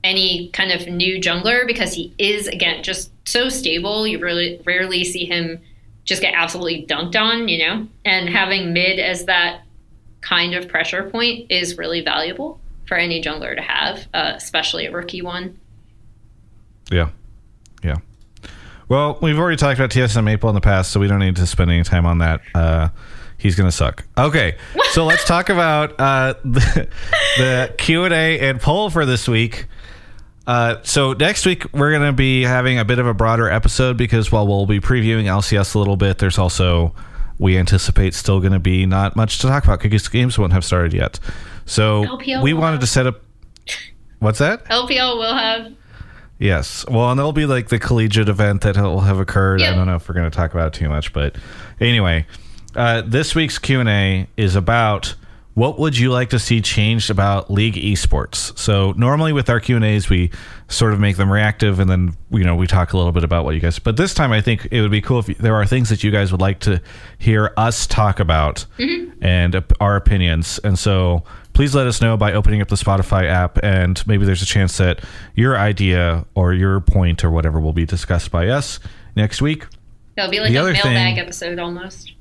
any 0.03 0.49
kind 0.49 0.71
of 0.71 0.87
new 0.87 1.19
jungler 1.19 1.65
because 1.65 1.93
he 1.93 2.13
is 2.17 2.47
again 2.47 2.83
just 2.83 3.11
so 3.25 3.49
stable. 3.49 4.05
You 4.05 4.19
really 4.19 4.61
rarely 4.65 5.03
see 5.03 5.25
him 5.25 5.61
just 6.05 6.21
get 6.21 6.33
absolutely 6.33 6.85
dunked 6.85 7.15
on, 7.15 7.47
you 7.47 7.65
know. 7.65 7.87
And 8.03 8.29
having 8.29 8.73
mid 8.73 8.99
as 8.99 9.25
that 9.25 9.61
kind 10.21 10.53
of 10.55 10.67
pressure 10.67 11.09
point 11.09 11.51
is 11.51 11.77
really 11.77 12.01
valuable 12.01 12.59
for 12.85 12.95
any 12.95 13.21
jungler 13.21 13.55
to 13.55 13.61
have, 13.61 14.07
uh, 14.13 14.33
especially 14.35 14.85
a 14.85 14.91
rookie 14.91 15.21
one. 15.21 15.57
Yeah. 16.91 17.09
Yeah. 17.83 17.97
Well, 18.89 19.17
we've 19.21 19.39
already 19.39 19.57
talked 19.57 19.79
about 19.79 19.89
TSM 19.89 20.23
Maple 20.23 20.49
in 20.49 20.55
the 20.55 20.61
past, 20.61 20.91
so 20.91 20.99
we 20.99 21.07
don't 21.07 21.19
need 21.19 21.37
to 21.37 21.47
spend 21.47 21.71
any 21.71 21.83
time 21.83 22.05
on 22.05 22.17
that. 22.19 22.41
Uh, 22.53 22.89
he's 23.43 23.55
going 23.55 23.67
to 23.67 23.75
suck. 23.75 24.05
Okay. 24.17 24.57
So 24.91 25.05
let's 25.09 25.25
talk 25.25 25.49
about 25.49 25.99
uh, 25.99 26.33
the, 26.43 26.87
the 27.37 27.75
Q&A 27.77 28.39
and 28.39 28.59
poll 28.59 28.89
for 28.89 29.05
this 29.05 29.27
week. 29.27 29.67
Uh, 30.47 30.77
so 30.83 31.13
next 31.13 31.45
week 31.45 31.71
we're 31.73 31.91
going 31.91 32.03
to 32.09 32.13
be 32.13 32.43
having 32.43 32.79
a 32.79 32.85
bit 32.85 32.99
of 32.99 33.05
a 33.05 33.13
broader 33.13 33.49
episode 33.49 33.97
because 33.97 34.31
while 34.31 34.47
we'll 34.47 34.65
be 34.65 34.79
previewing 34.79 35.25
LCS 35.25 35.75
a 35.75 35.79
little 35.79 35.97
bit, 35.97 36.17
there's 36.17 36.37
also 36.37 36.95
we 37.37 37.57
anticipate 37.57 38.13
still 38.13 38.39
going 38.39 38.53
to 38.53 38.59
be 38.59 38.85
not 38.85 39.15
much 39.15 39.39
to 39.39 39.47
talk 39.47 39.63
about 39.65 39.81
because 39.81 40.07
games 40.07 40.39
won't 40.39 40.53
have 40.53 40.63
started 40.63 40.93
yet. 40.93 41.19
So 41.65 42.05
LPL 42.05 42.41
we 42.43 42.53
wanted 42.53 42.75
have- 42.75 42.81
to 42.81 42.87
set 42.87 43.07
up. 43.07 43.21
What's 44.19 44.39
that? 44.39 44.63
LPL 44.65 45.17
will 45.17 45.35
have 45.35 45.73
Yes. 46.39 46.85
Well, 46.89 47.09
and 47.09 47.17
there'll 47.17 47.31
be 47.31 47.45
like 47.45 47.69
the 47.69 47.79
collegiate 47.79 48.27
event 48.27 48.61
that 48.61 48.75
will 48.75 49.01
have 49.01 49.19
occurred. 49.19 49.61
I 49.61 49.73
don't 49.75 49.87
know 49.87 49.95
if 49.95 50.09
we're 50.09 50.15
going 50.15 50.29
to 50.29 50.35
talk 50.35 50.53
about 50.53 50.75
it 50.75 50.79
too 50.79 50.89
much, 50.89 51.13
but 51.13 51.35
anyway, 51.79 52.25
uh, 52.75 53.01
this 53.05 53.35
week's 53.35 53.57
Q 53.59 53.79
and 53.79 53.89
A 53.89 54.27
is 54.37 54.55
about 54.55 55.15
what 55.55 55.77
would 55.77 55.95
you 55.95 56.11
like 56.11 56.31
to 56.31 56.39
see 56.39 56.61
changed 56.61 57.11
about 57.11 57.51
league 57.51 57.75
esports. 57.75 58.57
So 58.57 58.91
normally 58.93 59.33
with 59.33 59.51
our 59.51 59.59
Q 59.59 59.75
and 59.75 59.85
A's, 59.85 60.09
we 60.09 60.31
sort 60.67 60.93
of 60.93 60.99
make 60.99 61.15
them 61.17 61.31
reactive, 61.31 61.79
and 61.79 61.87
then 61.89 62.15
you 62.31 62.43
know 62.43 62.55
we 62.55 62.65
talk 62.65 62.93
a 62.93 62.97
little 62.97 63.11
bit 63.11 63.23
about 63.23 63.45
what 63.45 63.53
you 63.53 63.61
guys. 63.61 63.77
But 63.77 63.95
this 63.97 64.13
time, 64.15 64.31
I 64.31 64.41
think 64.41 64.67
it 64.71 64.81
would 64.81 64.89
be 64.91 65.01
cool 65.01 65.19
if 65.19 65.27
there 65.37 65.53
are 65.55 65.65
things 65.65 65.89
that 65.89 66.03
you 66.03 66.09
guys 66.09 66.31
would 66.31 66.41
like 66.41 66.59
to 66.61 66.81
hear 67.19 67.53
us 67.55 67.85
talk 67.85 68.19
about 68.19 68.65
and 69.21 69.55
uh, 69.55 69.61
our 69.79 69.95
opinions. 69.95 70.59
And 70.63 70.77
so 70.79 71.23
please 71.53 71.75
let 71.75 71.85
us 71.85 72.01
know 72.01 72.17
by 72.17 72.33
opening 72.33 72.59
up 72.61 72.69
the 72.69 72.75
Spotify 72.75 73.25
app, 73.29 73.59
and 73.63 74.01
maybe 74.07 74.25
there's 74.25 74.41
a 74.41 74.45
chance 74.47 74.77
that 74.77 75.01
your 75.35 75.55
idea 75.55 76.25
or 76.33 76.53
your 76.53 76.79
point 76.79 77.23
or 77.23 77.29
whatever 77.29 77.59
will 77.59 77.73
be 77.73 77.85
discussed 77.85 78.31
by 78.31 78.47
us 78.49 78.79
next 79.15 79.39
week. 79.39 79.67
It'll 80.17 80.31
be 80.31 80.39
like 80.39 80.51
The 80.51 80.57
a 80.59 80.63
mailbag 80.63 80.83
thing- 80.83 81.19
episode 81.19 81.59
almost. 81.59 82.13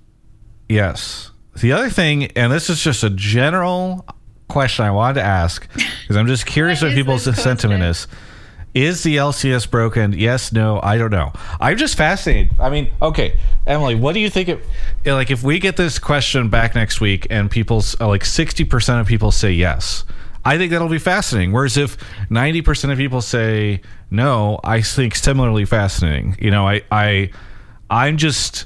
Yes. 0.73 1.31
The 1.61 1.73
other 1.73 1.91
thing, 1.91 2.27
and 2.33 2.51
this 2.51 2.71
is 2.71 2.83
just 2.83 3.05
a 3.05 3.11
general 3.11 4.07
question 4.49 4.87
I 4.87 4.91
wanted 4.91 5.21
to 5.21 5.23
ask, 5.23 5.69
because 5.75 6.17
I'm 6.17 6.27
just 6.27 6.47
curious 6.47 6.83
What 6.83 6.93
people's 6.93 7.25
sentiment 7.41 7.83
is. 7.83 8.07
Is 8.75 9.03
the 9.03 9.17
LCS 9.17 9.71
broken? 9.71 10.15
Yes, 10.15 10.51
no, 10.51 10.81
I 10.83 10.97
don't 10.97 11.11
know. 11.11 11.31
I'm 11.61 11.77
just 11.77 11.95
fascinated. 11.95 12.55
I 12.59 12.71
mean, 12.71 12.91
okay, 13.03 13.39
Emily, 13.67 13.95
what 13.95 14.15
do 14.15 14.21
you 14.21 14.31
think? 14.31 14.49
Yeah, 15.05 15.13
like, 15.13 15.31
if 15.31 15.43
we 15.43 15.59
get 15.59 15.77
this 15.77 15.99
question 15.99 16.49
back 16.49 16.75
next 16.75 16.99
week 16.99 17.27
and 17.29 17.51
people's 17.51 18.01
uh, 18.01 18.09
like 18.09 18.23
60% 18.23 18.99
of 18.99 19.07
people 19.07 19.31
say 19.31 19.53
yes, 19.53 20.05
I 20.43 20.57
think 20.57 20.73
that'll 20.73 20.89
be 20.89 20.99
fascinating. 20.99 21.53
Whereas 21.53 21.77
if 21.77 21.99
90% 22.31 22.91
of 22.91 22.97
people 22.97 23.21
say 23.21 23.83
no, 24.11 24.59
I 24.65 24.81
think 24.81 25.17
similarly 25.17 25.67
fascinating. 25.67 26.39
You 26.41 26.51
know, 26.51 26.67
I, 26.67 26.81
I, 26.91 27.31
I'm 27.91 28.17
just. 28.17 28.65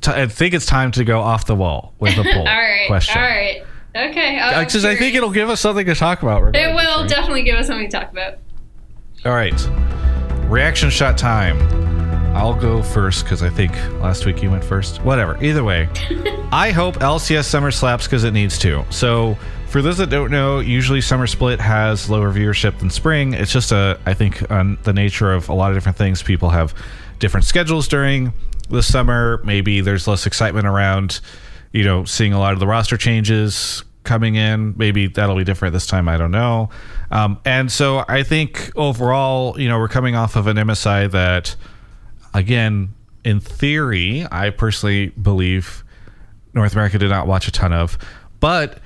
T- 0.00 0.12
I 0.12 0.26
think 0.26 0.54
it's 0.54 0.66
time 0.66 0.92
to 0.92 1.04
go 1.04 1.20
off 1.20 1.46
the 1.46 1.54
wall 1.54 1.94
with 1.98 2.16
a 2.18 2.22
poll 2.34 2.38
all 2.38 2.44
right. 2.44 2.86
question. 2.86 3.18
All 3.18 3.24
right. 3.28 3.62
Okay. 3.96 4.38
I'm 4.38 4.64
Because 4.64 4.84
uh, 4.84 4.90
I 4.90 4.96
think 4.96 5.14
it'll 5.14 5.30
give 5.30 5.48
us 5.50 5.60
something 5.60 5.86
to 5.86 5.94
talk 5.94 6.22
about. 6.22 6.54
It 6.54 6.74
will 6.74 7.00
right? 7.00 7.08
definitely 7.08 7.42
give 7.42 7.56
us 7.56 7.66
something 7.66 7.88
to 7.90 7.96
talk 7.98 8.10
about. 8.12 8.34
All 9.24 9.32
right. 9.32 9.54
Reaction 10.48 10.90
shot 10.90 11.18
time. 11.18 11.58
I'll 12.36 12.54
go 12.54 12.82
first 12.82 13.24
because 13.24 13.42
I 13.42 13.48
think 13.50 13.72
last 14.00 14.24
week 14.24 14.42
you 14.42 14.50
went 14.50 14.62
first. 14.62 15.02
Whatever. 15.02 15.42
Either 15.42 15.64
way, 15.64 15.88
I 16.52 16.70
hope 16.70 16.96
LCS 16.96 17.46
Summer 17.46 17.70
slaps 17.72 18.04
because 18.06 18.22
it 18.22 18.30
needs 18.32 18.58
to. 18.60 18.84
So, 18.90 19.36
for 19.66 19.82
those 19.82 19.98
that 19.98 20.08
don't 20.08 20.30
know, 20.30 20.60
usually 20.60 21.00
Summer 21.00 21.26
Split 21.26 21.60
has 21.60 22.08
lower 22.08 22.32
viewership 22.32 22.78
than 22.78 22.90
Spring. 22.90 23.34
It's 23.34 23.52
just 23.52 23.72
a, 23.72 23.98
I 24.06 24.14
think, 24.14 24.48
on 24.50 24.78
the 24.84 24.92
nature 24.92 25.32
of 25.32 25.48
a 25.48 25.54
lot 25.54 25.72
of 25.72 25.76
different 25.76 25.98
things. 25.98 26.22
People 26.22 26.50
have 26.50 26.74
different 27.18 27.44
schedules 27.44 27.88
during 27.88 28.32
the 28.68 28.82
summer. 28.82 29.40
Maybe 29.44 29.80
there's 29.80 30.06
less 30.06 30.26
excitement 30.26 30.66
around, 30.66 31.20
you 31.72 31.84
know, 31.84 32.04
seeing 32.04 32.32
a 32.32 32.38
lot 32.38 32.52
of 32.52 32.60
the 32.60 32.66
roster 32.66 32.96
changes 32.96 33.84
coming 34.04 34.36
in. 34.36 34.74
Maybe 34.76 35.06
that'll 35.06 35.36
be 35.36 35.44
different 35.44 35.72
this 35.72 35.86
time. 35.86 36.08
I 36.08 36.16
don't 36.16 36.30
know. 36.30 36.70
Um, 37.10 37.38
and 37.44 37.70
so 37.70 38.04
I 38.08 38.22
think 38.22 38.72
overall, 38.76 39.58
you 39.60 39.68
know, 39.68 39.78
we're 39.78 39.88
coming 39.88 40.14
off 40.14 40.36
of 40.36 40.46
an 40.46 40.56
MSI 40.56 41.10
that, 41.10 41.56
again, 42.34 42.94
in 43.24 43.40
theory, 43.40 44.26
I 44.30 44.50
personally 44.50 45.08
believe 45.08 45.84
North 46.54 46.72
America 46.72 46.98
did 46.98 47.10
not 47.10 47.26
watch 47.26 47.48
a 47.48 47.52
ton 47.52 47.72
of, 47.72 47.98
but 48.40 48.78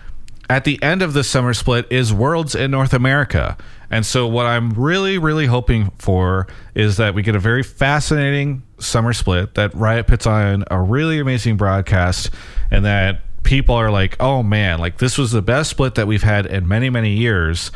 at 0.49 0.65
the 0.65 0.83
end 0.83 1.03
of 1.03 1.13
the 1.13 1.25
summer 1.25 1.55
split 1.55 1.87
is 1.91 2.13
Worlds 2.13 2.55
in 2.55 2.71
North 2.71 2.93
America. 2.93 3.57
And 3.91 4.07
so 4.07 4.27
what 4.27 4.47
I'm 4.47 4.71
really, 4.71 5.19
really 5.19 5.47
hoping 5.47 5.91
for 5.99 6.47
is 6.75 6.97
that 6.97 7.15
we 7.15 7.23
get 7.23 7.35
a 7.35 7.39
very 7.39 7.63
fascinating 7.63 8.63
summer 8.79 9.13
split, 9.13 9.55
that 9.55 9.75
Riot 9.75 10.07
puts 10.07 10.27
on 10.27 10.65
a 10.71 10.81
really 10.81 11.19
amazing 11.19 11.57
broadcast, 11.57 12.31
and 12.71 12.85
that 12.85 13.21
people 13.43 13.75
are 13.75 13.91
like, 13.91 14.17
oh 14.21 14.43
man, 14.43 14.79
like 14.79 14.99
this 14.99 15.19
was 15.19 15.31
the 15.31 15.43
best 15.43 15.71
split 15.71 15.95
that 15.97 16.07
we've 16.07 16.23
had 16.23 16.47
in 16.47 16.67
many, 16.67 16.91
many 16.91 17.11
years. 17.11 17.71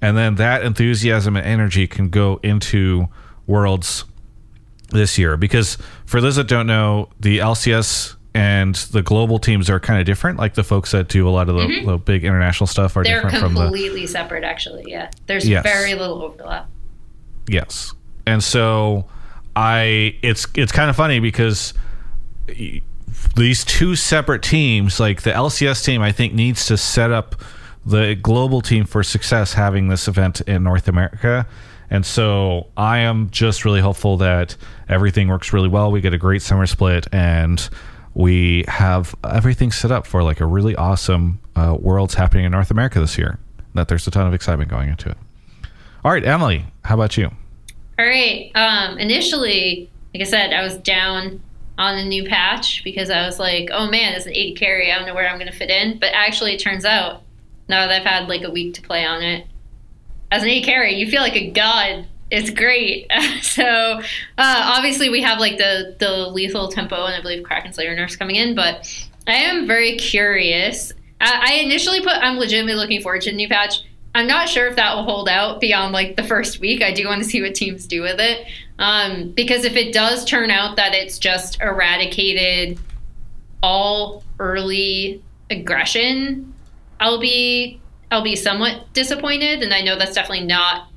And 0.00 0.16
then 0.16 0.34
that 0.36 0.62
enthusiasm 0.62 1.36
and 1.36 1.46
energy 1.46 1.86
can 1.86 2.10
go 2.10 2.38
into 2.42 3.08
Worlds 3.46 4.04
this 4.90 5.18
year 5.18 5.36
because 5.36 5.78
for 6.04 6.20
those 6.20 6.36
that 6.36 6.46
don't 6.46 6.66
know 6.66 7.08
the 7.18 7.38
lcs 7.38 8.14
and 8.34 8.74
the 8.74 9.02
global 9.02 9.38
teams 9.38 9.68
are 9.68 9.78
kind 9.78 10.00
of 10.00 10.06
different 10.06 10.38
like 10.38 10.54
the 10.54 10.64
folks 10.64 10.90
that 10.92 11.08
do 11.08 11.28
a 11.28 11.30
lot 11.30 11.48
of 11.48 11.54
the, 11.56 11.84
the 11.84 11.98
big 11.98 12.24
international 12.24 12.66
stuff 12.66 12.96
are 12.96 13.04
Mm-hmm. 13.04 13.12
They're 13.12 13.22
different 13.22 13.44
from 13.44 13.54
the 13.54 13.60
completely 13.62 14.06
separate, 14.06 14.42
actually. 14.44 14.84
Yeah. 14.86 15.10
There's 15.26 15.46
Yes. 15.48 15.62
very 15.64 15.94
little 15.94 16.22
overlap. 16.22 16.68
yes 17.48 17.92
and 18.26 18.42
so 18.42 19.04
i 19.56 20.14
it's 20.22 20.46
it's 20.54 20.70
kind 20.72 20.88
of 20.88 20.94
funny 20.96 21.18
because 21.20 21.74
these 23.36 23.64
two 23.64 23.94
separate 23.96 24.42
teams 24.42 24.98
like 25.00 25.22
the 25.22 25.30
lcs 25.30 25.84
team 25.84 26.00
i 26.02 26.12
think 26.12 26.32
needs 26.32 26.66
to 26.66 26.76
set 26.76 27.10
up 27.10 27.34
the 27.84 28.14
global 28.14 28.60
team 28.60 28.84
for 28.84 29.02
success 29.02 29.54
having 29.54 29.88
this 29.88 30.06
event 30.08 30.40
in 30.42 30.62
north 30.62 30.88
america 30.88 31.46
and 31.90 32.06
so 32.06 32.66
i 32.76 32.98
am 32.98 33.28
just 33.30 33.64
really 33.64 33.80
hopeful 33.80 34.16
that 34.16 34.56
everything 34.88 35.28
works 35.28 35.52
really 35.52 35.68
well 35.68 35.90
we 35.90 36.00
get 36.00 36.14
a 36.14 36.18
great 36.18 36.42
summer 36.42 36.66
split 36.66 37.06
and 37.12 37.68
we 38.14 38.64
have 38.68 39.14
everything 39.24 39.72
set 39.72 39.90
up 39.90 40.06
for 40.06 40.22
like 40.22 40.40
a 40.40 40.46
really 40.46 40.76
awesome 40.76 41.40
uh, 41.56 41.76
worlds 41.78 42.14
happening 42.14 42.44
in 42.44 42.52
north 42.52 42.70
america 42.70 43.00
this 43.00 43.16
year 43.18 43.38
that 43.74 43.88
there's 43.88 44.06
a 44.06 44.10
ton 44.10 44.26
of 44.26 44.34
excitement 44.34 44.70
going 44.70 44.88
into 44.88 45.08
it 45.08 45.16
all 46.04 46.12
right 46.12 46.24
emily 46.24 46.64
how 46.84 46.94
about 46.94 47.16
you 47.16 47.30
All 47.98 48.06
right. 48.06 48.50
Um, 48.54 48.98
initially, 48.98 49.90
like 50.14 50.22
I 50.22 50.24
said, 50.24 50.52
I 50.52 50.62
was 50.62 50.76
down 50.78 51.40
on 51.78 51.96
the 51.96 52.04
new 52.04 52.24
patch 52.28 52.82
because 52.84 53.10
I 53.10 53.24
was 53.26 53.38
like, 53.38 53.68
oh 53.72 53.88
man, 53.90 54.14
as 54.14 54.26
an 54.26 54.34
AD 54.34 54.56
carry, 54.56 54.90
I 54.90 54.96
don't 54.96 55.06
know 55.06 55.14
where 55.14 55.28
I'm 55.28 55.38
going 55.38 55.50
to 55.50 55.56
fit 55.56 55.70
in. 55.70 55.98
But 55.98 56.12
actually, 56.14 56.54
it 56.54 56.58
turns 56.58 56.84
out, 56.84 57.22
now 57.68 57.86
that 57.86 58.00
I've 58.00 58.06
had 58.06 58.28
like 58.28 58.42
a 58.42 58.50
week 58.50 58.74
to 58.74 58.82
play 58.82 59.04
on 59.04 59.22
it, 59.22 59.46
as 60.30 60.42
an 60.42 60.48
AD 60.48 60.64
carry, 60.64 60.94
you 60.94 61.10
feel 61.10 61.20
like 61.20 61.36
a 61.36 61.50
god. 61.50 62.06
It's 62.32 62.48
great. 62.48 63.12
so 63.42 63.62
uh, 63.62 64.02
obviously, 64.38 65.10
we 65.10 65.20
have 65.20 65.38
like 65.38 65.58
the, 65.58 65.94
the 66.00 66.28
lethal 66.28 66.68
tempo 66.68 67.04
and 67.04 67.14
I 67.14 67.20
believe 67.20 67.44
Kraken 67.44 67.74
Slayer 67.74 67.94
nerfs 67.94 68.16
coming 68.16 68.36
in. 68.36 68.54
But 68.54 68.90
I 69.26 69.34
am 69.34 69.66
very 69.66 69.96
curious. 69.98 70.92
I, 71.20 71.50
I 71.50 71.54
initially 71.56 72.00
put, 72.00 72.14
I'm 72.14 72.38
legitimately 72.38 72.74
looking 72.74 73.02
forward 73.02 73.20
to 73.22 73.30
the 73.30 73.36
new 73.36 73.48
patch. 73.48 73.82
I'm 74.14 74.26
not 74.26 74.48
sure 74.48 74.66
if 74.66 74.76
that 74.76 74.96
will 74.96 75.04
hold 75.04 75.28
out 75.28 75.60
beyond 75.60 75.92
like 75.92 76.16
the 76.16 76.22
first 76.22 76.58
week. 76.58 76.82
I 76.82 76.94
do 76.94 77.06
want 77.06 77.22
to 77.22 77.28
see 77.28 77.42
what 77.42 77.54
teams 77.54 77.86
do 77.86 78.00
with 78.00 78.18
it. 78.18 78.46
Um, 78.78 79.32
because 79.32 79.64
if 79.64 79.76
it 79.76 79.92
does 79.92 80.24
turn 80.24 80.50
out 80.50 80.76
that 80.76 80.94
it's 80.94 81.18
just 81.18 81.60
eradicated 81.60 82.78
all 83.62 84.24
early 84.38 85.22
aggression, 85.50 86.54
I'll 86.98 87.20
be 87.20 87.78
I'll 88.10 88.22
be 88.22 88.36
somewhat 88.36 88.92
disappointed. 88.94 89.62
And 89.62 89.72
I 89.74 89.82
know 89.82 89.98
that's 89.98 90.14
definitely 90.14 90.46
not 90.46 90.88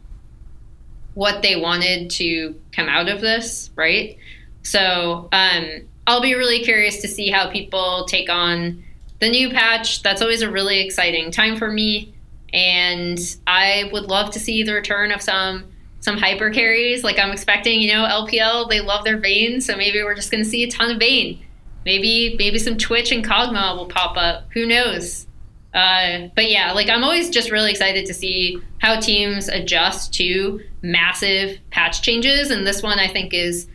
what 1.16 1.42
they 1.42 1.56
wanted 1.56 2.10
to 2.12 2.56
come 2.72 2.88
out 2.88 3.10
of 3.10 3.22
this, 3.22 3.72
right? 3.76 4.18
So 4.64 5.28
um, 5.32 5.66
I'll 6.08 6.22
be 6.22 6.36
really 6.36 6.64
curious 6.64 7.02
to 7.02 7.08
see 7.08 7.30
how 7.30 7.50
people 7.50 8.06
take 8.06 8.30
on 8.30 8.84
the 9.20 9.30
new 9.30 9.50
patch. 9.50 10.04
That's 10.04 10.22
always 10.22 10.42
a 10.42 10.52
really 10.52 10.82
exciting 10.82 11.32
time 11.32 11.58
for 11.58 11.72
me 11.72 12.16
and 12.56 13.20
I 13.46 13.90
would 13.92 14.06
love 14.06 14.32
to 14.32 14.40
see 14.40 14.64
the 14.64 14.74
return 14.74 15.12
of 15.12 15.22
some 15.22 15.66
some 16.00 16.18
hyper 16.18 16.52
carries. 16.52 17.04
Like 17.04 17.20
I'm 17.20 17.32
expecting, 17.32 17.82
you 17.82 17.92
know, 17.92 18.06
LPL 18.06 18.70
they 18.70 18.80
love 18.80 19.04
their 19.04 19.18
Vayne, 19.18 19.60
so 19.62 19.76
maybe 19.76 20.02
we're 20.02 20.16
just 20.16 20.32
going 20.32 20.44
to 20.44 20.50
see 20.50 20.64
a 20.64 20.72
ton 20.72 20.92
of 20.92 21.00
Vayne. 21.00 21.44
Maybe 21.84 22.36
maybe 22.40 22.58
some 22.58 22.78
Twitch 22.78 23.12
and 23.12 23.24
Kog'Maw 23.24 23.76
will 23.76 23.88
pop 23.88 24.18
up. 24.18 24.46
Who 24.54 24.66
knows? 24.66 25.28
Uh, 25.76 26.30
but 26.36 26.50
yeah, 26.50 26.72
like 26.72 26.88
I'm 26.90 27.04
always 27.04 27.30
just 27.30 27.52
really 27.52 27.70
excited 27.70 28.06
to 28.06 28.14
see 28.14 28.62
how 28.78 28.98
teams 28.98 29.50
adjust 29.50 30.14
to 30.14 30.62
massive 30.82 31.60
patch 31.70 32.02
changes, 32.02 32.50
and 32.50 32.66
this 32.66 32.82
one 32.82 32.98
I 32.98 33.10
think 33.10 33.34
is 33.34 33.68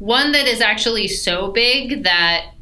one 0.00 0.32
that 0.32 0.46
is 0.46 0.60
actually 0.60 1.06
so 1.06 1.52
big 1.52 2.02
that 2.02 2.52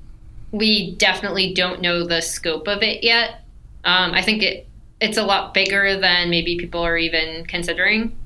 we 0.52 0.94
definitely 0.96 1.54
don't 1.54 1.80
know 1.80 2.06
the 2.06 2.20
scope 2.20 2.68
of 2.68 2.82
it 2.82 3.02
yet. 3.02 3.42
Um, 3.84 4.12
I 4.12 4.20
think 4.20 4.42
it 4.42 4.66
it's 5.00 5.16
a 5.16 5.22
lot 5.22 5.54
bigger 5.54 5.98
than 5.98 6.28
maybe 6.28 6.58
people 6.58 6.82
are 6.82 6.98
even 6.98 7.46
considering. 7.46 8.16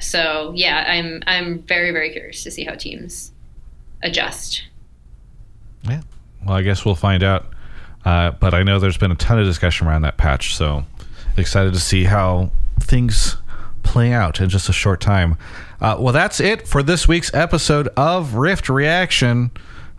So 0.00 0.52
yeah, 0.56 0.84
I'm 0.88 1.22
I'm 1.28 1.62
very 1.62 1.92
very 1.92 2.10
curious 2.10 2.42
to 2.42 2.50
see 2.50 2.64
how 2.64 2.74
teams 2.74 3.30
adjust. 4.02 4.64
Yeah. 5.84 6.02
Well, 6.44 6.56
I 6.56 6.62
guess 6.62 6.84
we'll 6.84 6.96
find 6.96 7.22
out. 7.22 7.46
Uh, 8.04 8.32
but 8.32 8.54
I 8.54 8.62
know 8.62 8.78
there's 8.78 8.96
been 8.96 9.12
a 9.12 9.16
ton 9.16 9.38
of 9.38 9.46
discussion 9.46 9.86
around 9.86 10.02
that 10.02 10.16
patch, 10.16 10.54
so 10.54 10.84
excited 11.36 11.72
to 11.74 11.80
see 11.80 12.04
how 12.04 12.50
things 12.80 13.36
play 13.82 14.12
out 14.12 14.40
in 14.40 14.48
just 14.48 14.68
a 14.68 14.72
short 14.72 15.00
time. 15.00 15.36
Uh, 15.80 15.96
well, 15.98 16.12
that's 16.12 16.40
it 16.40 16.66
for 16.66 16.82
this 16.82 17.06
week's 17.08 17.32
episode 17.34 17.88
of 17.96 18.34
Rift 18.34 18.68
Reaction. 18.68 19.50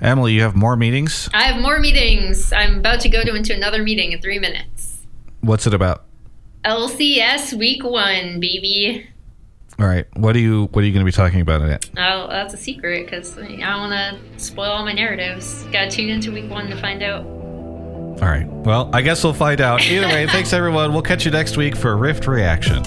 Emily, 0.01 0.33
you 0.33 0.41
have 0.41 0.55
more 0.55 0.75
meetings? 0.75 1.29
I 1.33 1.43
have 1.43 1.61
more 1.61 1.79
meetings. 1.79 2.51
I'm 2.51 2.79
about 2.79 2.99
to 3.01 3.09
go 3.09 3.23
to 3.23 3.35
into 3.35 3.53
another 3.53 3.81
meeting 3.83 4.11
in 4.11 4.21
three 4.21 4.39
minutes. 4.39 5.01
What's 5.41 5.67
it 5.67 5.73
about? 5.73 6.05
LCS 6.65 7.53
week 7.57 7.83
one, 7.83 8.39
baby. 8.39 9.07
All 9.79 9.87
right. 9.87 10.05
What 10.15 10.35
are 10.35 10.39
you 10.39 10.65
What 10.71 10.83
are 10.83 10.87
you 10.87 10.93
going 10.93 11.05
to 11.05 11.09
be 11.09 11.15
talking 11.15 11.41
about 11.41 11.61
in 11.61 11.69
it? 11.69 11.89
Oh, 11.97 12.27
that's 12.29 12.53
a 12.53 12.57
secret 12.57 13.05
because 13.05 13.37
I 13.37 13.47
don't 13.47 13.89
want 13.89 13.93
to 13.93 14.39
spoil 14.39 14.71
all 14.71 14.85
my 14.85 14.93
narratives. 14.93 15.63
Got 15.65 15.89
to 15.89 15.97
tune 15.97 16.09
into 16.09 16.31
week 16.31 16.49
one 16.49 16.67
to 16.67 16.77
find 16.77 17.01
out. 17.01 17.42
All 18.21 18.29
right. 18.29 18.47
Well, 18.47 18.89
I 18.93 19.01
guess 19.01 19.23
we'll 19.23 19.33
find 19.33 19.59
out. 19.59 19.81
Either 19.81 20.07
way, 20.07 20.27
thanks 20.27 20.53
everyone. 20.53 20.93
We'll 20.93 21.01
catch 21.01 21.25
you 21.25 21.31
next 21.31 21.57
week 21.57 21.75
for 21.75 21.97
Rift 21.97 22.27
Reaction. 22.27 22.83